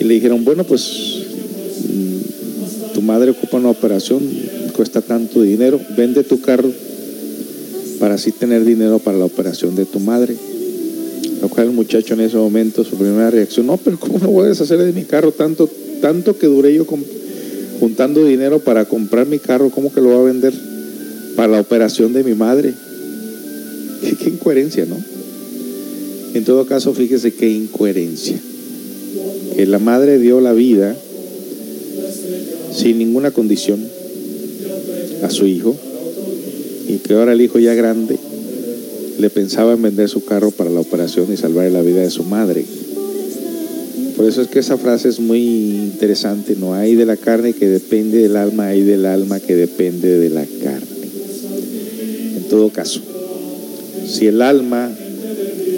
Y 0.00 0.04
le 0.04 0.14
dijeron, 0.14 0.44
bueno, 0.44 0.64
pues 0.64 1.22
mm, 1.88 2.94
tu 2.94 3.02
madre 3.02 3.30
ocupa 3.30 3.58
una 3.58 3.70
operación, 3.70 4.22
cuesta 4.74 5.00
tanto 5.00 5.42
dinero, 5.42 5.80
vende 5.96 6.24
tu 6.24 6.40
carro 6.40 6.70
para 7.98 8.14
así 8.14 8.32
tener 8.32 8.64
dinero 8.64 8.98
para 8.98 9.18
la 9.18 9.24
operación 9.24 9.76
de 9.76 9.84
tu 9.84 10.00
madre. 10.00 10.36
Lo 11.40 11.48
cual 11.48 11.68
el 11.68 11.72
muchacho 11.72 12.14
en 12.14 12.20
ese 12.20 12.36
momento, 12.36 12.84
su 12.84 12.96
primera 12.96 13.30
reacción, 13.30 13.66
no, 13.66 13.76
pero 13.76 13.98
¿cómo 13.98 14.18
no 14.18 14.28
voy 14.28 14.46
a 14.46 14.48
deshacer 14.48 14.78
de 14.78 14.92
mi 14.92 15.04
carro 15.04 15.32
tanto, 15.32 15.68
tanto 16.00 16.36
que 16.38 16.46
duré 16.46 16.74
yo 16.74 16.86
juntando 17.80 18.24
dinero 18.24 18.60
para 18.60 18.86
comprar 18.86 19.26
mi 19.26 19.38
carro? 19.38 19.70
¿Cómo 19.70 19.92
que 19.92 20.00
lo 20.00 20.10
va 20.10 20.20
a 20.20 20.24
vender 20.24 20.52
para 21.36 21.48
la 21.48 21.60
operación 21.60 22.12
de 22.12 22.24
mi 22.24 22.34
madre? 22.34 22.72
Qué, 24.02 24.16
qué 24.22 24.30
incoherencia, 24.30 24.86
¿no? 24.86 24.96
En 26.34 26.44
todo 26.44 26.66
caso, 26.66 26.92
fíjese 26.94 27.32
qué 27.32 27.48
incoherencia. 27.48 28.40
Que 29.56 29.66
la 29.66 29.78
madre 29.78 30.18
dio 30.18 30.40
la 30.40 30.52
vida 30.52 30.96
sin 32.74 32.98
ninguna 32.98 33.30
condición 33.30 33.80
a 35.22 35.30
su 35.30 35.46
hijo 35.46 35.74
y 36.88 36.98
que 36.98 37.14
ahora 37.14 37.32
el 37.32 37.40
hijo 37.40 37.58
ya 37.58 37.74
grande 37.74 38.18
le 39.18 39.30
pensaba 39.30 39.74
en 39.74 39.82
vender 39.82 40.08
su 40.08 40.24
carro 40.24 40.50
para 40.50 40.70
la 40.70 40.80
operación 40.80 41.32
y 41.32 41.36
salvar 41.36 41.70
la 41.70 41.82
vida 41.82 42.00
de 42.02 42.10
su 42.10 42.24
madre. 42.24 42.64
Por 44.16 44.26
eso 44.26 44.42
es 44.42 44.48
que 44.48 44.58
esa 44.58 44.76
frase 44.76 45.08
es 45.08 45.18
muy 45.18 45.40
interesante, 45.40 46.56
no 46.58 46.74
hay 46.74 46.94
de 46.94 47.06
la 47.06 47.16
carne 47.16 47.52
que 47.52 47.68
depende 47.68 48.18
del 48.18 48.36
alma, 48.36 48.68
hay 48.68 48.82
del 48.82 49.06
alma 49.06 49.40
que 49.40 49.54
depende 49.54 50.18
de 50.18 50.30
la 50.30 50.44
carne. 50.62 50.86
En 52.36 52.44
todo 52.48 52.70
caso, 52.70 53.00
si 54.06 54.26
el 54.26 54.42
alma 54.42 54.90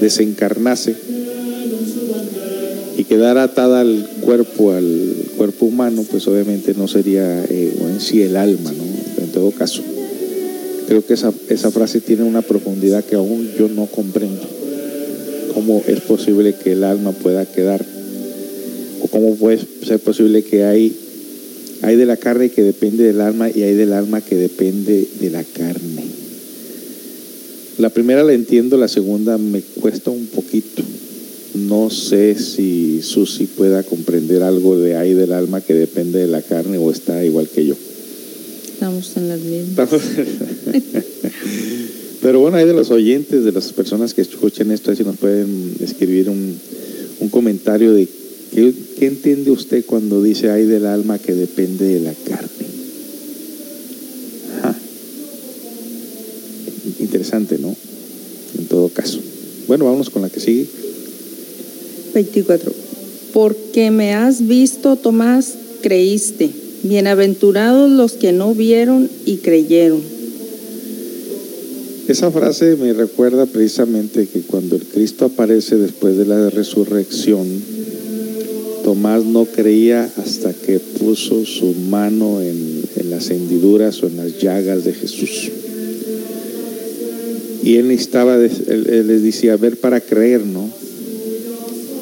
desencarnase 0.00 0.96
quedara 3.08 3.44
atada 3.44 3.80
al 3.80 4.08
cuerpo, 4.20 4.72
al 4.72 5.14
cuerpo 5.36 5.66
humano, 5.66 6.04
pues 6.10 6.26
obviamente 6.28 6.74
no 6.74 6.88
sería 6.88 7.44
eh, 7.44 7.72
en 7.80 8.00
sí 8.00 8.22
el 8.22 8.36
alma, 8.36 8.72
¿no? 8.72 9.22
En 9.22 9.30
todo 9.32 9.50
caso. 9.52 9.82
Creo 10.86 11.04
que 11.04 11.14
esa, 11.14 11.32
esa 11.48 11.70
frase 11.70 12.00
tiene 12.00 12.22
una 12.22 12.42
profundidad 12.42 13.04
que 13.04 13.16
aún 13.16 13.50
yo 13.58 13.68
no 13.68 13.86
comprendo. 13.86 14.42
¿Cómo 15.54 15.82
es 15.86 16.00
posible 16.00 16.54
que 16.54 16.72
el 16.72 16.84
alma 16.84 17.12
pueda 17.12 17.46
quedar? 17.46 17.84
¿O 19.02 19.08
cómo 19.08 19.34
puede 19.36 19.58
ser 19.84 19.98
posible 20.00 20.42
que 20.42 20.64
hay, 20.64 20.94
hay 21.82 21.96
de 21.96 22.06
la 22.06 22.16
carne 22.16 22.50
que 22.50 22.62
depende 22.62 23.04
del 23.04 23.20
alma 23.20 23.48
y 23.50 23.62
hay 23.62 23.74
del 23.74 23.92
alma 23.92 24.20
que 24.20 24.36
depende 24.36 25.06
de 25.20 25.30
la 25.30 25.44
carne? 25.44 26.04
La 27.78 27.90
primera 27.90 28.22
la 28.22 28.32
entiendo, 28.32 28.78
la 28.78 28.88
segunda 28.88 29.38
me 29.38 29.60
cuesta 29.60 30.10
un 30.10 30.26
poquito. 30.26 30.82
No 31.56 31.90
sé 31.90 32.36
si 32.38 33.00
Susi 33.02 33.46
pueda 33.46 33.82
comprender 33.82 34.42
algo 34.42 34.78
de 34.78 34.96
ahí 34.96 35.14
del 35.14 35.32
alma 35.32 35.60
que 35.60 35.74
depende 35.74 36.18
de 36.18 36.26
la 36.26 36.42
carne 36.42 36.76
o 36.78 36.90
está 36.90 37.24
igual 37.24 37.48
que 37.48 37.64
yo. 37.64 37.74
Estamos 38.72 39.16
en 39.16 39.28
las 39.28 39.40
mismas. 39.40 39.88
Pero 42.20 42.40
bueno, 42.40 42.58
hay 42.58 42.66
de 42.66 42.74
los 42.74 42.90
oyentes, 42.90 43.44
de 43.44 43.52
las 43.52 43.72
personas 43.72 44.12
que 44.12 44.20
escuchen 44.20 44.70
esto, 44.70 44.94
si 44.94 45.02
nos 45.04 45.16
pueden 45.16 45.76
escribir 45.80 46.28
un, 46.28 46.58
un 47.20 47.28
comentario 47.30 47.92
de 47.92 48.06
qué, 48.52 48.74
qué 48.98 49.06
entiende 49.06 49.50
usted 49.50 49.84
cuando 49.86 50.22
dice 50.22 50.50
hay 50.50 50.66
del 50.66 50.86
alma 50.86 51.18
que 51.18 51.34
depende 51.34 51.86
de 51.86 52.00
la 52.00 52.12
carne. 52.12 52.66
Ajá. 54.58 54.76
Interesante, 57.00 57.58
¿no? 57.58 57.74
En 58.58 58.66
todo 58.66 58.88
caso. 58.88 59.20
Bueno, 59.68 59.86
vamos 59.86 60.10
con 60.10 60.22
la 60.22 60.28
que 60.28 60.40
sigue. 60.40 60.66
24. 62.16 62.72
Porque 63.34 63.90
me 63.90 64.14
has 64.14 64.46
visto, 64.46 64.96
Tomás, 64.96 65.52
creíste. 65.82 66.48
Bienaventurados 66.82 67.90
los 67.90 68.12
que 68.12 68.32
no 68.32 68.54
vieron 68.54 69.10
y 69.26 69.36
creyeron. 69.36 70.00
Esa 72.08 72.30
frase 72.30 72.76
me 72.76 72.94
recuerda 72.94 73.44
precisamente 73.44 74.26
que 74.28 74.40
cuando 74.40 74.76
el 74.76 74.84
Cristo 74.84 75.26
aparece 75.26 75.76
después 75.76 76.16
de 76.16 76.24
la 76.24 76.48
resurrección, 76.48 77.46
Tomás 78.82 79.24
no 79.24 79.44
creía 79.44 80.10
hasta 80.16 80.54
que 80.54 80.78
puso 80.78 81.44
su 81.44 81.74
mano 81.74 82.40
en, 82.40 82.86
las 83.10 83.30
hendiduras 83.30 84.02
o 84.02 84.06
en 84.06 84.16
las 84.16 84.40
llagas 84.40 84.84
de 84.84 84.94
Jesús. 84.94 85.50
Y 87.62 87.76
él 87.76 87.90
él, 87.90 88.86
él 88.88 89.06
les 89.06 89.22
decía, 89.22 89.56
ver 89.56 89.76
para 89.76 90.00
creer, 90.00 90.46
¿no? 90.46 90.70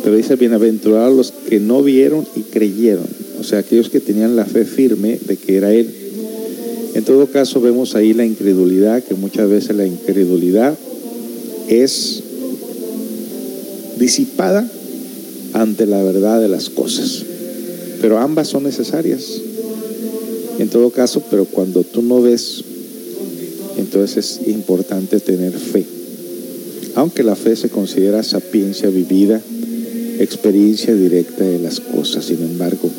Pero 0.05 0.17
dice, 0.17 0.37
bienaventurados 0.37 1.17
los 1.17 1.33
que 1.33 1.61
no 1.61 1.83
vieron 1.83 2.27
y 2.37 2.43
creyeron. 2.43 3.07
O 3.41 3.43
sea, 3.43 3.61
aquellos 3.61 3.89
que 3.89 4.01
tenían 4.01 4.37
la 4.37 4.45
fe 4.45 4.67
firme 4.67 5.19
de 5.27 5.39
que 5.39 5.57
era 5.57 5.73
Él. 5.73 5.89
En 6.93 7.05
todo 7.05 7.27
caso, 7.27 7.63
vemos 7.63 7.95
ahí 7.95 8.13
la 8.13 8.27
incredulidad, 8.27 9.03
que 9.03 9.15
muchas 9.15 9.49
veces 9.49 9.75
la 9.75 9.87
incredulidad 9.87 10.77
es 11.69 12.23
disipada 13.99 14.71
ante 15.55 15.87
la 15.87 16.03
verdad 16.03 16.39
de 16.39 16.49
las 16.49 16.69
cosas. 16.69 17.25
Pero 18.03 18.19
ambas 18.19 18.49
son 18.49 18.65
necesarias. 18.65 19.41
En 20.59 20.69
todo 20.69 20.91
caso, 20.91 21.23
pero 21.31 21.47
cuando 21.47 21.83
tú 21.83 22.03
no 22.03 22.21
ves, 22.21 22.63
entonces 23.79 24.41
es 24.43 24.49
importante 24.49 25.19
tener 25.19 25.53
fe. 25.53 25.85
Aunque 26.95 27.23
la 27.23 27.35
fe 27.35 27.57
se 27.57 27.71
considera 27.71 28.23
sapiencia 28.23 28.89
vivida, 28.89 29.41
experiencia 30.19 30.95
directa 30.95 31.45
de 31.45 31.59
las 31.59 31.81
cosas, 31.81 32.25
sin 32.25 32.43
embargo, 32.43 32.91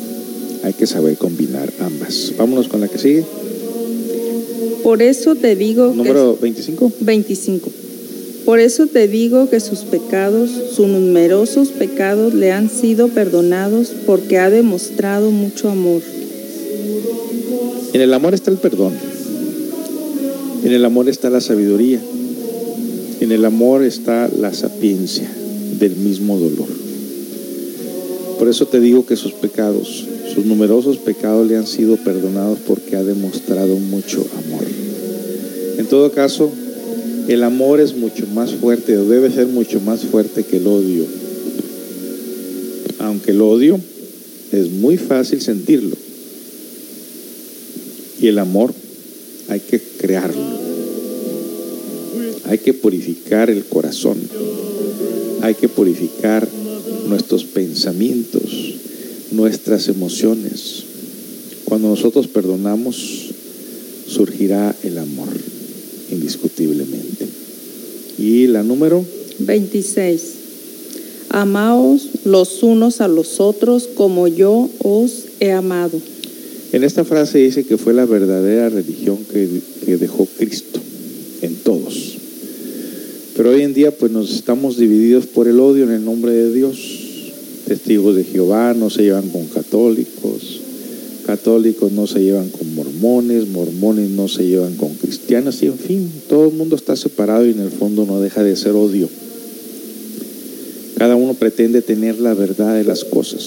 hay 0.62 0.72
que 0.72 0.86
saber 0.86 1.16
combinar 1.16 1.72
ambas. 1.80 2.32
Vámonos 2.36 2.68
con 2.68 2.80
la 2.80 2.88
que 2.88 2.98
sigue. 2.98 3.24
Por 4.82 5.02
eso 5.02 5.34
te 5.34 5.56
digo 5.56 5.90
que 5.90 5.96
Número 5.96 6.38
25. 6.40 6.92
25. 7.00 7.70
Por 8.44 8.60
eso 8.60 8.86
te 8.86 9.08
digo 9.08 9.50
que 9.50 9.58
sus 9.58 9.80
pecados, 9.80 10.50
sus 10.72 10.86
numerosos 10.86 11.68
pecados 11.70 12.34
le 12.34 12.52
han 12.52 12.70
sido 12.70 13.08
perdonados 13.08 13.92
porque 14.06 14.38
ha 14.38 14.50
demostrado 14.50 15.32
mucho 15.32 15.68
amor. 15.68 16.02
En 17.92 18.00
el 18.00 18.14
amor 18.14 18.34
está 18.34 18.52
el 18.52 18.58
perdón. 18.58 18.92
En 20.64 20.72
el 20.72 20.84
amor 20.84 21.08
está 21.08 21.30
la 21.30 21.40
sabiduría. 21.40 22.00
En 23.20 23.32
el 23.32 23.44
amor 23.44 23.82
está 23.82 24.28
la 24.28 24.54
sapiencia 24.54 25.28
del 25.80 25.96
mismo 25.96 26.38
dolor. 26.38 26.85
Por 28.38 28.48
eso 28.48 28.66
te 28.66 28.80
digo 28.80 29.06
que 29.06 29.16
sus 29.16 29.32
pecados, 29.32 30.06
sus 30.34 30.44
numerosos 30.44 30.98
pecados 30.98 31.48
le 31.48 31.56
han 31.56 31.66
sido 31.66 31.96
perdonados 31.96 32.58
porque 32.66 32.96
ha 32.96 33.02
demostrado 33.02 33.76
mucho 33.76 34.26
amor. 34.44 34.64
En 35.78 35.86
todo 35.86 36.12
caso, 36.12 36.50
el 37.28 37.42
amor 37.42 37.80
es 37.80 37.96
mucho 37.96 38.26
más 38.28 38.52
fuerte, 38.52 38.96
o 38.96 39.04
debe 39.04 39.30
ser 39.30 39.46
mucho 39.46 39.80
más 39.80 40.00
fuerte 40.00 40.44
que 40.44 40.58
el 40.58 40.66
odio. 40.66 41.04
Aunque 42.98 43.30
el 43.30 43.40
odio 43.40 43.80
es 44.52 44.70
muy 44.70 44.96
fácil 44.96 45.40
sentirlo. 45.40 45.96
Y 48.20 48.28
el 48.28 48.38
amor 48.38 48.72
hay 49.48 49.60
que 49.60 49.80
crearlo. 49.80 50.40
Hay 52.44 52.58
que 52.58 52.74
purificar 52.74 53.50
el 53.50 53.64
corazón. 53.64 54.18
Hay 55.42 55.54
que 55.54 55.68
purificar 55.68 56.48
nuestros 57.08 57.44
pensamientos, 57.44 58.42
nuestras 59.30 59.88
emociones. 59.88 60.84
Cuando 61.64 61.88
nosotros 61.88 62.28
perdonamos, 62.28 63.26
surgirá 64.06 64.74
el 64.82 64.98
amor, 64.98 65.28
indiscutiblemente. 66.10 67.26
Y 68.18 68.46
la 68.46 68.62
número 68.62 69.04
26. 69.40 70.20
Amaos 71.30 72.08
los 72.24 72.62
unos 72.62 73.00
a 73.00 73.08
los 73.08 73.40
otros 73.40 73.88
como 73.94 74.28
yo 74.28 74.70
os 74.82 75.24
he 75.40 75.52
amado. 75.52 76.00
En 76.72 76.84
esta 76.84 77.04
frase 77.04 77.38
dice 77.38 77.64
que 77.64 77.78
fue 77.78 77.94
la 77.94 78.06
verdadera 78.06 78.68
religión 78.68 79.18
que, 79.32 79.48
que 79.84 79.96
dejó 79.96 80.26
Cristo 80.38 80.80
en 81.42 81.56
todos. 81.56 82.16
Pero 83.36 83.50
hoy 83.50 83.62
en 83.62 83.74
día 83.74 83.90
pues 83.90 84.10
nos 84.12 84.32
estamos 84.32 84.78
divididos 84.78 85.26
por 85.26 85.46
el 85.46 85.60
odio 85.60 85.84
en 85.84 85.92
el 85.92 86.04
nombre 86.04 86.32
de 86.32 86.52
Dios. 86.54 86.95
Testigos 87.66 88.14
de 88.14 88.22
Jehová 88.22 88.74
no 88.74 88.90
se 88.90 89.02
llevan 89.02 89.28
con 89.28 89.46
católicos, 89.46 90.60
católicos 91.26 91.90
no 91.90 92.06
se 92.06 92.20
llevan 92.20 92.48
con 92.50 92.72
mormones, 92.76 93.48
mormones 93.48 94.10
no 94.10 94.28
se 94.28 94.46
llevan 94.46 94.76
con 94.76 94.94
cristianos 94.94 95.60
y 95.64 95.66
en 95.66 95.78
fin, 95.78 96.10
todo 96.28 96.46
el 96.48 96.54
mundo 96.54 96.76
está 96.76 96.94
separado 96.94 97.44
y 97.44 97.50
en 97.50 97.60
el 97.60 97.70
fondo 97.70 98.06
no 98.06 98.20
deja 98.20 98.44
de 98.44 98.54
ser 98.54 98.72
odio. 98.72 99.08
Cada 100.96 101.16
uno 101.16 101.34
pretende 101.34 101.82
tener 101.82 102.20
la 102.20 102.34
verdad 102.34 102.76
de 102.76 102.84
las 102.84 103.04
cosas. 103.04 103.44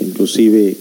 Inclusive 0.00 0.76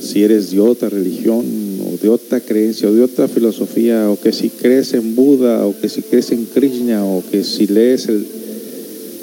si 0.00 0.22
eres 0.22 0.52
de 0.52 0.60
otra 0.60 0.88
religión 0.88 1.44
o 1.84 1.96
de 2.00 2.08
otra 2.08 2.40
creencia 2.40 2.88
o 2.88 2.92
de 2.92 3.02
otra 3.02 3.26
filosofía 3.26 4.08
o 4.08 4.18
que 4.18 4.32
si 4.32 4.48
crees 4.48 4.94
en 4.94 5.16
Buda 5.16 5.66
o 5.66 5.78
que 5.78 5.88
si 5.88 6.02
crees 6.02 6.30
en 6.30 6.44
Krishna 6.44 7.04
o 7.04 7.22
que 7.28 7.42
si 7.42 7.66
lees 7.66 8.06
el, 8.06 8.26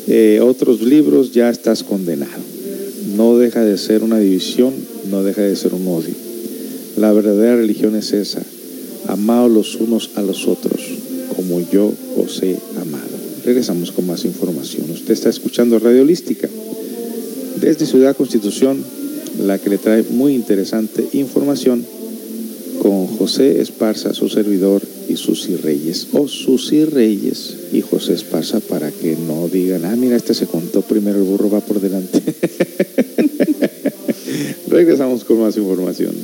eh, 0.07 0.39
otros 0.41 0.81
libros 0.81 1.33
ya 1.33 1.49
estás 1.49 1.83
condenado. 1.83 2.43
No 3.15 3.37
deja 3.37 3.63
de 3.63 3.77
ser 3.77 4.03
una 4.03 4.19
división, 4.19 4.73
no 5.09 5.23
deja 5.23 5.41
de 5.41 5.55
ser 5.55 5.73
un 5.73 5.87
odio. 5.87 6.13
La 6.97 7.11
verdadera 7.11 7.55
religión 7.55 7.95
es 7.95 8.13
esa, 8.13 8.41
amados 9.07 9.51
los 9.51 9.75
unos 9.75 10.11
a 10.15 10.21
los 10.21 10.47
otros 10.47 10.81
como 11.35 11.59
yo 11.69 11.91
os 12.17 12.41
he 12.41 12.55
amado. 12.79 13.15
Regresamos 13.43 13.91
con 13.91 14.07
más 14.07 14.25
información. 14.25 14.89
Usted 14.89 15.13
está 15.13 15.29
escuchando 15.29 15.77
Radio 15.79 16.01
Holística 16.01 16.49
desde 17.59 17.85
Ciudad 17.85 18.15
Constitución, 18.15 18.83
la 19.45 19.59
que 19.59 19.69
le 19.69 19.77
trae 19.77 20.03
muy 20.09 20.33
interesante 20.33 21.05
información 21.13 21.85
con 22.81 23.07
José 23.07 23.61
Esparza, 23.61 24.13
su 24.13 24.29
servidor, 24.29 24.81
y 25.07 25.15
Susi 25.17 25.55
Reyes, 25.55 26.07
o 26.13 26.27
Susi 26.27 26.85
Reyes 26.85 27.55
y 27.71 27.81
José 27.81 28.13
Esparza, 28.13 28.59
para 28.59 28.91
que 28.91 29.15
no 29.15 29.47
digan, 29.47 29.85
ah, 29.85 29.95
mira, 29.95 30.15
este 30.15 30.33
se 30.33 30.47
contó 30.47 30.81
primero, 30.81 31.17
el 31.19 31.23
burro 31.23 31.49
va 31.49 31.61
por 31.61 31.79
delante. 31.79 32.21
Regresamos 34.67 35.23
con 35.23 35.39
más 35.39 35.55
información. 35.57 36.15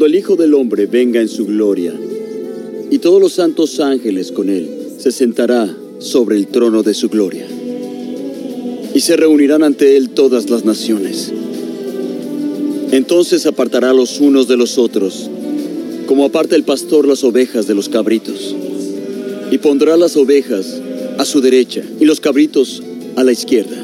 Cuando 0.00 0.16
el 0.16 0.18
Hijo 0.18 0.34
del 0.34 0.54
Hombre 0.54 0.86
venga 0.86 1.20
en 1.20 1.28
su 1.28 1.44
gloria, 1.44 1.92
y 2.90 2.98
todos 3.00 3.20
los 3.20 3.34
santos 3.34 3.80
ángeles 3.80 4.32
con 4.32 4.48
él, 4.48 4.66
se 4.96 5.12
sentará 5.12 5.76
sobre 5.98 6.38
el 6.38 6.46
trono 6.46 6.82
de 6.82 6.94
su 6.94 7.10
gloria. 7.10 7.46
Y 8.94 9.00
se 9.00 9.18
reunirán 9.18 9.62
ante 9.62 9.98
él 9.98 10.08
todas 10.08 10.48
las 10.48 10.64
naciones. 10.64 11.30
Entonces 12.92 13.44
apartará 13.44 13.92
los 13.92 14.20
unos 14.20 14.48
de 14.48 14.56
los 14.56 14.78
otros, 14.78 15.28
como 16.06 16.24
aparta 16.24 16.56
el 16.56 16.62
pastor 16.64 17.06
las 17.06 17.22
ovejas 17.22 17.66
de 17.66 17.74
los 17.74 17.90
cabritos. 17.90 18.56
Y 19.50 19.58
pondrá 19.58 19.98
las 19.98 20.16
ovejas 20.16 20.80
a 21.18 21.26
su 21.26 21.42
derecha 21.42 21.82
y 22.00 22.06
los 22.06 22.20
cabritos 22.20 22.82
a 23.16 23.22
la 23.22 23.32
izquierda. 23.32 23.76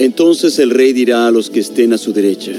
Entonces 0.00 0.58
el 0.58 0.70
rey 0.70 0.92
dirá 0.92 1.28
a 1.28 1.30
los 1.30 1.50
que 1.50 1.60
estén 1.60 1.92
a 1.92 1.98
su 1.98 2.12
derecha, 2.12 2.50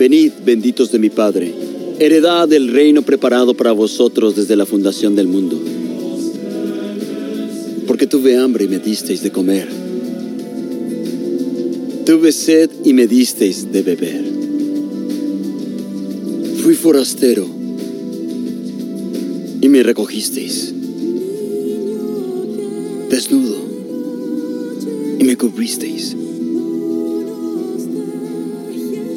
Venid, 0.00 0.32
benditos 0.46 0.90
de 0.90 0.98
mi 0.98 1.10
Padre, 1.10 1.52
heredad 1.98 2.48
del 2.48 2.68
reino 2.68 3.02
preparado 3.02 3.52
para 3.52 3.72
vosotros 3.72 4.34
desde 4.34 4.56
la 4.56 4.64
fundación 4.64 5.14
del 5.14 5.26
mundo. 5.26 5.60
Porque 7.86 8.06
tuve 8.06 8.38
hambre 8.38 8.64
y 8.64 8.68
me 8.68 8.78
disteis 8.78 9.22
de 9.22 9.30
comer. 9.30 9.68
Tuve 12.06 12.32
sed 12.32 12.70
y 12.82 12.94
me 12.94 13.06
disteis 13.06 13.70
de 13.70 13.82
beber. 13.82 14.24
Fui 16.62 16.74
forastero 16.76 17.46
y 19.60 19.68
me 19.68 19.82
recogisteis. 19.82 20.72
Desnudo 23.10 23.56
y 25.18 25.24
me 25.24 25.36
cubristeis. 25.36 26.16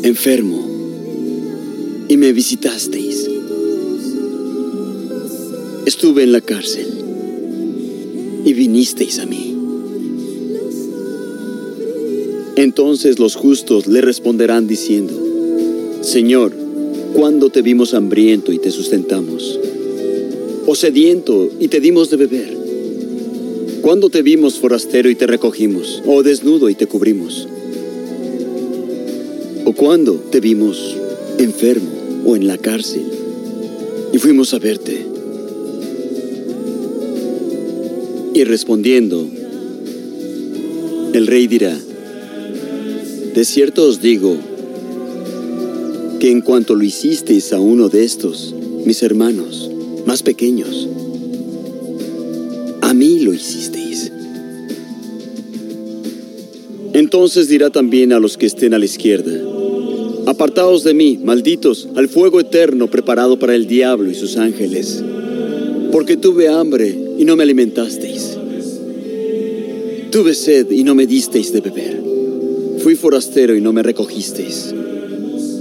Enfermo 0.04 0.73
y 2.14 2.18
me 2.18 2.32
visitasteis. 2.32 3.28
Estuve 5.88 6.22
en 6.22 6.32
la 6.32 6.42
cárcel 6.42 6.86
y 8.46 8.54
vinisteis 8.54 9.18
a 9.18 9.26
mí. 9.26 9.58
Entonces 12.56 13.18
los 13.18 13.34
justos 13.34 13.88
le 13.88 14.02
responderán 14.02 14.68
diciendo, 14.68 15.16
Señor, 16.02 16.54
¿cuándo 17.16 17.50
te 17.50 17.64
vimos 17.64 17.96
hambriento 17.96 18.54
y 18.54 18.60
te 18.60 18.70
sustentamos? 18.70 19.60
¿O 20.68 20.76
sediento 20.76 21.50
y 21.60 21.68
te 21.68 21.80
dimos 21.80 22.12
de 22.12 22.18
beber? 22.18 22.58
¿Cuándo 23.82 24.12
te 24.12 24.22
vimos 24.22 24.60
forastero 24.60 25.10
y 25.10 25.16
te 25.16 25.26
recogimos? 25.26 26.04
¿O 26.06 26.22
desnudo 26.22 26.70
y 26.70 26.76
te 26.76 26.86
cubrimos? 26.86 27.48
¿O 29.66 29.74
cuándo 29.74 30.14
te 30.30 30.40
vimos 30.40 30.96
enfermo 31.40 32.03
o 32.26 32.36
en 32.36 32.48
la 32.48 32.58
cárcel 32.58 33.06
y 34.14 34.18
fuimos 34.18 34.54
a 34.54 34.60
verte? 34.60 35.06
Y 38.34 38.44
respondiendo, 38.46 39.28
el 41.14 41.28
rey 41.28 41.48
dirá, 41.48 41.78
de 43.36 43.46
cierto 43.46 43.88
os 43.88 44.02
digo 44.02 44.38
que 46.20 46.32
en 46.32 46.42
cuanto 46.42 46.76
lo 46.76 46.84
hicisteis 46.84 47.52
a 47.54 47.60
uno 47.60 47.90
de 47.90 48.04
estos, 48.04 48.56
mis 48.86 49.04
hermanos, 49.04 49.70
más 50.06 50.24
pequeños, 50.24 50.88
a 52.82 52.94
mí 52.94 53.20
lo 53.20 53.34
hicisteis. 53.34 54.12
Entonces 56.94 57.48
dirá 57.48 57.72
también 57.72 58.14
a 58.14 58.20
los 58.20 58.38
que 58.38 58.46
estén 58.46 58.74
a 58.74 58.80
la 58.80 58.86
izquierda, 58.86 59.43
apartaos 60.26 60.84
de 60.84 60.94
mí, 60.94 61.20
malditos, 61.24 61.88
al 61.96 62.08
fuego 62.08 62.40
eterno 62.40 62.90
preparado 62.90 63.38
para 63.40 63.56
el 63.56 63.68
diablo 63.68 64.10
y 64.10 64.16
sus 64.16 64.38
ángeles, 64.38 65.04
porque 65.92 66.18
tuve 66.18 66.48
hambre 66.48 66.98
y 67.18 67.26
no 67.26 67.36
me 67.36 67.44
alimentasteis. 67.44 68.38
Tuve 70.12 70.34
sed 70.34 70.70
y 70.72 70.84
no 70.84 70.96
me 70.96 71.08
disteis 71.08 71.52
de 71.52 71.62
beber. 71.62 72.02
Fui 72.80 72.96
forastero 72.96 73.56
y 73.56 73.62
no 73.62 73.74
me 73.74 73.82
recogisteis. 73.84 74.74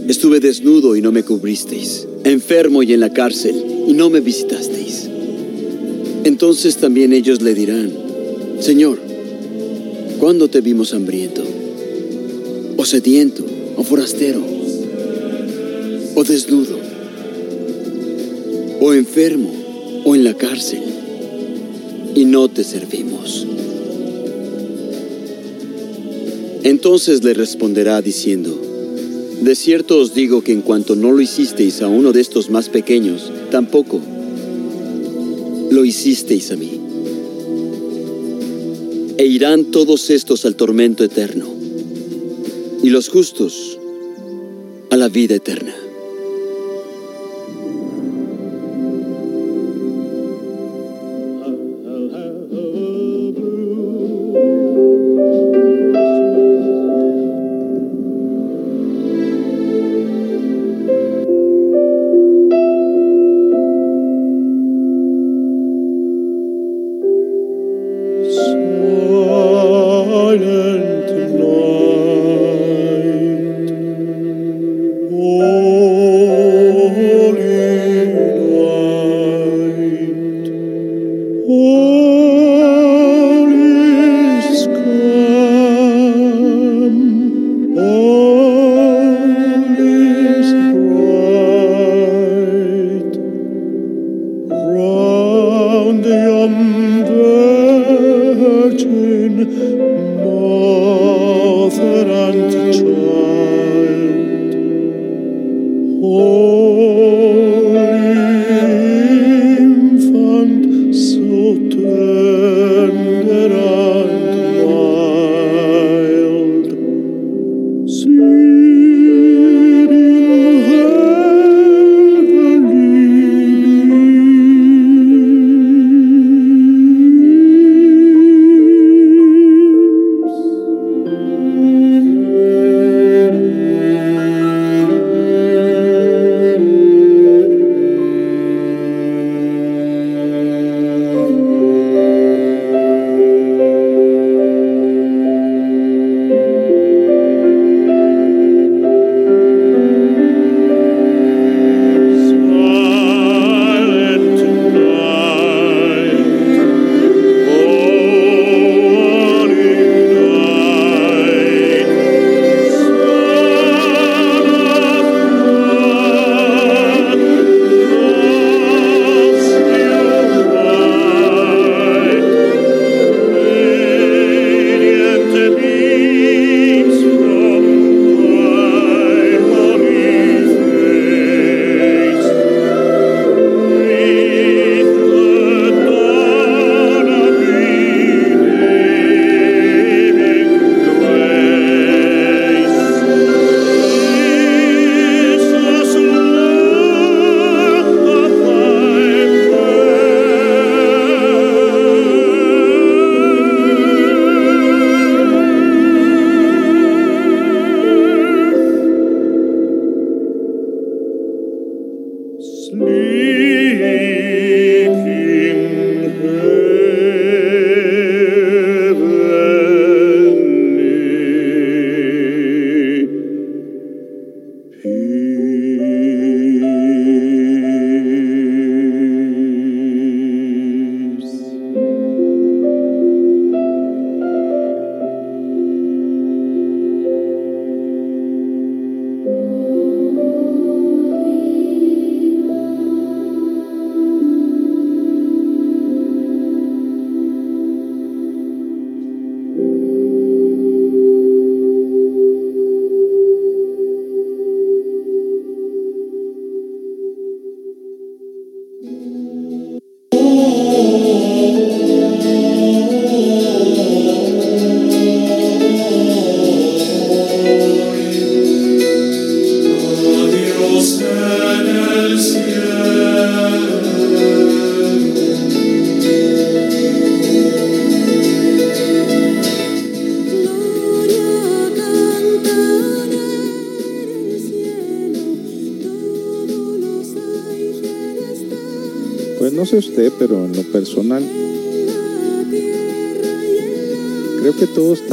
Estuve 0.08 0.40
desnudo 0.40 0.96
y 0.96 1.00
no 1.00 1.12
me 1.12 1.22
cubristeis. 1.22 2.06
Enfermo 2.24 2.82
y 2.82 2.92
en 2.92 3.00
la 3.00 3.12
cárcel 3.12 3.54
y 3.88 3.92
no 3.92 4.10
me 4.10 4.20
visitasteis. 4.20 5.08
Entonces 6.24 6.76
también 6.76 7.12
ellos 7.12 7.40
le 7.40 7.54
dirán, 7.54 7.92
Señor, 8.60 8.98
¿cuándo 10.18 10.48
te 10.48 10.60
vimos 10.60 10.92
hambriento? 10.94 11.42
¿O 12.76 12.84
sediento? 12.84 13.44
¿O 13.76 13.82
forastero? 13.84 14.42
¿O 16.14 16.24
desnudo? 16.24 16.78
¿O 18.80 18.92
enfermo? 18.92 19.52
¿O 20.04 20.14
en 20.14 20.24
la 20.24 20.34
cárcel? 20.34 20.82
Y 22.14 22.24
no 22.24 22.48
te 22.48 22.64
servimos. 22.64 23.46
Entonces 26.64 27.24
le 27.24 27.34
responderá 27.34 28.00
diciendo, 28.02 28.56
De 29.40 29.54
cierto 29.56 29.98
os 29.98 30.14
digo 30.14 30.42
que 30.42 30.52
en 30.52 30.62
cuanto 30.62 30.94
no 30.94 31.10
lo 31.10 31.20
hicisteis 31.20 31.82
a 31.82 31.88
uno 31.88 32.12
de 32.12 32.20
estos 32.20 32.50
más 32.50 32.68
pequeños, 32.68 33.32
tampoco 33.50 34.00
lo 35.70 35.84
hicisteis 35.84 36.52
a 36.52 36.56
mí. 36.56 36.80
E 39.18 39.26
irán 39.26 39.66
todos 39.66 40.10
estos 40.10 40.44
al 40.44 40.54
tormento 40.54 41.02
eterno, 41.02 41.51
y 42.82 42.90
los 42.90 43.08
justos 43.08 43.78
a 44.90 44.96
la 44.96 45.08
vida 45.08 45.36
eterna. 45.36 45.81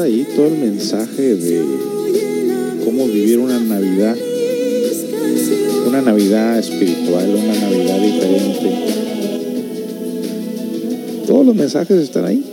Ahí, 0.01 0.25
todo 0.35 0.47
el 0.47 0.57
mensaje 0.57 1.35
de 1.35 1.61
cómo 2.85 3.05
vivir 3.07 3.39
una 3.39 3.59
Navidad, 3.59 4.15
una 5.87 6.01
Navidad 6.01 6.59
espiritual, 6.59 7.29
una 7.29 7.59
Navidad 7.59 8.01
diferente. 8.01 8.69
Todos 11.27 11.45
los 11.45 11.55
mensajes 11.55 11.97
están 11.97 12.25
ahí, 12.25 12.43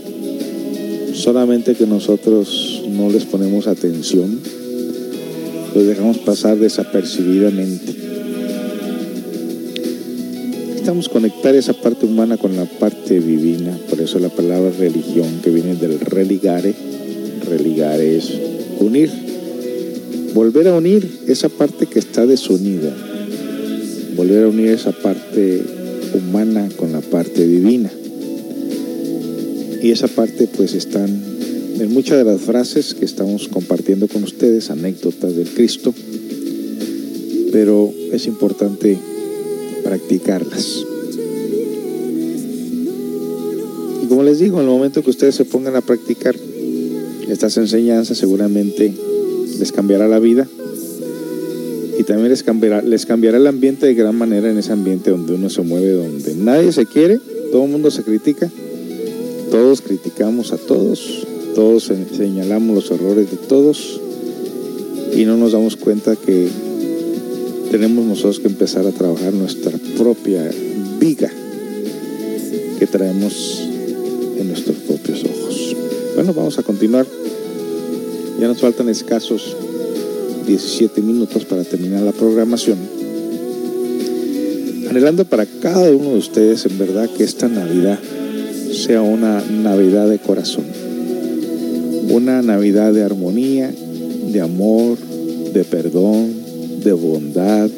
solamente 1.14 1.74
que 1.74 1.86
nosotros 1.86 2.82
no 2.90 3.08
les 3.10 3.24
ponemos 3.24 3.66
atención, 3.66 4.40
los 5.74 5.86
dejamos 5.86 6.18
pasar 6.18 6.58
desapercibidamente. 6.58 7.94
Necesitamos 10.68 11.08
conectar 11.08 11.54
esa 11.54 11.72
parte 11.72 12.06
humana 12.06 12.36
con 12.36 12.56
la 12.56 12.64
parte 12.64 13.20
divina, 13.20 13.76
por 13.88 14.00
eso 14.00 14.18
la 14.18 14.28
palabra 14.28 14.70
religión 14.78 15.40
que 15.42 15.50
viene 15.50 15.74
del 15.74 15.98
religare, 16.00 16.85
es 17.76 18.32
unir, 18.80 19.10
volver 20.32 20.68
a 20.68 20.74
unir 20.74 21.06
esa 21.28 21.50
parte 21.50 21.86
que 21.86 21.98
está 21.98 22.24
desunida, 22.24 22.96
volver 24.16 24.44
a 24.44 24.48
unir 24.48 24.68
esa 24.68 24.92
parte 24.92 25.62
humana 26.14 26.68
con 26.76 26.92
la 26.92 27.02
parte 27.02 27.46
divina. 27.46 27.90
Y 29.82 29.90
esa 29.90 30.08
parte 30.08 30.48
pues 30.48 30.72
están 30.72 31.10
en 31.78 31.92
muchas 31.92 32.16
de 32.16 32.24
las 32.24 32.40
frases 32.40 32.94
que 32.94 33.04
estamos 33.04 33.48
compartiendo 33.48 34.08
con 34.08 34.24
ustedes, 34.24 34.70
anécdotas 34.70 35.36
del 35.36 35.48
Cristo, 35.48 35.92
pero 37.52 37.92
es 38.10 38.26
importante 38.26 38.98
practicarlas. 39.84 40.82
Y 44.02 44.06
como 44.06 44.22
les 44.22 44.38
digo, 44.38 44.60
en 44.60 44.64
el 44.64 44.70
momento 44.70 45.02
que 45.02 45.10
ustedes 45.10 45.34
se 45.34 45.44
pongan 45.44 45.76
a 45.76 45.82
practicar 45.82 46.36
estas 47.28 47.56
enseñanzas, 47.56 48.18
seguramente 48.18 48.92
les 49.58 49.72
cambiará 49.72 50.08
la 50.08 50.18
vida 50.18 50.46
y 51.98 52.02
también 52.04 52.28
les 52.28 52.42
cambiará, 52.42 52.82
les 52.82 53.06
cambiará 53.06 53.38
el 53.38 53.46
ambiente 53.46 53.86
de 53.86 53.94
gran 53.94 54.16
manera 54.16 54.50
en 54.50 54.58
ese 54.58 54.72
ambiente 54.72 55.10
donde 55.10 55.34
uno 55.34 55.48
se 55.48 55.62
mueve, 55.62 55.92
donde 55.92 56.34
nadie 56.34 56.72
se 56.72 56.86
quiere, 56.86 57.18
todo 57.50 57.64
el 57.64 57.70
mundo 57.70 57.90
se 57.90 58.02
critica, 58.02 58.50
todos 59.50 59.80
criticamos 59.80 60.52
a 60.52 60.58
todos, 60.58 61.26
todos 61.54 61.90
señalamos 62.16 62.74
los 62.74 62.90
errores 62.90 63.30
de 63.30 63.36
todos 63.38 64.00
y 65.14 65.24
no 65.24 65.36
nos 65.36 65.52
damos 65.52 65.76
cuenta 65.76 66.16
que 66.16 66.48
tenemos 67.70 68.04
nosotros 68.04 68.40
que 68.40 68.48
empezar 68.48 68.86
a 68.86 68.92
trabajar 68.92 69.32
nuestra 69.32 69.72
propia 69.96 70.50
viga 71.00 71.30
que 72.78 72.86
traemos 72.86 73.62
en 74.38 74.48
propios 74.48 74.90
ojos. 74.90 74.95
Bueno, 76.26 76.40
vamos 76.40 76.58
a 76.58 76.64
continuar. 76.64 77.06
Ya 78.40 78.48
nos 78.48 78.58
faltan 78.58 78.88
escasos 78.88 79.56
17 80.44 81.00
minutos 81.00 81.44
para 81.44 81.62
terminar 81.62 82.02
la 82.02 82.10
programación. 82.10 82.78
Anhelando 84.90 85.24
para 85.24 85.46
cada 85.46 85.88
uno 85.92 86.10
de 86.10 86.18
ustedes 86.18 86.66
en 86.66 86.78
verdad 86.80 87.08
que 87.16 87.22
esta 87.22 87.46
Navidad 87.46 88.00
sea 88.72 89.02
una 89.02 89.40
Navidad 89.40 90.08
de 90.08 90.18
corazón. 90.18 90.64
Una 92.10 92.42
Navidad 92.42 92.92
de 92.92 93.04
armonía, 93.04 93.72
de 94.32 94.40
amor, 94.40 94.98
de 94.98 95.62
perdón, 95.62 96.34
de 96.82 96.92
bondad, 96.92 97.70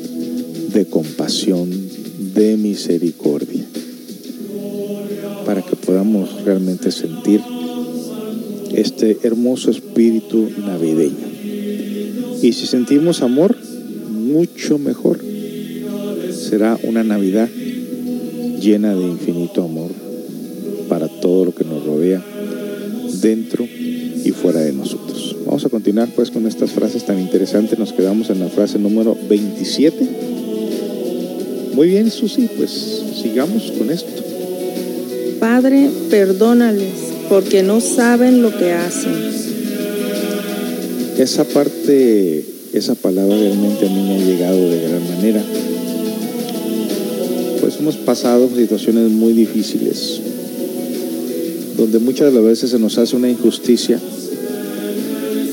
de 0.73 0.87
compasión, 0.87 1.69
de 2.33 2.57
misericordia. 2.57 3.67
Para 5.45 5.61
que 5.61 5.77
podamos 5.77 6.45
realmente 6.47 6.91
sentir 6.91 7.43
este 8.75 9.19
hermoso 9.23 9.71
espíritu 9.71 10.49
navideño. 10.59 11.29
Y 12.43 12.53
si 12.53 12.67
sentimos 12.67 13.23
amor, 13.23 13.57
mucho 14.11 14.79
mejor. 14.79 15.19
Será 16.33 16.79
una 16.85 17.03
Navidad 17.03 17.49
llena 18.61 18.95
de 18.95 19.07
infinito 19.07 19.63
amor 19.63 19.91
para 20.89 21.09
todo 21.09 21.47
lo 21.47 21.55
que 21.55 21.65
nos 21.65 21.85
rodea, 21.85 22.25
dentro 23.21 23.65
y 24.25 24.31
fuera 24.31 24.61
de 24.61 24.73
nosotros. 24.73 25.37
Vamos 25.45 25.65
a 25.65 25.69
continuar 25.69 26.09
pues 26.15 26.31
con 26.31 26.47
estas 26.47 26.73
frases 26.73 27.05
tan 27.05 27.19
interesantes. 27.19 27.79
Nos 27.79 27.93
quedamos 27.93 28.31
en 28.31 28.41
la 28.41 28.49
frase 28.49 28.79
número 28.79 29.17
27. 29.29 30.09
Muy 31.75 31.89
bien, 31.89 32.11
Susi, 32.11 32.49
pues 32.57 32.71
sigamos 33.23 33.73
con 33.73 33.91
esto. 33.91 34.23
Padre, 35.39 35.89
perdónales, 36.11 36.93
porque 37.29 37.63
no 37.63 37.81
saben 37.81 38.43
lo 38.43 38.57
que 38.57 38.73
hacen. 38.73 39.13
Esa 41.19 41.45
parte, 41.45 42.45
esa 42.73 42.95
palabra 42.95 43.37
realmente 43.37 43.87
a 43.87 43.91
mí 43.91 44.03
me 44.03 44.15
ha 44.15 44.25
llegado 44.25 44.71
de 44.71 44.89
gran 44.89 45.09
manera. 45.09 45.43
Pues 47.61 47.77
hemos 47.81 47.97
pasado 47.97 48.49
situaciones 48.57 49.11
muy 49.11 49.33
difíciles, 49.33 50.21
donde 51.77 51.99
muchas 51.99 52.29
de 52.29 52.39
las 52.39 52.45
veces 52.45 52.71
se 52.71 52.79
nos 52.79 52.97
hace 52.99 53.17
una 53.17 53.29
injusticia, 53.29 54.01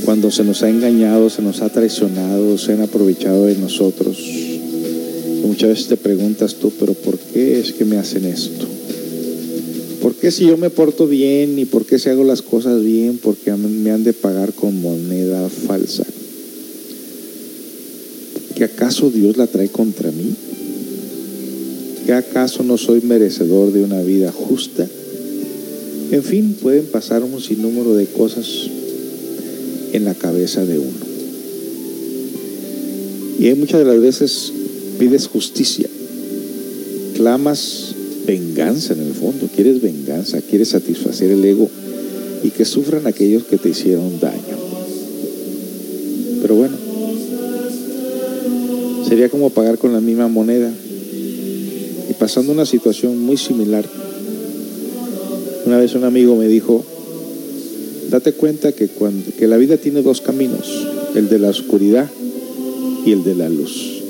cuando 0.05 0.29
se 0.29 0.43
nos 0.43 0.61
ha 0.61 0.69
engañado, 0.69 1.31
se 1.31 1.41
nos 1.41 1.61
ha 1.61 1.69
traicionado, 1.69 2.59
se 2.59 2.73
han 2.73 2.81
aprovechado 2.81 3.45
de 3.45 3.55
nosotros. 3.55 4.19
Y 4.19 5.41
muchas 5.47 5.69
veces 5.69 5.87
te 5.87 5.97
preguntas 5.97 6.55
tú, 6.55 6.71
pero 6.79 6.93
¿por 6.93 7.17
qué 7.17 7.59
es 7.59 7.73
que 7.73 7.85
me 7.85 7.97
hacen 7.97 8.25
esto? 8.25 8.74
¿Por 10.15 10.21
qué 10.21 10.31
si 10.31 10.47
yo 10.47 10.55
me 10.55 10.69
porto 10.69 11.07
bien 11.07 11.59
y 11.59 11.65
por 11.65 11.85
qué 11.85 11.99
si 11.99 12.07
hago 12.07 12.23
las 12.23 12.41
cosas 12.41 12.81
bien, 12.81 13.17
por 13.17 13.35
qué 13.35 13.51
me 13.51 13.91
han 13.91 14.05
de 14.05 14.13
pagar 14.13 14.53
con 14.53 14.81
moneda 14.81 15.49
falsa? 15.49 16.05
¿Que 18.55 18.63
acaso 18.63 19.09
Dios 19.09 19.35
la 19.35 19.47
trae 19.47 19.67
contra 19.67 20.11
mí? 20.11 20.33
¿Que 22.05 22.13
acaso 22.13 22.63
no 22.63 22.77
soy 22.77 23.01
merecedor 23.01 23.73
de 23.73 23.83
una 23.83 24.01
vida 24.01 24.31
justa? 24.31 24.87
En 26.11 26.23
fin, 26.23 26.55
pueden 26.61 26.85
pasar 26.85 27.21
un 27.21 27.41
sinnúmero 27.41 27.93
de 27.93 28.05
cosas 28.05 28.47
en 29.91 30.05
la 30.05 30.15
cabeza 30.15 30.65
de 30.65 30.79
uno. 30.79 31.05
Y 33.37 33.47
hay 33.47 33.55
muchas 33.55 33.79
de 33.79 33.85
las 33.85 33.99
veces 33.99 34.53
pides 34.97 35.27
justicia, 35.27 35.89
clamas 37.15 37.94
venganza 38.25 38.93
en 38.93 39.01
el 39.01 39.13
fondo, 39.13 39.47
quieres 39.53 39.81
venganza, 39.81 40.41
quieres 40.41 40.69
satisfacer 40.69 41.31
el 41.31 41.43
ego 41.43 41.69
y 42.43 42.49
que 42.49 42.65
sufran 42.65 43.07
aquellos 43.07 43.43
que 43.43 43.57
te 43.57 43.69
hicieron 43.69 44.19
daño. 44.19 44.57
Pero 46.41 46.55
bueno, 46.55 46.77
sería 49.07 49.29
como 49.29 49.49
pagar 49.49 49.77
con 49.77 49.93
la 49.93 50.01
misma 50.01 50.27
moneda. 50.27 50.71
pasando 52.19 52.53
una 52.53 52.65
situación 52.65 53.19
muy 53.19 53.35
similar. 53.35 53.85
Una 55.65 55.77
vez 55.77 55.95
un 55.95 56.05
amigo 56.05 56.35
me 56.37 56.47
dijo, 56.47 56.85
date 58.09 58.31
cuenta 58.31 58.71
que, 58.71 58.87
cuando, 58.87 59.31
que 59.37 59.47
la 59.47 59.57
vida 59.57 59.77
tiene 59.77 60.01
dos 60.01 60.21
caminos, 60.21 60.87
el 61.15 61.27
de 61.27 61.39
la 61.39 61.49
oscuridad 61.49 62.09
y 63.05 63.11
el 63.11 63.23
de 63.23 63.35
la 63.35 63.49
luz. 63.49 64.01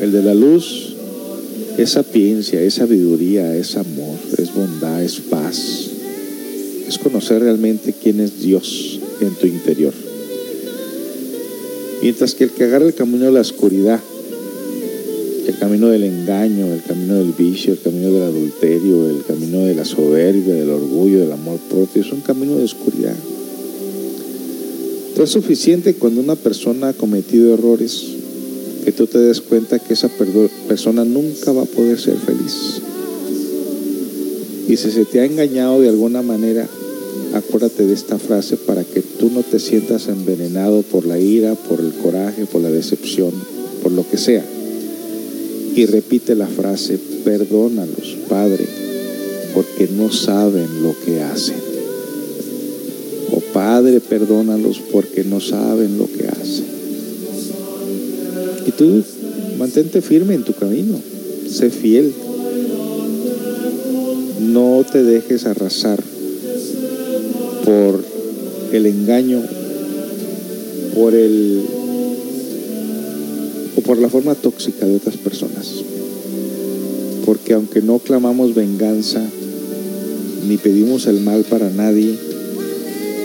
El 0.00 0.12
de 0.12 0.22
la 0.22 0.34
luz 0.34 0.89
es 1.82 1.90
sapiencia, 1.92 2.60
es 2.60 2.74
sabiduría, 2.74 3.56
es 3.56 3.76
amor, 3.76 4.18
es 4.36 4.54
bondad, 4.54 5.02
es 5.02 5.18
paz. 5.18 5.88
Es 6.86 6.98
conocer 6.98 7.40
realmente 7.40 7.94
quién 7.94 8.20
es 8.20 8.40
Dios 8.40 9.00
en 9.20 9.34
tu 9.36 9.46
interior. 9.46 9.94
Mientras 12.02 12.34
que 12.34 12.44
el 12.44 12.50
que 12.50 12.64
agarra 12.64 12.86
el 12.86 12.94
camino 12.94 13.24
de 13.24 13.32
la 13.32 13.40
oscuridad, 13.40 13.98
el 15.46 15.56
camino 15.58 15.88
del 15.88 16.04
engaño, 16.04 16.66
el 16.66 16.82
camino 16.82 17.14
del 17.14 17.32
vicio, 17.32 17.72
el 17.72 17.80
camino 17.80 18.12
del 18.12 18.24
adulterio, 18.24 19.08
el 19.08 19.24
camino 19.24 19.64
de 19.64 19.74
la 19.74 19.86
soberbia, 19.86 20.54
del 20.54 20.70
orgullo, 20.70 21.20
del 21.20 21.32
amor 21.32 21.58
propio, 21.70 22.02
es 22.02 22.12
un 22.12 22.20
camino 22.20 22.56
de 22.56 22.64
oscuridad. 22.64 23.16
Entonces 25.08 25.24
es 25.24 25.42
suficiente 25.42 25.94
cuando 25.94 26.20
una 26.20 26.36
persona 26.36 26.90
ha 26.90 26.92
cometido 26.92 27.54
errores 27.54 28.19
que 28.84 28.92
tú 28.92 29.06
te 29.06 29.18
des 29.18 29.40
cuenta 29.40 29.78
que 29.78 29.94
esa 29.94 30.08
persona 30.68 31.04
nunca 31.04 31.52
va 31.52 31.62
a 31.62 31.66
poder 31.66 31.98
ser 31.98 32.16
feliz. 32.16 32.80
Y 34.68 34.76
si 34.76 34.90
se 34.90 35.04
te 35.04 35.20
ha 35.20 35.24
engañado 35.24 35.80
de 35.80 35.88
alguna 35.88 36.22
manera, 36.22 36.68
acuérdate 37.34 37.86
de 37.86 37.94
esta 37.94 38.18
frase 38.18 38.56
para 38.56 38.84
que 38.84 39.02
tú 39.02 39.30
no 39.30 39.42
te 39.42 39.58
sientas 39.58 40.08
envenenado 40.08 40.82
por 40.82 41.06
la 41.06 41.18
ira, 41.18 41.54
por 41.54 41.80
el 41.80 41.92
coraje, 41.92 42.46
por 42.46 42.62
la 42.62 42.70
decepción, 42.70 43.32
por 43.82 43.92
lo 43.92 44.08
que 44.08 44.16
sea. 44.16 44.44
Y 45.74 45.86
repite 45.86 46.34
la 46.34 46.46
frase, 46.46 46.98
perdónalos, 47.24 48.16
Padre, 48.28 48.66
porque 49.54 49.88
no 49.88 50.10
saben 50.10 50.82
lo 50.82 50.94
que 51.04 51.20
hacen. 51.20 51.56
O 53.32 53.40
Padre, 53.52 54.00
perdónalos 54.00 54.80
porque 54.92 55.24
no 55.24 55.40
saben 55.40 55.98
lo 55.98 56.06
que 56.06 56.28
hacen. 56.28 56.79
Y 58.70 58.72
tú 58.72 59.02
mantente 59.58 60.00
firme 60.00 60.34
en 60.34 60.44
tu 60.44 60.54
camino, 60.54 60.94
sé 61.50 61.70
fiel. 61.70 62.14
No 64.38 64.86
te 64.90 65.02
dejes 65.02 65.44
arrasar 65.44 66.00
por 67.64 68.04
el 68.72 68.86
engaño, 68.86 69.42
por 70.94 71.16
el 71.16 71.64
o 73.74 73.80
por 73.80 73.98
la 73.98 74.08
forma 74.08 74.36
tóxica 74.36 74.86
de 74.86 74.94
otras 74.94 75.16
personas. 75.16 75.66
Porque 77.26 77.54
aunque 77.54 77.82
no 77.82 77.98
clamamos 77.98 78.54
venganza 78.54 79.20
ni 80.46 80.58
pedimos 80.58 81.08
el 81.08 81.18
mal 81.22 81.42
para 81.42 81.70
nadie, 81.70 82.16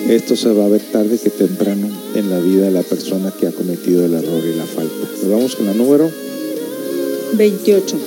esto 0.10 0.36
se 0.36 0.52
va 0.52 0.66
a 0.66 0.70
ver 0.70 0.82
tarde 0.92 1.18
que 1.18 1.30
temprano 1.30 1.90
en 2.14 2.30
la 2.30 2.40
vida 2.40 2.66
de 2.66 2.72
la 2.72 2.84
persona 2.84 3.34
que 3.40 3.48
ha 3.48 3.52
cometido 3.52 4.06
el 4.06 4.14
error 4.14 4.44
y 4.46 4.56
la 4.56 4.66
falta. 4.66 5.08
Nos 5.22 5.32
vamos 5.32 5.56
con 5.56 5.66
la 5.66 5.74
número 5.74 6.12
28. 7.34 7.98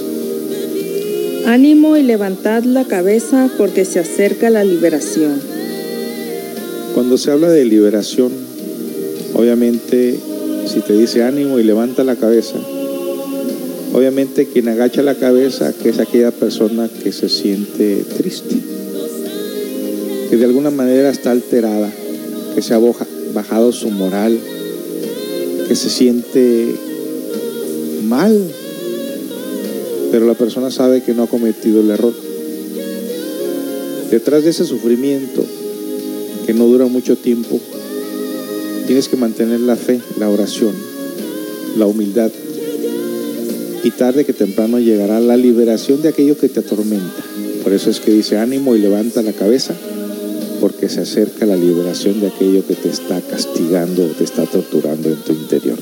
Ánimo 1.46 1.96
y 1.96 2.02
levantad 2.02 2.62
la 2.64 2.84
cabeza 2.84 3.50
porque 3.58 3.84
se 3.84 3.98
acerca 3.98 4.48
la 4.48 4.64
liberación. 4.64 5.40
Cuando 6.94 7.18
se 7.18 7.30
habla 7.30 7.48
de 7.48 7.64
liberación, 7.64 8.32
obviamente 9.34 10.18
si 10.66 10.80
te 10.80 10.92
dice 10.92 11.22
ánimo 11.24 11.58
y 11.58 11.64
levanta 11.64 12.04
la 12.04 12.16
cabeza, 12.16 12.58
obviamente 13.92 14.46
quien 14.46 14.68
agacha 14.68 15.02
la 15.02 15.14
cabeza 15.14 15.72
que 15.72 15.88
es 15.88 15.98
aquella 15.98 16.30
persona 16.30 16.88
que 17.02 17.10
se 17.12 17.28
siente 17.28 18.04
triste, 18.16 18.56
que 20.28 20.36
de 20.36 20.44
alguna 20.44 20.70
manera 20.70 21.10
está 21.10 21.30
alterada, 21.30 21.90
que 22.54 22.62
se 22.62 22.74
ha 22.74 22.80
bajado 23.32 23.72
su 23.72 23.90
moral, 23.90 24.38
que 25.66 25.74
se 25.74 25.90
siente 25.90 26.74
mal, 28.04 28.36
pero 30.10 30.26
la 30.26 30.34
persona 30.34 30.70
sabe 30.70 31.02
que 31.02 31.14
no 31.14 31.24
ha 31.24 31.26
cometido 31.28 31.80
el 31.80 31.90
error. 31.90 32.14
Detrás 34.10 34.44
de 34.44 34.50
ese 34.50 34.64
sufrimiento, 34.64 35.44
que 36.46 36.54
no 36.54 36.66
dura 36.66 36.86
mucho 36.86 37.16
tiempo, 37.16 37.60
tienes 38.86 39.08
que 39.08 39.16
mantener 39.16 39.60
la 39.60 39.76
fe, 39.76 40.00
la 40.18 40.30
oración, 40.30 40.72
la 41.76 41.86
humildad. 41.86 42.30
Y 43.84 43.90
tarde 43.90 44.24
que 44.24 44.32
temprano 44.32 44.80
llegará 44.80 45.20
la 45.20 45.36
liberación 45.36 46.02
de 46.02 46.08
aquello 46.08 46.38
que 46.38 46.48
te 46.48 46.60
atormenta. 46.60 47.22
Por 47.62 47.72
eso 47.74 47.90
es 47.90 48.00
que 48.00 48.10
dice 48.10 48.38
ánimo 48.38 48.74
y 48.74 48.78
levanta 48.78 49.22
la 49.22 49.32
cabeza, 49.32 49.74
porque 50.60 50.88
se 50.88 51.00
acerca 51.00 51.46
la 51.46 51.56
liberación 51.56 52.20
de 52.20 52.28
aquello 52.28 52.66
que 52.66 52.74
te 52.74 52.88
está 52.88 53.20
castigando 53.20 54.04
o 54.04 54.08
te 54.08 54.24
está 54.24 54.44
torturando 54.44 55.08
en 55.08 55.16
tu 55.16 55.32
interior. 55.32 55.78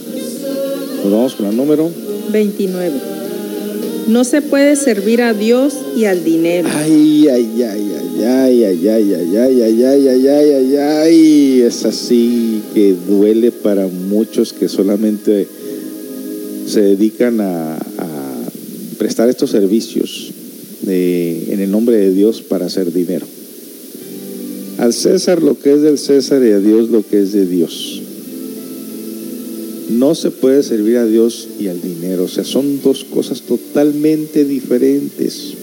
Nos 1.03 1.12
vamos 1.12 1.35
con 1.35 1.47
el 1.47 1.57
número 1.57 1.90
29. 2.32 2.93
No 4.09 4.23
se 4.24 4.40
puede 4.40 4.77
servir 4.77 5.20
a 5.23 5.35
Dios 5.35 5.74
y 5.97 6.05
al 6.05 6.23
dinero. 6.24 6.69
Ay, 6.73 7.27
ay, 7.28 7.62
ay, 7.62 7.93
ay, 8.23 8.24
ay, 8.24 8.65
ay, 8.65 8.89
ay, 8.89 8.89
ay, 8.89 9.15
ay, 9.15 9.62
ay, 9.62 9.82
ay, 9.82 10.09
ay, 10.09 10.28
ay, 10.28 10.51
ay, 10.53 10.77
ay, 10.77 11.61
es 11.62 11.85
así 11.85 12.62
que 12.73 12.94
duele 13.09 13.51
para 13.51 13.86
muchos 13.89 14.53
que 14.53 14.69
solamente 14.69 15.48
se 16.69 16.81
dedican 16.82 17.40
a, 17.40 17.74
a 17.77 17.78
prestar 18.98 19.28
estos 19.28 19.51
servicios 19.51 20.32
de- 20.82 21.53
en 21.53 21.61
el 21.61 21.70
nombre 21.70 21.97
de 21.97 22.12
Dios 22.12 22.43
para 22.43 22.66
hacer 22.66 22.93
dinero. 22.93 23.27
Al 24.86 24.92
César 24.92 25.42
lo 25.42 25.58
que 25.58 25.72
es 25.72 25.82
del 25.82 25.98
César 25.98 26.46
y 26.46 26.52
a 26.52 26.60
Dios 26.60 26.90
lo 26.90 27.04
que 27.04 27.20
es 27.20 27.32
de 27.32 27.44
Dios. 27.44 28.00
No 29.90 30.14
se 30.14 30.30
puede 30.30 30.62
servir 30.62 30.98
a 30.98 31.04
Dios 31.04 31.48
y 31.58 31.66
al 31.66 31.82
dinero, 31.82 32.22
o 32.22 32.28
sea, 32.28 32.44
son 32.44 32.80
dos 32.84 33.02
cosas 33.02 33.40
totalmente 33.42 34.44
diferentes. 34.44 35.54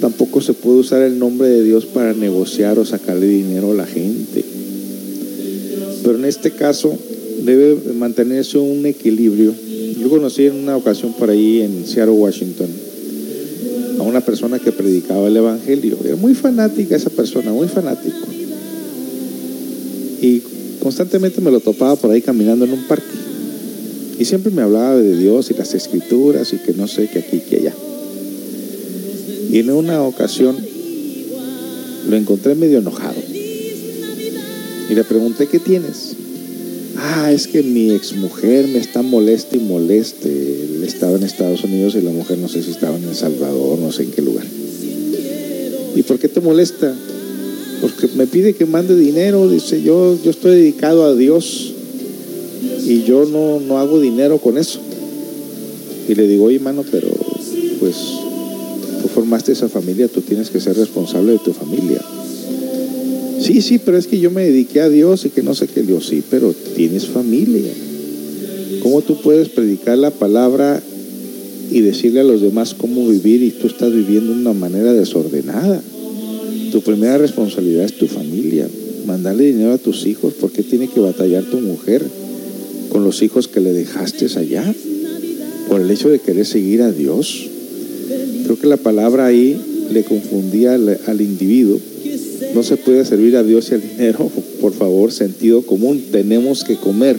Tampoco 0.00 0.40
se 0.40 0.54
puede 0.54 0.78
usar 0.78 1.02
el 1.02 1.18
nombre 1.18 1.50
de 1.50 1.64
Dios 1.64 1.84
para 1.84 2.14
negociar 2.14 2.78
o 2.78 2.86
sacarle 2.86 3.26
dinero 3.26 3.72
a 3.72 3.74
la 3.74 3.86
gente. 3.86 4.42
Pero 6.02 6.16
en 6.16 6.24
este 6.24 6.52
caso 6.52 6.96
debe 7.44 7.76
mantenerse 7.92 8.56
un 8.56 8.86
equilibrio. 8.86 9.52
Yo 10.00 10.08
conocí 10.08 10.46
en 10.46 10.54
una 10.54 10.78
ocasión 10.78 11.12
por 11.12 11.28
ahí 11.28 11.60
en 11.60 11.86
Seattle, 11.86 12.14
Washington, 12.14 12.68
a 14.02 14.04
una 14.04 14.20
persona 14.20 14.58
que 14.58 14.72
predicaba 14.72 15.28
el 15.28 15.36
Evangelio. 15.36 15.96
Era 16.04 16.16
muy 16.16 16.34
fanática 16.34 16.96
esa 16.96 17.10
persona, 17.10 17.52
muy 17.52 17.68
fanático. 17.68 18.26
Y 20.20 20.42
constantemente 20.82 21.40
me 21.40 21.52
lo 21.52 21.60
topaba 21.60 21.94
por 21.94 22.10
ahí 22.10 22.20
caminando 22.20 22.64
en 22.64 22.72
un 22.72 22.82
parque. 22.88 23.16
Y 24.18 24.24
siempre 24.24 24.50
me 24.50 24.62
hablaba 24.62 24.96
de 24.96 25.16
Dios 25.16 25.50
y 25.50 25.54
las 25.54 25.74
escrituras 25.74 26.52
y 26.52 26.58
que 26.58 26.72
no 26.74 26.88
sé, 26.88 27.08
que 27.08 27.20
aquí, 27.20 27.40
que 27.48 27.56
allá. 27.58 27.74
Y 29.50 29.58
en 29.60 29.70
una 29.70 30.02
ocasión 30.02 30.56
lo 32.08 32.16
encontré 32.16 32.56
medio 32.56 32.78
enojado. 32.78 33.20
Y 34.90 34.94
le 34.94 35.04
pregunté, 35.04 35.46
¿qué 35.46 35.60
tienes? 35.60 36.16
Ah, 36.96 37.32
es 37.32 37.46
que 37.46 37.62
mi 37.62 37.90
exmujer 37.90 38.68
me 38.68 38.78
está 38.78 39.02
molesta 39.02 39.56
y 39.56 39.60
moleste. 39.60 40.28
Él 40.28 40.84
estaba 40.84 41.16
en 41.16 41.22
Estados 41.22 41.64
Unidos 41.64 41.94
y 41.94 42.02
la 42.02 42.10
mujer 42.10 42.38
no 42.38 42.48
sé 42.48 42.62
si 42.62 42.70
estaba 42.70 42.96
en 42.96 43.04
El 43.04 43.14
Salvador, 43.14 43.78
no 43.78 43.92
sé 43.92 44.04
en 44.04 44.10
qué 44.10 44.22
lugar. 44.22 44.46
¿Y 45.94 46.02
por 46.02 46.18
qué 46.18 46.28
te 46.28 46.40
molesta? 46.40 46.94
Porque 47.80 48.08
me 48.14 48.26
pide 48.26 48.54
que 48.54 48.66
mande 48.66 48.96
dinero, 48.96 49.48
dice 49.48 49.82
yo, 49.82 50.16
yo 50.22 50.30
estoy 50.30 50.56
dedicado 50.56 51.04
a 51.04 51.14
Dios 51.14 51.74
y 52.86 53.02
yo 53.02 53.24
no, 53.26 53.60
no 53.60 53.78
hago 53.78 54.00
dinero 54.00 54.38
con 54.38 54.58
eso. 54.58 54.80
Y 56.08 56.14
le 56.14 56.26
digo, 56.26 56.44
oye, 56.44 56.58
mano, 56.58 56.84
pero 56.90 57.08
pues 57.80 57.96
tú 59.00 59.08
formaste 59.08 59.52
esa 59.52 59.68
familia, 59.68 60.08
tú 60.08 60.20
tienes 60.20 60.50
que 60.50 60.60
ser 60.60 60.76
responsable 60.76 61.32
de 61.32 61.38
tu 61.38 61.52
familia. 61.52 62.00
Sí, 63.42 63.60
sí, 63.60 63.80
pero 63.84 63.98
es 63.98 64.06
que 64.06 64.20
yo 64.20 64.30
me 64.30 64.44
dediqué 64.44 64.80
a 64.80 64.88
Dios 64.88 65.24
y 65.24 65.30
que 65.30 65.42
no 65.42 65.54
sé 65.56 65.66
qué 65.66 65.82
Dios, 65.82 66.06
sí, 66.06 66.22
pero 66.30 66.54
tienes 66.76 67.08
familia. 67.08 67.72
¿Cómo 68.82 69.02
tú 69.02 69.20
puedes 69.20 69.48
predicar 69.48 69.98
la 69.98 70.12
palabra 70.12 70.80
y 71.70 71.80
decirle 71.80 72.20
a 72.20 72.24
los 72.24 72.40
demás 72.40 72.74
cómo 72.74 73.08
vivir 73.08 73.42
y 73.42 73.50
tú 73.50 73.66
estás 73.66 73.92
viviendo 73.92 74.32
de 74.32 74.40
una 74.40 74.52
manera 74.52 74.92
desordenada? 74.92 75.82
Tu 76.70 76.82
primera 76.82 77.18
responsabilidad 77.18 77.84
es 77.84 77.98
tu 77.98 78.06
familia. 78.06 78.68
Mandarle 79.06 79.46
dinero 79.46 79.72
a 79.72 79.78
tus 79.78 80.06
hijos. 80.06 80.34
¿Por 80.34 80.52
qué 80.52 80.62
tiene 80.62 80.86
que 80.86 81.00
batallar 81.00 81.42
tu 81.42 81.58
mujer 81.58 82.04
con 82.90 83.02
los 83.02 83.22
hijos 83.22 83.48
que 83.48 83.60
le 83.60 83.72
dejaste 83.72 84.26
allá? 84.36 84.72
Por 85.68 85.80
el 85.80 85.90
hecho 85.90 86.08
de 86.08 86.20
querer 86.20 86.46
seguir 86.46 86.82
a 86.82 86.92
Dios. 86.92 87.48
Creo 88.44 88.56
que 88.56 88.68
la 88.68 88.76
palabra 88.76 89.26
ahí 89.26 89.60
le 89.90 90.04
confundía 90.04 90.74
al, 90.74 91.00
al 91.06 91.20
individuo. 91.20 91.80
No 92.54 92.62
se 92.62 92.76
puede 92.76 93.04
servir 93.04 93.36
a 93.36 93.42
Dios 93.42 93.70
y 93.70 93.74
al 93.74 93.82
dinero. 93.82 94.30
Por 94.60 94.72
favor, 94.74 95.12
sentido 95.12 95.62
común. 95.62 96.04
Tenemos 96.12 96.64
que 96.64 96.76
comer. 96.76 97.18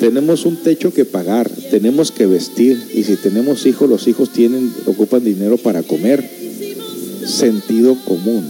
Tenemos 0.00 0.44
un 0.44 0.56
techo 0.56 0.92
que 0.92 1.04
pagar, 1.04 1.48
tenemos 1.70 2.10
que 2.10 2.26
vestir 2.26 2.78
y 2.94 3.04
si 3.04 3.16
tenemos 3.16 3.64
hijos, 3.64 3.88
los 3.88 4.06
hijos 4.08 4.30
tienen, 4.30 4.72
ocupan 4.86 5.24
dinero 5.24 5.56
para 5.56 5.82
comer. 5.82 6.22
Sentido 7.24 7.96
común. 8.04 8.44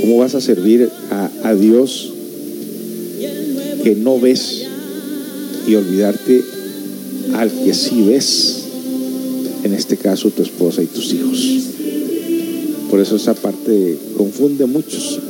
¿Cómo 0.00 0.18
vas 0.18 0.34
a 0.34 0.40
servir 0.40 0.90
a, 1.10 1.30
a 1.42 1.54
Dios 1.54 2.12
que 3.82 3.96
no 3.96 4.20
ves 4.20 4.66
y 5.66 5.74
olvidarte 5.74 6.42
al 7.34 7.50
que 7.50 7.74
sí 7.74 8.02
ves? 8.02 8.56
En 9.64 9.74
este 9.74 9.96
caso, 9.96 10.30
tu 10.30 10.42
esposa 10.42 10.82
y 10.82 10.86
tus 10.86 11.12
hijos. 11.12 11.69
Por 12.90 12.98
eso 12.98 13.16
esa 13.16 13.34
parte 13.34 13.96
confunde 14.16 14.64
a 14.64 14.66
muchos. 14.66 15.20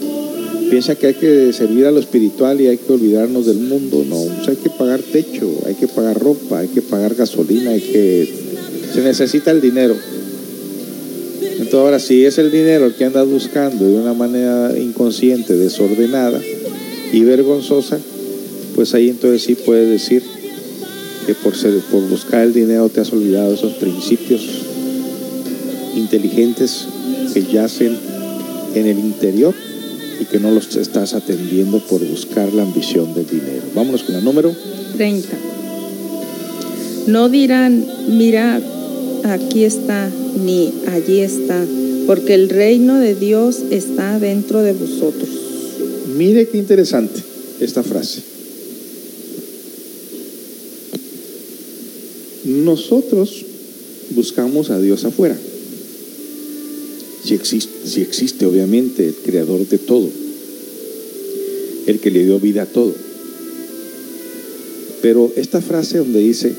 Piensa 0.70 0.94
que 0.94 1.08
hay 1.08 1.14
que 1.14 1.52
servir 1.52 1.84
a 1.84 1.90
lo 1.90 2.00
espiritual 2.00 2.60
y 2.60 2.68
hay 2.68 2.78
que 2.78 2.92
olvidarnos 2.92 3.44
del 3.46 3.58
mundo. 3.58 4.04
No, 4.08 4.16
hay 4.48 4.56
que 4.56 4.70
pagar 4.70 5.00
techo, 5.00 5.50
hay 5.66 5.74
que 5.74 5.86
pagar 5.86 6.18
ropa, 6.18 6.60
hay 6.60 6.68
que 6.68 6.80
pagar 6.80 7.14
gasolina, 7.14 7.70
hay 7.70 7.80
que... 7.80 8.32
Se 8.94 9.02
necesita 9.02 9.50
el 9.50 9.60
dinero. 9.60 9.94
Entonces 11.42 11.74
ahora, 11.74 11.98
si 11.98 12.24
es 12.24 12.38
el 12.38 12.50
dinero 12.50 12.86
el 12.86 12.94
que 12.94 13.04
andas 13.04 13.28
buscando 13.28 13.84
de 13.84 13.94
una 13.94 14.14
manera 14.14 14.76
inconsciente, 14.78 15.54
desordenada 15.54 16.40
y 17.12 17.20
vergonzosa, 17.24 17.98
pues 18.74 18.94
ahí 18.94 19.10
entonces 19.10 19.42
sí 19.42 19.54
puedes 19.54 19.88
decir 19.90 20.22
que 21.26 21.34
por, 21.34 21.52
por 21.90 22.08
buscar 22.08 22.42
el 22.42 22.54
dinero 22.54 22.88
te 22.88 23.00
has 23.00 23.12
olvidado 23.12 23.52
esos 23.52 23.74
principios 23.74 24.42
inteligentes 25.94 26.86
que 27.32 27.44
yacen 27.44 27.96
en 28.74 28.86
el 28.86 28.98
interior 28.98 29.54
y 30.20 30.24
que 30.26 30.38
no 30.38 30.50
los 30.50 30.76
estás 30.76 31.14
atendiendo 31.14 31.78
por 31.80 32.04
buscar 32.04 32.52
la 32.52 32.62
ambición 32.62 33.14
del 33.14 33.26
dinero. 33.26 33.62
Vámonos 33.74 34.02
con 34.02 34.14
el 34.14 34.24
número 34.24 34.54
30. 34.96 35.28
No 37.06 37.28
dirán, 37.28 37.86
mira, 38.08 38.60
aquí 39.24 39.64
está, 39.64 40.10
ni 40.44 40.72
allí 40.88 41.20
está, 41.20 41.64
porque 42.06 42.34
el 42.34 42.48
reino 42.50 42.98
de 42.98 43.14
Dios 43.14 43.60
está 43.70 44.18
dentro 44.18 44.62
de 44.62 44.74
vosotros. 44.74 45.28
Mire 46.16 46.48
qué 46.48 46.58
interesante 46.58 47.20
esta 47.60 47.82
frase. 47.82 48.22
Nosotros 52.44 53.44
buscamos 54.10 54.70
a 54.70 54.78
Dios 54.80 55.04
afuera. 55.04 55.36
Si 57.38 58.02
existe, 58.02 58.44
obviamente, 58.44 59.06
el 59.06 59.14
creador 59.14 59.64
de 59.68 59.78
todo, 59.78 60.08
el 61.86 62.00
que 62.00 62.10
le 62.10 62.24
dio 62.24 62.40
vida 62.40 62.62
a 62.62 62.66
todo. 62.66 62.92
Pero 65.00 65.32
esta 65.36 65.60
frase 65.60 65.98
donde 65.98 66.18
dice, 66.18 66.52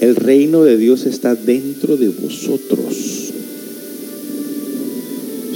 el 0.00 0.16
reino 0.16 0.64
de 0.64 0.78
Dios 0.78 1.04
está 1.04 1.34
dentro 1.34 1.98
de 1.98 2.08
vosotros. 2.08 3.32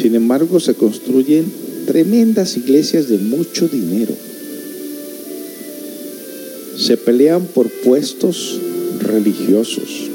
Sin 0.00 0.14
embargo, 0.14 0.60
se 0.60 0.74
construyen 0.74 1.46
tremendas 1.86 2.58
iglesias 2.58 3.08
de 3.08 3.16
mucho 3.16 3.68
dinero. 3.68 4.14
Se 6.76 6.98
pelean 6.98 7.46
por 7.46 7.70
puestos 7.70 8.60
religiosos. 9.00 10.09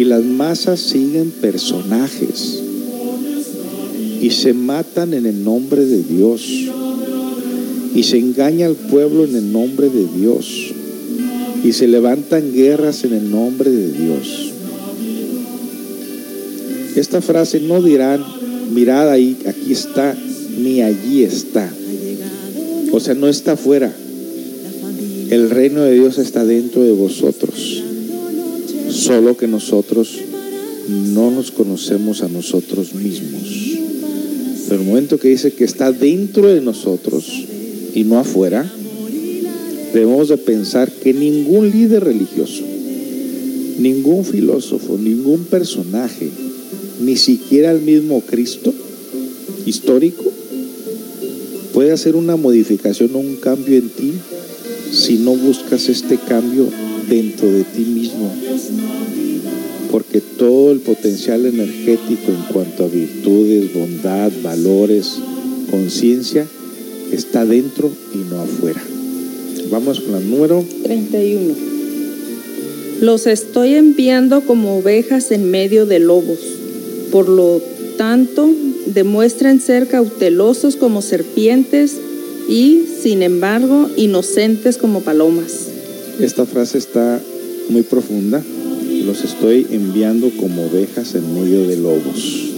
Y 0.00 0.04
las 0.06 0.24
masas 0.24 0.80
siguen 0.80 1.30
personajes. 1.30 2.58
Y 4.22 4.30
se 4.30 4.54
matan 4.54 5.12
en 5.12 5.26
el 5.26 5.44
nombre 5.44 5.84
de 5.84 6.02
Dios. 6.02 6.42
Y 7.94 8.02
se 8.04 8.16
engaña 8.16 8.64
al 8.64 8.76
pueblo 8.76 9.24
en 9.24 9.36
el 9.36 9.52
nombre 9.52 9.90
de 9.90 10.06
Dios. 10.06 10.72
Y 11.62 11.72
se 11.72 11.86
levantan 11.86 12.50
guerras 12.54 13.04
en 13.04 13.12
el 13.12 13.30
nombre 13.30 13.70
de 13.70 13.92
Dios. 13.92 14.52
Esta 16.96 17.20
frase 17.20 17.60
no 17.60 17.82
dirán, 17.82 18.24
mirad 18.72 19.10
ahí, 19.10 19.36
aquí 19.46 19.72
está, 19.72 20.16
ni 20.58 20.80
allí 20.80 21.24
está. 21.24 21.70
O 22.90 23.00
sea, 23.00 23.12
no 23.12 23.28
está 23.28 23.52
afuera. 23.52 23.94
El 25.28 25.50
reino 25.50 25.82
de 25.82 25.92
Dios 25.92 26.16
está 26.16 26.46
dentro 26.46 26.82
de 26.82 26.92
vosotros. 26.92 27.84
Solo 29.00 29.34
que 29.34 29.48
nosotros 29.48 30.20
no 30.86 31.30
nos 31.30 31.50
conocemos 31.52 32.22
a 32.22 32.28
nosotros 32.28 32.92
mismos. 32.94 33.78
Pero 34.68 34.82
el 34.82 34.86
momento 34.86 35.18
que 35.18 35.28
dice 35.28 35.52
que 35.52 35.64
está 35.64 35.90
dentro 35.90 36.48
de 36.48 36.60
nosotros 36.60 37.24
y 37.94 38.04
no 38.04 38.18
afuera, 38.18 38.70
debemos 39.94 40.28
de 40.28 40.36
pensar 40.36 40.92
que 40.92 41.14
ningún 41.14 41.70
líder 41.70 42.04
religioso, 42.04 42.62
ningún 43.78 44.22
filósofo, 44.22 44.98
ningún 44.98 45.44
personaje, 45.44 46.28
ni 47.00 47.16
siquiera 47.16 47.72
el 47.72 47.80
mismo 47.80 48.20
Cristo 48.20 48.74
histórico, 49.64 50.30
puede 51.72 51.92
hacer 51.92 52.16
una 52.16 52.36
modificación 52.36 53.14
o 53.14 53.18
un 53.18 53.36
cambio 53.36 53.78
en 53.78 53.88
ti 53.88 54.12
si 54.92 55.14
no 55.14 55.34
buscas 55.36 55.88
este 55.88 56.18
cambio 56.18 56.66
dentro 57.10 57.50
de 57.50 57.64
ti 57.64 57.84
mismo. 57.84 58.32
Porque 59.90 60.20
todo 60.20 60.70
el 60.70 60.78
potencial 60.78 61.44
energético 61.44 62.30
en 62.30 62.52
cuanto 62.52 62.84
a 62.84 62.88
virtudes, 62.88 63.74
bondad, 63.74 64.30
valores, 64.42 65.16
conciencia, 65.70 66.46
está 67.12 67.44
dentro 67.44 67.90
y 68.14 68.18
no 68.18 68.40
afuera. 68.40 68.80
Vamos 69.70 70.00
con 70.00 70.14
el 70.14 70.30
número 70.30 70.64
31. 70.84 71.54
Los 73.00 73.26
estoy 73.26 73.74
enviando 73.74 74.42
como 74.42 74.78
ovejas 74.78 75.32
en 75.32 75.50
medio 75.50 75.86
de 75.86 75.98
lobos. 75.98 76.38
Por 77.10 77.28
lo 77.28 77.60
tanto, 77.96 78.48
demuestren 78.86 79.60
ser 79.60 79.88
cautelosos 79.88 80.76
como 80.76 81.02
serpientes 81.02 81.96
y, 82.48 82.84
sin 83.02 83.22
embargo, 83.22 83.88
inocentes 83.96 84.76
como 84.76 85.00
palomas. 85.00 85.69
Esta 86.20 86.44
frase 86.44 86.76
está 86.76 87.18
muy 87.70 87.80
profunda. 87.80 88.42
Los 89.06 89.24
estoy 89.24 89.66
enviando 89.70 90.30
como 90.38 90.66
ovejas 90.66 91.14
en 91.14 91.34
medio 91.34 91.66
de 91.66 91.78
lobos. 91.78 92.50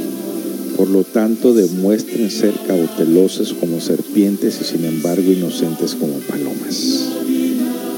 Por 0.76 0.88
lo 0.88 1.04
tanto, 1.04 1.54
demuestren 1.54 2.28
ser 2.28 2.54
cautelosos 2.66 3.54
como 3.54 3.80
serpientes 3.80 4.58
y 4.60 4.64
sin 4.64 4.84
embargo 4.84 5.30
inocentes 5.30 5.94
como 5.94 6.14
palomas. 6.14 7.08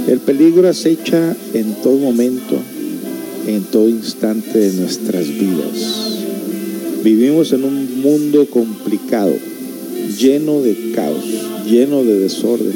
El 0.07 0.19
peligro 0.19 0.69
acecha 0.69 1.35
en 1.55 1.73
todo 1.83 1.97
momento, 1.97 2.59
en 3.47 3.63
todo 3.63 3.89
instante 3.89 4.59
de 4.59 4.73
nuestras 4.75 5.27
vidas. 5.29 6.19
Vivimos 7.03 7.55
en 7.55 7.65
un 7.65 8.03
mundo 8.03 8.47
complicado, 8.51 9.33
lleno 10.19 10.61
de 10.61 10.93
caos, 10.95 11.25
lleno 11.67 12.05
de 12.05 12.19
desorden, 12.19 12.75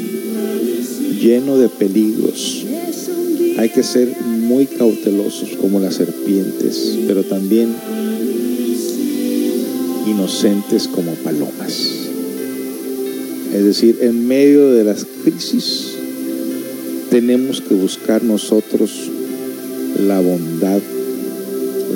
lleno 1.21 1.57
de 1.57 1.69
peligros. 1.69 2.65
Hay 3.59 3.67
que 3.67 3.83
ser 3.83 4.07
muy 4.21 4.67
cautelosos 4.67 5.57
como 5.59 5.81
las 5.81 5.95
serpientes, 5.95 6.97
pero 7.05 7.25
también 7.25 7.67
inocentes 10.07 10.87
como 10.87 11.11
palomas. 11.15 11.73
Es 13.53 13.63
decir, 13.65 13.97
en 13.99 14.25
medio 14.25 14.71
de 14.71 14.85
las 14.85 15.05
crisis 15.25 15.87
tenemos 17.09 17.59
que 17.59 17.73
buscar 17.73 18.23
nosotros 18.23 18.91
la 20.07 20.21
bondad, 20.21 20.79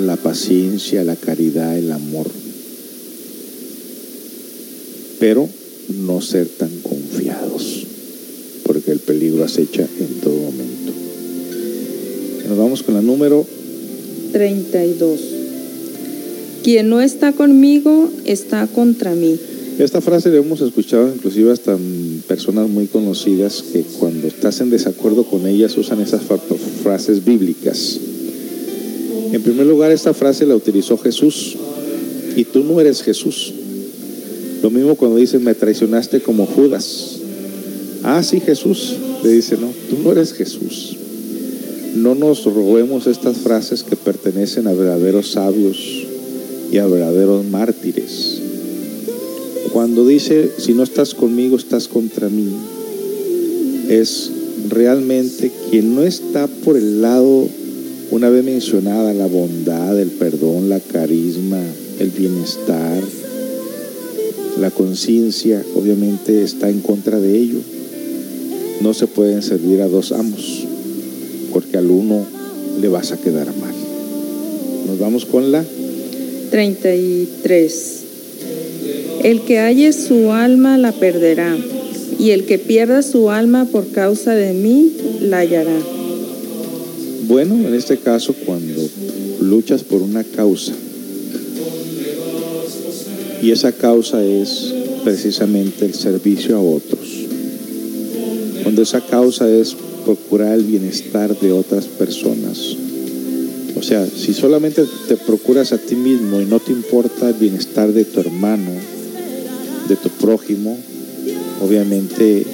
la 0.04 0.16
paciencia, 0.16 1.02
la 1.02 1.16
caridad, 1.16 1.78
el 1.78 1.92
amor. 1.92 2.26
Pero 5.18 5.48
no 5.88 6.20
ser 6.20 6.46
tan 6.46 6.78
confiados, 6.82 7.86
porque 8.64 8.90
el 8.90 8.98
peligro 8.98 9.44
acecha 9.44 9.88
en 9.98 10.20
todo 10.20 10.34
momento. 10.34 10.83
Nos 12.48 12.58
vamos 12.58 12.82
con 12.82 12.94
la 12.94 13.00
número 13.00 13.46
32. 14.32 15.20
Quien 16.62 16.88
no 16.88 17.00
está 17.00 17.32
conmigo 17.32 18.10
está 18.24 18.66
contra 18.66 19.14
mí. 19.14 19.38
Esta 19.78 20.00
frase 20.00 20.30
la 20.30 20.36
hemos 20.36 20.60
escuchado 20.60 21.12
inclusive 21.14 21.50
hasta 21.50 21.76
personas 22.28 22.68
muy 22.68 22.86
conocidas 22.86 23.62
que 23.72 23.82
cuando 23.98 24.28
estás 24.28 24.60
en 24.60 24.70
desacuerdo 24.70 25.24
con 25.24 25.46
ellas 25.46 25.76
usan 25.76 26.00
esas 26.00 26.22
frases 26.82 27.24
bíblicas. 27.24 27.98
En 29.32 29.42
primer 29.42 29.66
lugar, 29.66 29.90
esta 29.90 30.14
frase 30.14 30.46
la 30.46 30.54
utilizó 30.54 30.96
Jesús 30.98 31.56
y 32.36 32.44
tú 32.44 32.62
no 32.62 32.80
eres 32.80 33.02
Jesús. 33.02 33.52
Lo 34.62 34.70
mismo 34.70 34.94
cuando 34.96 35.16
dicen 35.16 35.42
me 35.42 35.54
traicionaste 35.54 36.20
como 36.20 36.46
Judas. 36.46 37.16
Ah, 38.02 38.22
sí, 38.22 38.40
Jesús. 38.40 38.96
Le 39.22 39.30
dice, 39.30 39.56
no, 39.56 39.72
tú 39.88 39.98
no 40.02 40.12
eres 40.12 40.32
Jesús. 40.34 40.98
No 41.94 42.16
nos 42.16 42.44
robemos 42.44 43.06
estas 43.06 43.36
frases 43.38 43.84
que 43.84 43.94
pertenecen 43.94 44.66
a 44.66 44.72
verdaderos 44.72 45.30
sabios 45.30 45.78
y 46.72 46.78
a 46.78 46.86
verdaderos 46.86 47.44
mártires. 47.44 48.40
Cuando 49.72 50.04
dice, 50.04 50.50
si 50.58 50.74
no 50.74 50.82
estás 50.82 51.14
conmigo, 51.14 51.56
estás 51.56 51.86
contra 51.86 52.28
mí, 52.28 52.48
es 53.88 54.30
realmente 54.68 55.52
quien 55.70 55.94
no 55.94 56.02
está 56.02 56.48
por 56.48 56.76
el 56.76 57.00
lado, 57.00 57.48
una 58.10 58.28
vez 58.28 58.44
mencionada, 58.44 59.14
la 59.14 59.26
bondad, 59.26 60.00
el 60.00 60.10
perdón, 60.10 60.68
la 60.68 60.80
carisma, 60.80 61.62
el 62.00 62.10
bienestar, 62.10 63.02
la 64.58 64.70
conciencia, 64.72 65.64
obviamente 65.76 66.42
está 66.42 66.70
en 66.70 66.80
contra 66.80 67.20
de 67.20 67.38
ello. 67.38 67.58
No 68.80 68.94
se 68.94 69.06
pueden 69.06 69.42
servir 69.42 69.80
a 69.80 69.88
dos 69.88 70.10
amos, 70.10 70.66
porque 71.54 71.78
al 71.78 71.90
uno 71.90 72.26
le 72.80 72.88
vas 72.88 73.12
a 73.12 73.16
quedar 73.16 73.46
mal. 73.46 73.74
Nos 74.86 74.98
vamos 74.98 75.24
con 75.24 75.52
la 75.52 75.64
33. 76.50 78.00
El 79.22 79.40
que 79.42 79.58
halle 79.60 79.92
su 79.92 80.32
alma 80.32 80.76
la 80.76 80.92
perderá, 80.92 81.56
y 82.18 82.30
el 82.30 82.44
que 82.44 82.58
pierda 82.58 83.02
su 83.02 83.30
alma 83.30 83.64
por 83.64 83.88
causa 83.90 84.34
de 84.34 84.52
mí 84.52 84.92
la 85.22 85.38
hallará. 85.38 85.78
Bueno, 87.26 87.54
en 87.54 87.74
este 87.74 87.96
caso, 87.96 88.34
cuando 88.44 88.82
luchas 89.40 89.82
por 89.82 90.02
una 90.02 90.24
causa, 90.24 90.72
y 93.40 93.50
esa 93.50 93.72
causa 93.72 94.22
es 94.24 94.74
precisamente 95.04 95.86
el 95.86 95.94
servicio 95.94 96.56
a 96.56 96.60
otros, 96.60 97.08
cuando 98.62 98.82
esa 98.82 99.00
causa 99.00 99.48
es 99.50 99.74
procurar 100.04 100.54
el 100.54 100.64
bienestar 100.64 101.38
de 101.38 101.52
otras 101.52 101.86
personas, 101.86 102.76
o 103.76 103.82
sea, 103.82 104.06
si 104.06 104.32
solamente 104.32 104.84
te 105.08 105.16
procuras 105.16 105.72
a 105.72 105.78
ti 105.78 105.94
mismo 105.96 106.40
y 106.40 106.44
no 106.46 106.60
te 106.60 106.72
importa 106.72 107.28
el 107.28 107.34
bienestar 107.34 107.92
de 107.92 108.04
tu 108.04 108.20
hermano, 108.20 108.70
de 109.88 109.96
tu 109.96 110.08
prójimo, 110.10 110.78
obviamente, 111.60 112.44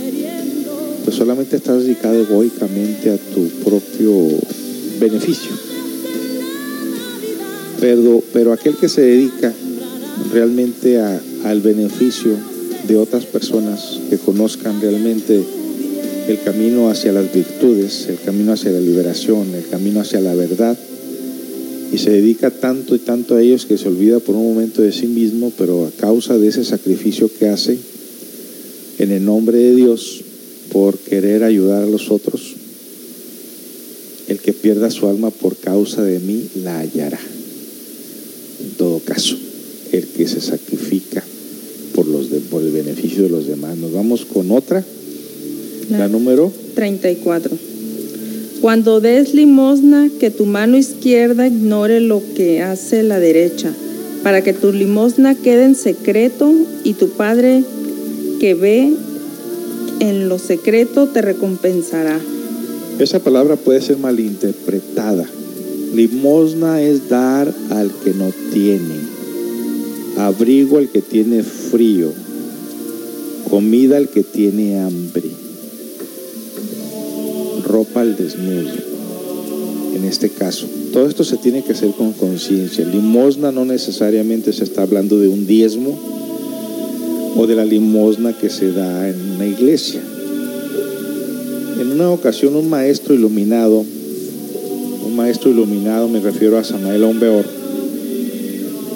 pues 1.05 1.17
solamente 1.17 1.57
estás 1.57 1.83
dedicado 1.85 2.19
egoicamente 2.21 3.11
a 3.11 3.17
tu 3.17 3.47
propio 3.65 4.13
beneficio. 4.99 5.51
Pero, 7.81 8.23
pero 8.33 8.53
aquel 8.53 8.77
que 8.77 8.89
se 8.89 9.03
dedica 9.03 9.53
realmente 10.33 10.99
a- 11.01 11.21
al 11.45 11.61
beneficio 11.61 12.33
de 12.87 12.97
otras 12.97 13.25
personas 13.25 14.01
que 14.11 14.19
conozcan 14.19 14.81
realmente 14.81 15.43
el 16.29 16.41
camino 16.43 16.91
hacia 16.91 17.13
las 17.13 17.33
virtudes, 17.33 18.07
el 18.09 18.19
camino 18.19 18.53
hacia 18.53 18.71
la 18.71 18.81
liberación, 18.81 19.55
el 19.55 19.67
camino 19.69 20.01
hacia 20.01 20.21
la 20.21 20.35
verdad, 20.35 20.79
y 21.93 21.99
se 21.99 22.11
dedica 22.11 22.51
tanto 22.51 22.95
y 22.95 23.01
tanto 23.01 23.35
a 23.35 23.43
ellos 23.43 23.67
que 23.67 23.79
se 23.79 23.89
olvida 23.89 24.21
por 24.21 24.37
un 24.37 24.55
momento 24.55 24.83
de 24.83 24.93
sí 24.93 25.07
mismo, 25.07 25.53
pero 25.59 25.87
a 25.87 25.91
causa 25.91 26.39
de 26.39 26.49
ese 26.49 26.65
sacrificio 26.65 27.31
que 27.39 27.49
hace 27.49 27.79
en 28.99 29.11
el 29.11 29.25
nombre 29.25 29.59
de 29.59 29.75
Dios 29.75 30.23
por 30.73 30.99
querer 30.99 31.43
ayudar 31.43 31.83
a 31.83 31.87
los 31.87 32.11
otros, 32.11 32.55
el 34.29 34.39
que 34.39 34.53
pierda 34.53 34.91
su 34.91 35.09
alma 35.09 35.31
por 35.31 35.57
causa 35.57 36.03
de 36.03 36.21
mí 36.21 36.49
la 36.63 36.79
hallará. 36.79 37.19
En 38.63 38.71
todo 38.77 39.01
caso, 39.01 39.37
el 39.91 40.07
que 40.07 40.29
se 40.29 40.41
sacrifica 40.41 41.25
por, 41.95 42.07
los 42.07 42.27
por 42.51 42.63
el 42.63 42.71
beneficio 42.71 43.25
de 43.25 43.31
los 43.31 43.47
demás. 43.47 43.77
Nos 43.77 43.93
vamos 43.93 44.25
con 44.25 44.51
otra, 44.53 44.85
la 45.91 46.09
número 46.09 46.53
34. 46.75 47.57
Cuando 48.61 49.01
des 49.01 49.35
limosna, 49.35 50.11
que 50.21 50.31
tu 50.31 50.45
mano 50.45 50.77
izquierda 50.77 51.47
ignore 51.47 52.01
lo 52.01 52.23
que 52.35 52.63
hace 52.63 53.03
la 53.03 53.19
derecha, 53.19 53.73
para 54.23 54.43
que 54.43 54.53
tu 54.53 54.73
limosna 54.73 55.35
quede 55.35 55.65
en 55.65 55.75
secreto 55.75 56.53
y 56.85 56.95
tu 56.95 57.09
Padre 57.11 57.65
que 58.39 58.55
ve 58.55 58.93
en 60.01 60.29
lo 60.29 60.39
secreto 60.39 61.09
te 61.09 61.23
recompensará. 61.23 62.19
Esa 62.99 63.19
palabra 63.19 63.57
puede 63.57 63.81
ser 63.81 63.97
malinterpretada. 63.97 65.25
Limosna 65.95 66.83
es 66.83 67.09
dar 67.09 67.53
al 67.71 67.91
que 68.05 68.13
no 68.13 68.31
tiene, 68.53 68.95
abrigo 70.19 70.79
al 70.79 70.89
que 70.89 71.03
tiene 71.03 71.43
frío, 71.43 72.13
comida 73.49 73.97
al 73.97 74.09
que 74.09 74.23
tiene 74.23 74.81
hambre, 74.81 75.30
ropa 77.71 78.01
al 78.01 78.17
desnudo. 78.17 78.71
En 79.95 80.05
este 80.05 80.29
caso, 80.29 80.67
todo 80.93 81.07
esto 81.07 81.25
se 81.25 81.37
tiene 81.37 81.63
que 81.63 81.73
hacer 81.73 81.91
con 81.93 82.13
conciencia. 82.13 82.85
Limosna 82.85 83.53
no 83.53 83.65
necesariamente 83.65 84.53
se 84.53 84.65
está 84.65 84.83
hablando 84.83 85.19
de 85.19 85.29
un 85.29 85.47
diezmo 85.47 85.99
o 87.37 87.47
de 87.47 87.55
la 87.55 87.65
limosna 87.65 88.37
que 88.37 88.51
se 88.51 88.73
da 88.73 89.09
en 89.09 89.21
una 89.37 89.47
iglesia. 89.47 90.01
En 91.81 91.93
una 91.93 92.11
ocasión 92.11 92.57
un 92.57 92.69
maestro 92.69 93.15
iluminado, 93.15 93.85
un 95.07 95.17
maestro 95.17 95.51
iluminado, 95.51 96.09
me 96.09 96.21
refiero 96.21 96.59
a 96.59 96.65
Samael 96.65 97.05
Aumbeor, 97.05 97.45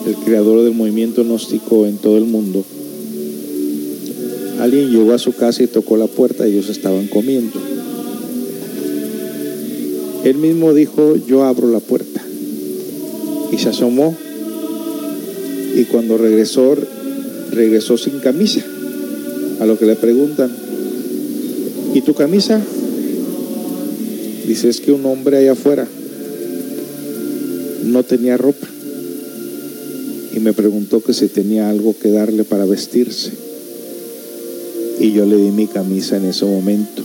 el 0.06 0.14
creador 0.16 0.62
del 0.62 0.74
movimiento 0.74 1.24
gnóstico 1.24 1.86
en 1.86 1.96
todo 1.96 2.18
el 2.18 2.24
mundo, 2.24 2.64
alguien 4.60 4.90
llegó 4.90 5.12
a 5.12 5.18
su 5.18 5.32
casa 5.32 5.62
y 5.62 5.66
tocó 5.66 5.96
la 5.96 6.06
puerta 6.06 6.46
y 6.46 6.52
ellos 6.52 6.68
estaban 6.68 7.06
comiendo. 7.06 7.73
Él 10.24 10.38
mismo 10.38 10.72
dijo, 10.72 11.16
yo 11.28 11.44
abro 11.44 11.70
la 11.70 11.80
puerta. 11.80 12.22
Y 13.52 13.58
se 13.58 13.68
asomó. 13.68 14.16
Y 15.76 15.84
cuando 15.84 16.16
regresó, 16.16 16.74
regresó 17.52 17.98
sin 17.98 18.20
camisa. 18.20 18.64
A 19.60 19.66
lo 19.66 19.78
que 19.78 19.84
le 19.84 19.96
preguntan, 19.96 20.50
¿y 21.94 22.00
tu 22.00 22.14
camisa? 22.14 22.60
Dice, 24.46 24.70
es 24.70 24.80
que 24.80 24.92
un 24.92 25.04
hombre 25.06 25.36
allá 25.36 25.52
afuera 25.52 25.86
no 27.84 28.02
tenía 28.02 28.38
ropa. 28.38 28.66
Y 30.34 30.40
me 30.40 30.54
preguntó 30.54 31.02
que 31.02 31.12
si 31.12 31.28
tenía 31.28 31.68
algo 31.68 31.94
que 32.00 32.10
darle 32.10 32.44
para 32.44 32.64
vestirse. 32.64 33.30
Y 35.00 35.12
yo 35.12 35.26
le 35.26 35.36
di 35.36 35.50
mi 35.50 35.66
camisa 35.66 36.16
en 36.16 36.24
ese 36.24 36.46
momento. 36.46 37.02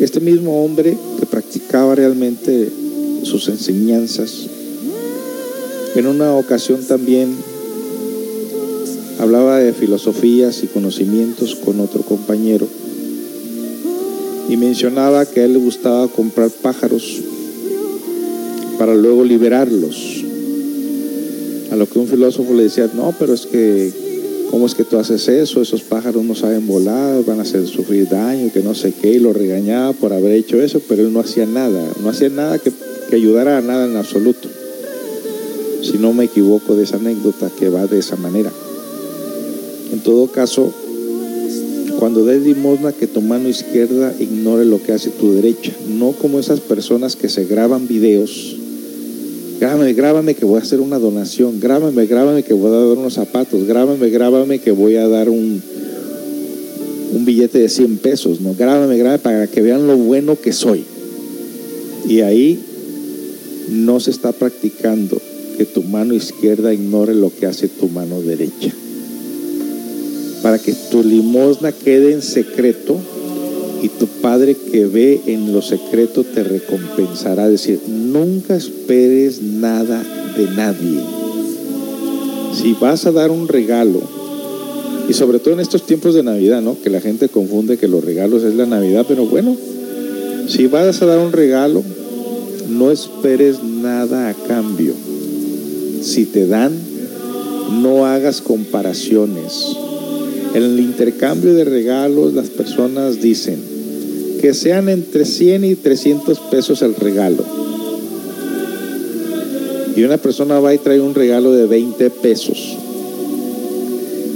Este 0.00 0.20
mismo 0.20 0.64
hombre 0.64 0.96
que 1.18 1.26
realmente 1.70 2.70
sus 3.22 3.48
enseñanzas, 3.48 4.46
en 5.94 6.06
una 6.06 6.34
ocasión 6.34 6.84
también 6.84 7.34
hablaba 9.18 9.58
de 9.58 9.72
filosofías 9.72 10.62
y 10.62 10.66
conocimientos 10.68 11.54
con 11.56 11.80
otro 11.80 12.02
compañero 12.02 12.66
y 14.48 14.56
mencionaba 14.56 15.26
que 15.26 15.40
a 15.40 15.44
él 15.44 15.54
le 15.54 15.58
gustaba 15.58 16.08
comprar 16.08 16.50
pájaros 16.50 17.20
para 18.78 18.94
luego 18.94 19.24
liberarlos. 19.24 20.24
A 21.70 21.76
lo 21.76 21.86
que 21.86 21.98
un 21.98 22.06
filósofo 22.06 22.54
le 22.54 22.62
decía, 22.62 22.88
no, 22.94 23.14
pero 23.18 23.34
es 23.34 23.44
que, 23.44 23.92
¿cómo 24.50 24.66
es 24.66 24.74
que 24.74 24.84
tú 24.84 24.98
haces 24.98 25.28
eso? 25.28 25.62
Esos 25.62 25.82
pájaros 25.82 26.24
no 26.24 26.34
saben 26.34 26.66
volar, 26.66 27.24
van 27.24 27.38
a 27.38 27.42
hacer 27.42 27.66
sufrir 27.66 28.08
daño, 28.08 28.52
que 28.52 28.62
no 28.62 28.74
sé 28.74 28.92
qué, 28.92 29.12
y 29.12 29.18
lo 29.18 29.32
regañaba 29.32 29.92
por 29.92 30.12
haber 30.12 30.32
hecho 30.32 30.60
eso, 30.60 30.80
pero 30.88 31.02
él 31.02 31.12
no 31.12 31.20
hacía 31.20 31.46
nada, 31.46 31.84
no 32.02 32.10
hacía 32.10 32.28
nada 32.28 32.58
que, 32.58 32.72
que 33.08 33.16
ayudara 33.16 33.58
a 33.58 33.60
nada 33.60 33.86
en 33.86 33.96
absoluto. 33.96 34.48
Si 35.82 35.98
no 35.98 36.12
me 36.12 36.24
equivoco 36.24 36.74
de 36.74 36.84
esa 36.84 36.96
anécdota 36.96 37.50
que 37.58 37.68
va 37.68 37.86
de 37.86 37.98
esa 37.98 38.16
manera. 38.16 38.50
En 39.92 40.00
todo 40.00 40.26
caso, 40.26 40.72
cuando 41.98 42.24
des 42.24 42.42
limosna, 42.42 42.92
que 42.92 43.08
tu 43.08 43.20
mano 43.20 43.48
izquierda 43.48 44.14
ignore 44.20 44.64
lo 44.64 44.80
que 44.80 44.92
hace 44.92 45.10
tu 45.10 45.32
derecha. 45.32 45.72
No 45.88 46.12
como 46.12 46.38
esas 46.38 46.60
personas 46.60 47.16
que 47.16 47.28
se 47.28 47.44
graban 47.44 47.88
videos. 47.88 48.56
Grábame, 49.60 49.92
grábame 49.92 50.34
que 50.34 50.44
voy 50.44 50.60
a 50.60 50.62
hacer 50.62 50.80
una 50.80 50.98
donación. 50.98 51.60
Grábame, 51.60 52.06
grábame 52.06 52.42
que 52.42 52.54
voy 52.54 52.68
a 52.68 52.78
dar 52.78 52.98
unos 52.98 53.14
zapatos. 53.14 53.66
Grábame, 53.66 54.08
grábame 54.10 54.58
que 54.58 54.70
voy 54.70 54.96
a 54.96 55.08
dar 55.08 55.28
un, 55.28 55.62
un 57.12 57.24
billete 57.24 57.58
de 57.58 57.68
100 57.68 57.98
pesos. 57.98 58.40
No, 58.40 58.54
grábame, 58.54 58.96
grábame 58.96 59.18
para 59.18 59.46
que 59.46 59.60
vean 59.60 59.86
lo 59.86 59.96
bueno 59.96 60.40
que 60.40 60.52
soy. 60.52 60.84
Y 62.08 62.20
ahí 62.20 62.58
no 63.70 64.00
se 64.00 64.10
está 64.10 64.32
practicando 64.32 65.20
que 65.56 65.64
tu 65.64 65.82
mano 65.82 66.14
izquierda 66.14 66.72
ignore 66.72 67.14
lo 67.14 67.32
que 67.34 67.46
hace 67.46 67.68
tu 67.68 67.88
mano 67.88 68.22
derecha 68.22 68.72
para 70.42 70.58
que 70.58 70.72
tu 70.72 71.02
limosna 71.02 71.72
quede 71.72 72.12
en 72.12 72.22
secreto 72.22 72.98
y 73.82 73.88
tu 73.88 74.06
Padre 74.06 74.56
que 74.56 74.86
ve 74.86 75.20
en 75.26 75.52
lo 75.52 75.62
secreto 75.62 76.24
te 76.24 76.42
recompensará. 76.42 77.48
Decir, 77.48 77.80
nunca 77.86 78.56
esperes 78.56 79.42
nada 79.42 80.02
de 80.36 80.44
nadie. 80.56 81.00
Si 82.54 82.74
vas 82.74 83.06
a 83.06 83.12
dar 83.12 83.30
un 83.30 83.48
regalo, 83.48 84.00
y 85.08 85.12
sobre 85.14 85.38
todo 85.38 85.54
en 85.54 85.60
estos 85.60 85.86
tiempos 85.86 86.14
de 86.14 86.22
Navidad, 86.22 86.60
¿no? 86.60 86.76
Que 86.82 86.90
la 86.90 87.00
gente 87.00 87.28
confunde 87.28 87.78
que 87.78 87.88
los 87.88 88.04
regalos 88.04 88.42
es 88.42 88.54
la 88.54 88.66
Navidad, 88.66 89.06
pero 89.08 89.26
bueno, 89.26 89.56
si 90.48 90.66
vas 90.66 91.00
a 91.00 91.06
dar 91.06 91.18
un 91.18 91.32
regalo, 91.32 91.82
no 92.68 92.90
esperes 92.90 93.62
nada 93.62 94.28
a 94.28 94.34
cambio. 94.34 94.92
Si 96.02 96.26
te 96.26 96.46
dan, 96.46 96.72
no 97.82 98.06
hagas 98.06 98.40
comparaciones 98.40 99.76
En 100.54 100.62
el 100.62 100.80
intercambio 100.80 101.54
de 101.54 101.64
regalos 101.64 102.32
las 102.32 102.48
personas 102.48 103.20
dicen 103.20 103.60
que 104.40 104.54
sean 104.54 104.88
entre 104.88 105.24
100 105.24 105.64
y 105.64 105.74
300 105.74 106.38
pesos 106.50 106.82
el 106.82 106.94
regalo. 106.94 107.44
Y 109.96 110.04
una 110.04 110.16
persona 110.16 110.60
va 110.60 110.74
y 110.74 110.78
trae 110.78 111.00
un 111.00 111.14
regalo 111.14 111.52
de 111.52 111.66
20 111.66 112.10
pesos. 112.10 112.76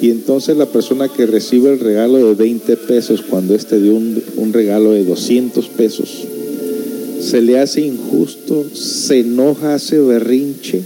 Y 0.01 0.11
entonces 0.11 0.57
la 0.57 0.67
persona 0.67 1.09
que 1.09 1.27
recibe 1.27 1.73
el 1.73 1.79
regalo 1.79 2.17
de 2.17 2.35
20 2.35 2.77
pesos 2.77 3.23
cuando 3.23 3.55
este 3.55 3.81
dio 3.81 3.95
un, 3.95 4.21
un 4.37 4.53
regalo 4.53 4.91
de 4.91 5.05
200 5.05 5.69
pesos, 5.69 6.27
se 7.21 7.41
le 7.41 7.61
hace 7.61 7.83
injusto, 7.83 8.65
se 8.75 9.21
enoja, 9.21 9.75
hace 9.75 10.01
berrinche 10.01 10.83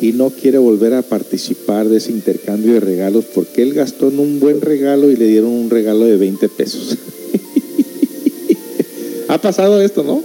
y 0.00 0.12
no 0.12 0.30
quiere 0.30 0.58
volver 0.58 0.94
a 0.94 1.02
participar 1.02 1.88
de 1.88 1.98
ese 1.98 2.12
intercambio 2.12 2.74
de 2.74 2.80
regalos 2.80 3.26
porque 3.34 3.62
él 3.62 3.74
gastó 3.74 4.08
en 4.08 4.18
un 4.18 4.40
buen 4.40 4.62
regalo 4.62 5.10
y 5.10 5.16
le 5.16 5.26
dieron 5.26 5.50
un 5.50 5.68
regalo 5.68 6.04
de 6.06 6.16
20 6.16 6.48
pesos. 6.48 6.96
ha 9.28 9.40
pasado 9.40 9.80
esto, 9.80 10.02
¿no? 10.02 10.22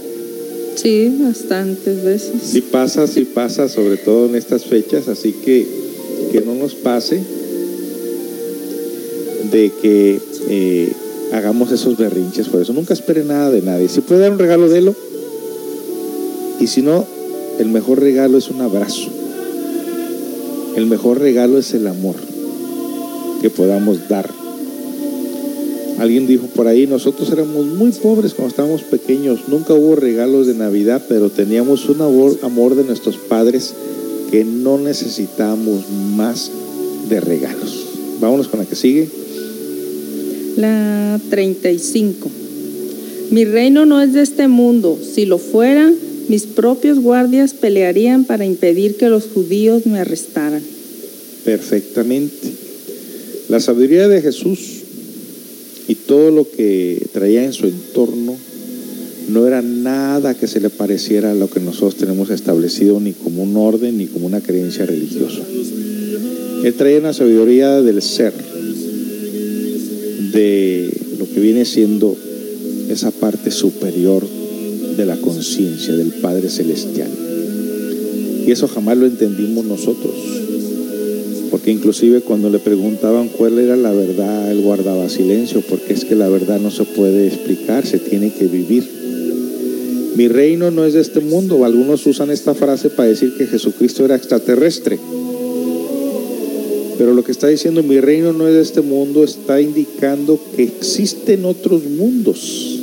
Sí, 0.76 1.16
bastantes 1.20 2.02
veces. 2.02 2.42
Sí 2.44 2.60
pasa, 2.60 3.06
sí 3.06 3.24
pasa, 3.24 3.68
sobre 3.68 3.96
todo 3.96 4.26
en 4.26 4.36
estas 4.36 4.64
fechas, 4.64 5.08
así 5.08 5.32
que 5.32 5.82
que 6.30 6.40
no 6.40 6.54
nos 6.54 6.74
pase 6.74 7.22
de 9.50 9.70
que 9.82 10.18
eh, 10.48 10.92
hagamos 11.32 11.70
esos 11.72 11.96
berrinches 11.98 12.48
por 12.48 12.62
eso. 12.62 12.72
Nunca 12.72 12.94
espere 12.94 13.22
nada 13.22 13.50
de 13.50 13.60
nadie. 13.60 13.88
Si 13.88 14.00
puede 14.00 14.22
dar 14.22 14.32
un 14.32 14.38
regalo, 14.38 14.68
délo. 14.68 14.94
Y 16.58 16.66
si 16.68 16.80
no, 16.80 17.06
el 17.58 17.68
mejor 17.68 18.00
regalo 18.00 18.38
es 18.38 18.48
un 18.48 18.62
abrazo. 18.62 19.10
El 20.74 20.86
mejor 20.86 21.20
regalo 21.20 21.58
es 21.58 21.74
el 21.74 21.86
amor 21.86 22.16
que 23.42 23.50
podamos 23.50 24.08
dar. 24.08 24.30
Alguien 26.02 26.26
dijo 26.26 26.48
por 26.48 26.66
ahí, 26.66 26.88
nosotros 26.88 27.30
éramos 27.30 27.64
muy 27.64 27.92
pobres 27.92 28.34
cuando 28.34 28.50
estábamos 28.50 28.82
pequeños, 28.82 29.42
nunca 29.46 29.72
hubo 29.72 29.94
regalos 29.94 30.48
de 30.48 30.54
Navidad, 30.54 31.00
pero 31.08 31.30
teníamos 31.30 31.88
un 31.88 32.00
amor, 32.00 32.40
amor 32.42 32.74
de 32.74 32.82
nuestros 32.82 33.16
padres 33.18 33.72
que 34.28 34.44
no 34.44 34.78
necesitábamos 34.78 35.88
más 36.16 36.50
de 37.08 37.20
regalos. 37.20 37.86
Vámonos 38.20 38.48
con 38.48 38.58
la 38.58 38.66
que 38.66 38.74
sigue. 38.74 39.08
La 40.56 41.20
35. 41.30 42.28
Mi 43.30 43.44
reino 43.44 43.86
no 43.86 44.02
es 44.02 44.12
de 44.12 44.22
este 44.22 44.48
mundo. 44.48 44.98
Si 45.00 45.24
lo 45.24 45.38
fuera, 45.38 45.88
mis 46.26 46.46
propios 46.46 46.98
guardias 46.98 47.54
pelearían 47.54 48.24
para 48.24 48.44
impedir 48.44 48.96
que 48.96 49.08
los 49.08 49.28
judíos 49.32 49.86
me 49.86 50.00
arrestaran. 50.00 50.64
Perfectamente. 51.44 52.48
La 53.48 53.60
sabiduría 53.60 54.08
de 54.08 54.20
Jesús 54.20 54.81
y 55.92 55.94
todo 55.94 56.30
lo 56.30 56.50
que 56.50 57.06
traía 57.12 57.44
en 57.44 57.52
su 57.52 57.66
entorno 57.66 58.34
no 59.28 59.46
era 59.46 59.60
nada 59.60 60.34
que 60.34 60.46
se 60.46 60.58
le 60.58 60.70
pareciera 60.70 61.32
a 61.32 61.34
lo 61.34 61.50
que 61.50 61.60
nosotros 61.60 61.96
tenemos 61.96 62.30
establecido 62.30 62.98
ni 62.98 63.12
como 63.12 63.42
un 63.42 63.54
orden 63.58 63.98
ni 63.98 64.06
como 64.06 64.24
una 64.24 64.40
creencia 64.40 64.86
religiosa. 64.86 65.42
Él 66.64 66.72
traía 66.78 66.98
una 66.98 67.12
sabiduría 67.12 67.82
del 67.82 68.00
ser, 68.00 68.32
de 70.32 70.90
lo 71.18 71.28
que 71.28 71.40
viene 71.40 71.66
siendo 71.66 72.16
esa 72.88 73.10
parte 73.10 73.50
superior 73.50 74.26
de 74.96 75.04
la 75.04 75.18
conciencia 75.18 75.94
del 75.94 76.08
Padre 76.22 76.48
Celestial. 76.48 77.10
Y 78.46 78.50
eso 78.50 78.66
jamás 78.66 78.96
lo 78.96 79.04
entendimos 79.04 79.66
nosotros, 79.66 80.14
porque 81.62 81.70
inclusive 81.70 82.22
cuando 82.22 82.50
le 82.50 82.58
preguntaban 82.58 83.28
cuál 83.28 83.56
era 83.56 83.76
la 83.76 83.92
verdad, 83.92 84.50
él 84.50 84.62
guardaba 84.62 85.08
silencio, 85.08 85.60
porque 85.60 85.92
es 85.92 86.04
que 86.04 86.16
la 86.16 86.28
verdad 86.28 86.58
no 86.58 86.72
se 86.72 86.82
puede 86.82 87.28
explicar, 87.28 87.86
se 87.86 88.00
tiene 88.00 88.32
que 88.32 88.48
vivir. 88.48 88.82
Mi 90.16 90.26
reino 90.26 90.72
no 90.72 90.84
es 90.84 90.94
de 90.94 91.00
este 91.00 91.20
mundo, 91.20 91.64
algunos 91.64 92.04
usan 92.04 92.32
esta 92.32 92.56
frase 92.56 92.90
para 92.90 93.10
decir 93.10 93.34
que 93.38 93.46
Jesucristo 93.46 94.04
era 94.04 94.16
extraterrestre. 94.16 94.98
Pero 96.98 97.14
lo 97.14 97.22
que 97.22 97.30
está 97.30 97.46
diciendo 97.46 97.84
mi 97.84 98.00
reino 98.00 98.32
no 98.32 98.48
es 98.48 98.54
de 98.54 98.62
este 98.62 98.80
mundo 98.80 99.22
está 99.22 99.60
indicando 99.60 100.40
que 100.56 100.64
existen 100.64 101.44
otros 101.44 101.84
mundos, 101.84 102.80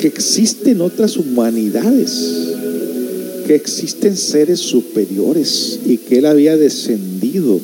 que 0.00 0.06
existen 0.06 0.80
otras 0.80 1.18
humanidades, 1.18 2.45
que 3.46 3.54
existen 3.54 4.16
seres 4.16 4.58
superiores 4.58 5.78
y 5.86 5.98
que 5.98 6.18
Él 6.18 6.26
había 6.26 6.56
descendido 6.56 7.60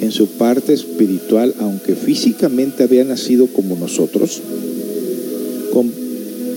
en 0.00 0.12
su 0.12 0.28
parte 0.28 0.72
espiritual, 0.72 1.54
aunque 1.58 1.94
físicamente 1.96 2.84
había 2.84 3.04
nacido 3.04 3.48
como 3.48 3.74
nosotros, 3.76 4.40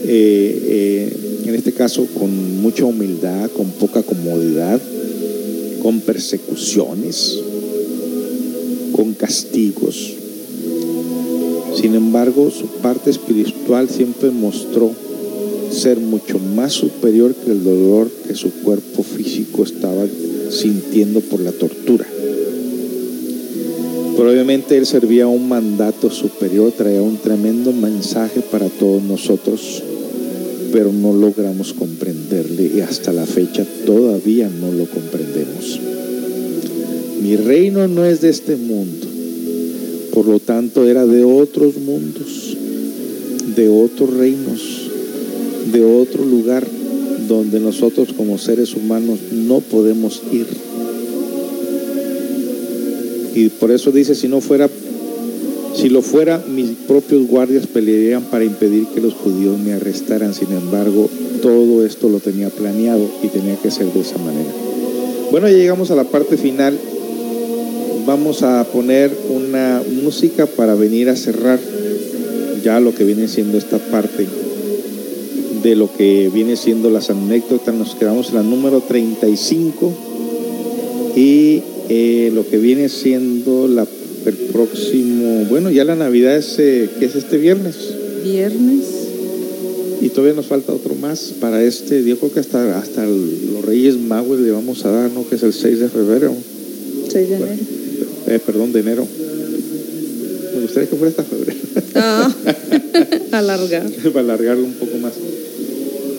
eh, 0.04 0.62
eh, 0.68 1.14
en 1.46 1.56
este 1.56 1.74
caso 1.74 2.08
con 2.18 2.62
mucha 2.62 2.86
humildad, 2.86 3.50
con 3.52 3.70
poca 3.72 4.04
comodidad, 4.04 4.80
con 5.82 6.02
persecuciones, 6.02 7.40
con 8.92 9.14
castigos. 9.14 10.14
Sin 11.80 11.96
embargo, 11.96 12.52
su 12.52 12.68
parte 12.82 13.10
espiritual 13.10 13.90
siempre 13.90 14.30
mostró 14.32 14.92
ser 15.72 16.00
mucho 16.00 16.38
más 16.38 16.74
superior 16.74 17.34
que 17.34 17.52
el 17.52 17.64
dolor 17.64 18.10
que 18.28 18.36
su 18.36 18.52
cuerpo 18.62 19.04
físico 19.04 19.64
estaba 19.64 20.06
sintiendo 20.50 21.22
por 21.22 21.40
la 21.40 21.52
tortura. 21.52 22.06
Pero 24.18 24.30
obviamente 24.30 24.78
él 24.78 24.86
servía 24.86 25.28
un 25.28 25.48
mandato 25.48 26.12
superior, 26.12 26.72
traía 26.72 27.02
un 27.02 27.18
tremendo 27.18 27.72
mensaje 27.72 28.42
para 28.42 28.68
todos 28.68 29.02
nosotros, 29.02 29.82
pero 30.72 30.92
no 30.92 31.14
logramos 31.14 31.74
comprenderle 31.74 32.72
y 32.76 32.82
hasta 32.82 33.14
la 33.14 33.26
fecha 33.26 33.66
todavía 33.86 34.50
no 34.50 34.72
lo 34.72 34.86
comprendemos. 34.86 35.80
Mi 37.22 37.36
reino 37.36 37.88
no 37.88 38.06
es 38.06 38.22
de 38.22 38.30
este 38.30 38.58
mundo, 38.58 39.08
por 40.14 40.28
lo 40.28 40.40
tanto 40.40 40.86
era 40.88 41.06
de 41.06 41.24
otros 41.24 41.78
mundos, 41.78 42.58
de 43.56 43.70
otros 43.70 44.14
reinos, 44.14 44.81
de 45.66 45.84
otro 45.84 46.26
lugar 46.26 46.66
donde 47.28 47.60
nosotros 47.60 48.14
como 48.16 48.38
seres 48.38 48.76
humanos 48.76 49.20
no 49.32 49.60
podemos 49.60 50.22
ir. 50.32 50.48
Y 53.34 53.50
por 53.50 53.72
eso 53.72 53.92
dice, 53.92 54.16
si 54.16 54.28
no 54.28 54.42
fuera, 54.42 54.70
si 55.76 55.90
lo 55.90 56.02
fuera, 56.02 56.44
mis 56.54 56.72
propios 56.72 57.26
guardias 57.28 57.68
pelearían 57.68 58.24
para 58.24 58.44
impedir 58.44 58.88
que 58.88 59.00
los 59.00 59.14
judíos 59.14 59.58
me 59.58 59.74
arrestaran. 59.74 60.34
Sin 60.34 60.52
embargo, 60.52 61.10
todo 61.42 61.86
esto 61.86 62.10
lo 62.10 62.20
tenía 62.20 62.50
planeado 62.50 63.10
y 63.24 63.28
tenía 63.28 63.56
que 63.56 63.72
ser 63.72 63.88
de 63.94 64.02
esa 64.02 64.18
manera. 64.18 64.52
Bueno, 65.32 65.48
ya 65.48 65.56
llegamos 65.56 65.92
a 65.92 65.96
la 65.96 66.04
parte 66.04 66.36
final. 66.36 66.78
Vamos 68.06 68.44
a 68.44 68.66
poner 68.66 69.12
una 69.30 69.82
música 70.04 70.46
para 70.46 70.76
venir 70.76 71.08
a 71.08 71.16
cerrar 71.16 71.60
ya 72.62 72.80
lo 72.80 72.94
que 72.94 73.06
viene 73.06 73.28
siendo 73.28 73.58
esta 73.58 73.78
parte 73.78 74.28
de 75.64 75.76
lo 75.76 75.92
que 75.92 76.30
viene 76.34 76.56
siendo 76.56 76.90
las 76.90 77.10
anécdotas. 77.10 77.74
Nos 77.76 77.96
quedamos 77.96 78.30
en 78.30 78.36
la 78.36 78.44
número 78.44 78.82
35 78.82 79.94
y 81.16 81.62
eh, 81.90 82.32
lo 82.34 82.48
que 82.48 82.58
viene 82.58 82.90
siendo 82.90 83.68
la, 83.68 83.86
el 84.26 84.34
próximo, 84.52 85.46
bueno, 85.50 85.70
ya 85.70 85.84
la 85.84 85.96
Navidad 85.96 86.38
es, 86.38 86.56
eh, 86.60 86.90
que 87.00 87.06
es 87.06 87.16
este 87.16 87.38
viernes. 87.38 87.76
Viernes. 88.24 88.86
Y 90.02 90.10
todavía 90.10 90.34
nos 90.34 90.48
falta 90.48 90.74
otro 90.74 90.96
más 90.96 91.34
para 91.40 91.64
este, 91.64 92.04
yo 92.04 92.18
creo 92.18 92.32
que 92.34 92.40
hasta, 92.40 92.80
hasta 92.80 93.04
el- 93.04 93.54
los 93.54 93.64
Reyes 93.66 93.98
Magos 94.00 94.40
le 94.40 94.50
vamos 94.52 94.84
a 94.86 94.92
dar, 94.92 95.12
¿no? 95.12 95.28
Que 95.30 95.36
es 95.36 95.44
el 95.44 95.54
6 95.54 95.80
de 95.80 95.90
febrero. 95.90 96.34
6 97.12 97.30
de 97.30 97.36
enero. 97.36 97.52
Eh, 98.28 98.40
perdón, 98.44 98.74
de 98.74 98.80
enero. 98.80 99.06
Me 100.56 100.62
gustaría 100.62 100.90
que 100.90 100.96
fuera 100.96 101.10
hasta 101.12 101.24
febrero. 101.24 101.60
Ah, 101.96 102.34
alargar. 103.32 103.92
para 104.12 104.20
alargarlo 104.22 104.66
un 104.66 104.74
poco 104.74 104.98
más. 104.98 105.14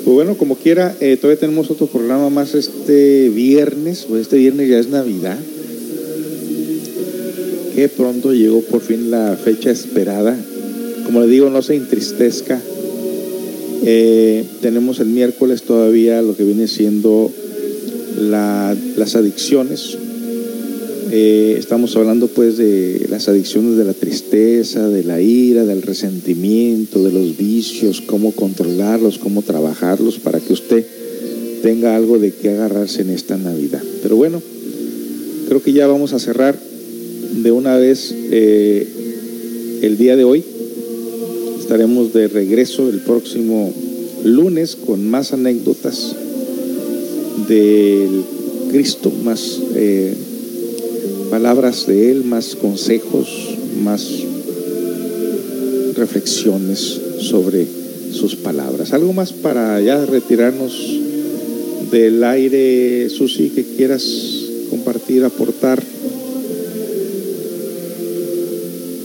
Pues 0.04 0.14
bueno, 0.14 0.36
como 0.36 0.56
quiera, 0.56 0.96
eh, 1.00 1.16
todavía 1.16 1.38
tenemos 1.40 1.70
otro 1.70 1.86
programa 1.86 2.28
más 2.28 2.54
este 2.54 3.28
viernes, 3.28 4.04
pues 4.08 4.22
este 4.22 4.36
viernes 4.36 4.68
ya 4.68 4.78
es 4.78 4.88
Navidad. 4.88 5.38
Que 7.74 7.88
pronto 7.88 8.32
llegó 8.34 8.60
por 8.62 8.80
fin 8.80 9.10
la 9.10 9.36
fecha 9.42 9.70
esperada. 9.70 10.36
Como 11.06 11.20
le 11.20 11.28
digo, 11.28 11.50
no 11.50 11.62
se 11.62 11.76
entristezca. 11.76 12.60
Eh, 13.84 14.44
tenemos 14.60 15.00
el 15.00 15.06
miércoles 15.08 15.62
todavía 15.62 16.20
lo 16.20 16.36
que 16.36 16.44
viene 16.44 16.68
siendo 16.68 17.30
la- 18.18 18.76
las 18.96 19.14
adicciones. 19.16 19.96
Estamos 21.14 21.94
hablando 21.96 22.28
pues 22.28 22.56
de 22.56 23.06
las 23.10 23.28
adicciones 23.28 23.76
de 23.76 23.84
la 23.84 23.92
tristeza, 23.92 24.88
de 24.88 25.04
la 25.04 25.20
ira, 25.20 25.66
del 25.66 25.82
resentimiento, 25.82 27.04
de 27.04 27.12
los 27.12 27.36
vicios, 27.36 28.00
cómo 28.00 28.32
controlarlos, 28.32 29.18
cómo 29.18 29.42
trabajarlos 29.42 30.18
para 30.18 30.40
que 30.40 30.54
usted 30.54 30.86
tenga 31.60 31.96
algo 31.96 32.18
de 32.18 32.32
qué 32.32 32.48
agarrarse 32.52 33.02
en 33.02 33.10
esta 33.10 33.36
Navidad. 33.36 33.82
Pero 34.02 34.16
bueno, 34.16 34.40
creo 35.48 35.62
que 35.62 35.74
ya 35.74 35.86
vamos 35.86 36.14
a 36.14 36.18
cerrar 36.18 36.58
de 37.42 37.52
una 37.52 37.76
vez 37.76 38.14
eh, 38.30 38.86
el 39.82 39.98
día 39.98 40.16
de 40.16 40.24
hoy. 40.24 40.42
Estaremos 41.60 42.14
de 42.14 42.28
regreso 42.28 42.88
el 42.88 43.00
próximo 43.00 43.70
lunes 44.24 44.76
con 44.76 45.06
más 45.10 45.34
anécdotas 45.34 46.16
del 47.48 48.22
Cristo, 48.70 49.12
más 49.22 49.60
eh, 49.74 50.14
palabras 51.32 51.86
de 51.86 52.10
Él, 52.10 52.24
más 52.24 52.54
consejos, 52.56 53.26
más 53.82 54.06
reflexiones 55.96 57.00
sobre 57.20 57.66
sus 58.12 58.36
palabras. 58.36 58.92
Algo 58.92 59.14
más 59.14 59.32
para 59.32 59.80
ya 59.80 60.04
retirarnos 60.04 60.74
del 61.90 62.22
aire, 62.22 63.08
Susi, 63.08 63.48
que 63.48 63.64
quieras 63.64 64.04
compartir, 64.68 65.24
aportar. 65.24 65.82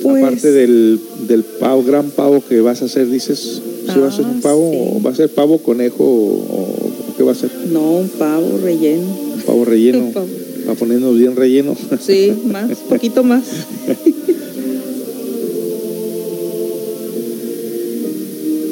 Pues- 0.03 0.21
Aparte 0.21 0.51
del, 0.51 0.99
del 1.29 1.43
pavo, 1.45 1.81
gran 1.83 2.09
pavo 2.11 2.43
que 2.45 2.59
vas 2.59 2.81
a 2.81 2.85
hacer, 2.85 3.09
dices, 3.09 3.61
si 3.93 3.99
va 4.01 4.09
a 4.09 4.11
ser 4.11 4.25
un 4.25 4.39
Ah, 4.39 4.43
pavo 4.43 4.69
sí. 4.73 4.77
o 4.97 5.01
va 5.01 5.11
a 5.11 5.15
ser 5.15 5.29
pavo, 5.29 5.59
conejo 5.59 6.03
o, 6.03 6.33
o 6.33 7.15
qué 7.15 7.23
va 7.23 7.31
a 7.31 7.35
ser? 7.35 7.51
No, 7.71 7.91
un 7.99 8.09
pavo 8.09 8.59
relleno. 8.61 9.05
Un 9.35 9.41
pavo 9.45 9.63
relleno. 9.63 10.11
Va 10.68 10.73
poniéndonos 10.76 11.18
bien 11.18 11.35
relleno. 11.35 11.76
Sí, 11.99 12.34
más, 12.45 12.69
poquito 12.89 13.23
más. 13.23 13.44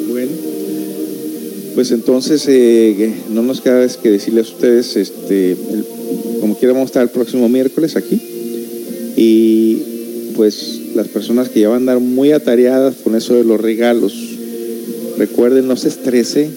Bueno, 0.08 0.30
pues 1.74 1.90
entonces 1.90 2.44
eh, 2.48 3.12
no 3.32 3.42
nos 3.42 3.60
queda 3.60 3.86
que 3.88 4.10
decirles 4.10 4.46
a 4.48 4.50
ustedes, 4.52 4.96
este, 4.96 5.52
el- 5.52 5.84
como 6.40 6.56
quiera 6.56 6.72
vamos 6.72 6.86
a 6.86 6.90
estar 6.90 7.02
el 7.02 7.10
próximo 7.10 7.48
miércoles 7.48 7.96
aquí 7.96 8.20
y 9.16 9.78
pues 10.36 10.80
las 10.94 11.08
personas 11.08 11.48
que 11.48 11.60
ya 11.60 11.68
van 11.68 11.76
a 11.76 11.80
andar 11.80 12.00
muy 12.00 12.32
atareadas 12.32 12.94
con 13.02 13.14
eso 13.16 13.34
de 13.34 13.44
los 13.44 13.60
regalos, 13.60 14.14
recuerden 15.18 15.66
no 15.66 15.76
se 15.76 15.88
estrese, 15.88 16.48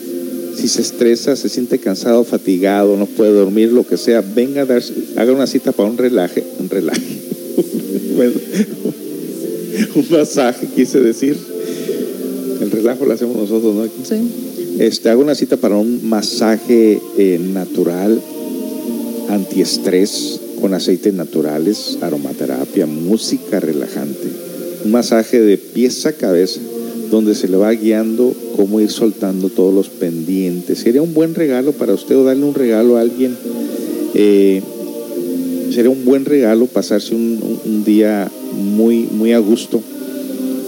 si 0.55 0.67
se 0.67 0.81
estresa, 0.81 1.35
se 1.35 1.47
siente 1.49 1.79
cansado, 1.79 2.23
fatigado, 2.25 2.97
no 2.97 3.05
puede 3.05 3.31
dormir, 3.31 3.71
lo 3.71 3.87
que 3.87 3.97
sea, 3.97 4.21
venga 4.21 4.61
a 4.63 4.65
dar, 4.65 4.83
haga 5.19 5.33
una 5.33 5.47
cita 5.47 5.73
para 5.73 5.89
un 5.89 5.97
relaje, 5.97 6.43
un 6.59 6.69
relaje, 6.69 7.01
Bueno, 8.15 8.33
un 9.95 10.05
masaje 10.09 10.67
quise 10.73 10.99
decir. 11.01 11.37
El 12.61 12.71
relajo 12.71 13.05
lo 13.05 13.13
hacemos 13.13 13.35
nosotros, 13.35 13.75
¿no? 13.75 13.85
Sí. 14.03 14.15
Este, 14.79 15.09
hago 15.09 15.21
una 15.21 15.35
cita 15.35 15.57
para 15.57 15.75
un 15.75 16.07
masaje 16.07 17.01
eh, 17.17 17.37
natural, 17.53 18.21
antiestrés, 19.29 20.39
con 20.61 20.73
aceites 20.73 21.13
naturales, 21.13 21.97
aromaterapia, 22.01 22.85
música 22.85 23.59
relajante. 23.59 24.27
Un 24.85 24.91
masaje 24.91 25.41
de 25.41 25.57
pies 25.57 26.05
a 26.05 26.13
cabeza, 26.13 26.61
donde 27.11 27.35
se 27.35 27.49
le 27.49 27.57
va 27.57 27.71
guiando 27.71 28.33
cómo 28.55 28.79
ir 28.79 28.89
soltando 28.89 29.49
todos 29.49 29.73
los 29.73 29.89
pendientes. 29.89 30.79
Sería 30.79 31.01
un 31.01 31.13
buen 31.13 31.35
regalo 31.35 31.73
para 31.73 31.93
usted 31.93 32.15
o 32.15 32.23
darle 32.23 32.45
un 32.45 32.55
regalo 32.55 32.97
a 32.97 33.01
alguien. 33.01 33.35
eh, 34.13 34.61
sería 35.71 35.89
un 35.89 36.05
buen 36.05 36.25
regalo 36.25 36.67
pasarse 36.67 37.15
un, 37.15 37.83
día 37.85 38.29
muy, 38.53 39.07
muy 39.11 39.33
a 39.33 39.39
gusto. 39.39 39.81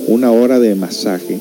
Una 0.07 0.31
hora 0.31 0.59
de 0.59 0.73
masaje. 0.75 1.39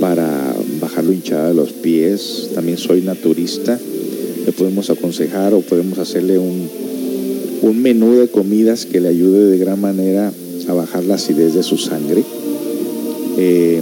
para 0.00 0.54
bajar 0.80 1.04
lo 1.04 1.12
hinchada 1.12 1.48
de 1.48 1.54
los 1.54 1.72
pies. 1.72 2.50
También 2.54 2.76
soy 2.78 3.00
naturista. 3.00 3.78
Le 4.44 4.52
podemos 4.52 4.90
aconsejar 4.90 5.54
o 5.54 5.60
podemos 5.62 5.98
hacerle 5.98 6.38
un, 6.38 6.68
un 7.62 7.82
menú 7.82 8.14
de 8.16 8.28
comidas 8.28 8.84
que 8.86 9.00
le 9.00 9.08
ayude 9.08 9.46
de 9.50 9.58
gran 9.58 9.80
manera 9.80 10.32
a 10.68 10.72
bajar 10.72 11.04
la 11.04 11.14
acidez 11.14 11.54
de 11.54 11.62
su 11.62 11.78
sangre. 11.78 12.22
Eh, 13.38 13.80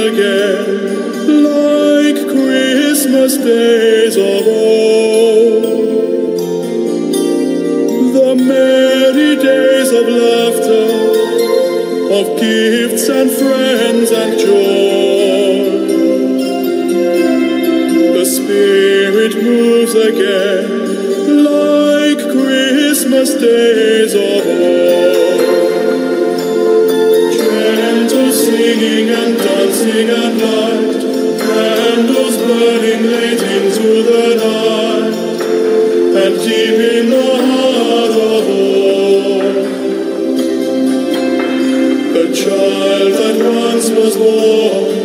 Singing 0.00 0.69
days 3.44 4.16
of 4.16 4.46
old. 4.46 5.64
The 8.16 8.34
merry 8.36 9.36
days 9.36 9.90
of 10.00 10.06
laughter, 10.24 10.90
of 12.18 12.26
gifts 12.40 13.08
and 13.08 13.30
friends 13.30 14.10
and 14.10 14.38
joy. 14.38 15.50
The 18.18 18.24
Spirit 18.26 19.34
moves 19.42 19.94
again 19.94 20.68
like 21.44 22.20
Christmas 22.36 23.34
days 23.34 24.14
of 24.14 24.46
old. 24.46 25.40
Gentle 27.32 28.32
singing 28.32 29.08
and 29.08 29.36
dancing 29.38 30.08
at 30.10 30.34
night, 30.34 30.79
candles 32.00 32.36
burning 32.38 33.02
late 33.02 33.42
into 33.42 34.02
the 34.02 34.36
night, 34.36 35.42
and 36.22 36.34
deep 36.40 36.78
in 36.92 37.10
the 37.10 37.30
heart 37.46 38.10
of 38.10 38.44
all, 38.48 39.40
the 42.14 42.26
child 42.34 43.12
that 43.12 43.36
once 43.44 43.90
was 43.90 44.16
born 44.16 44.99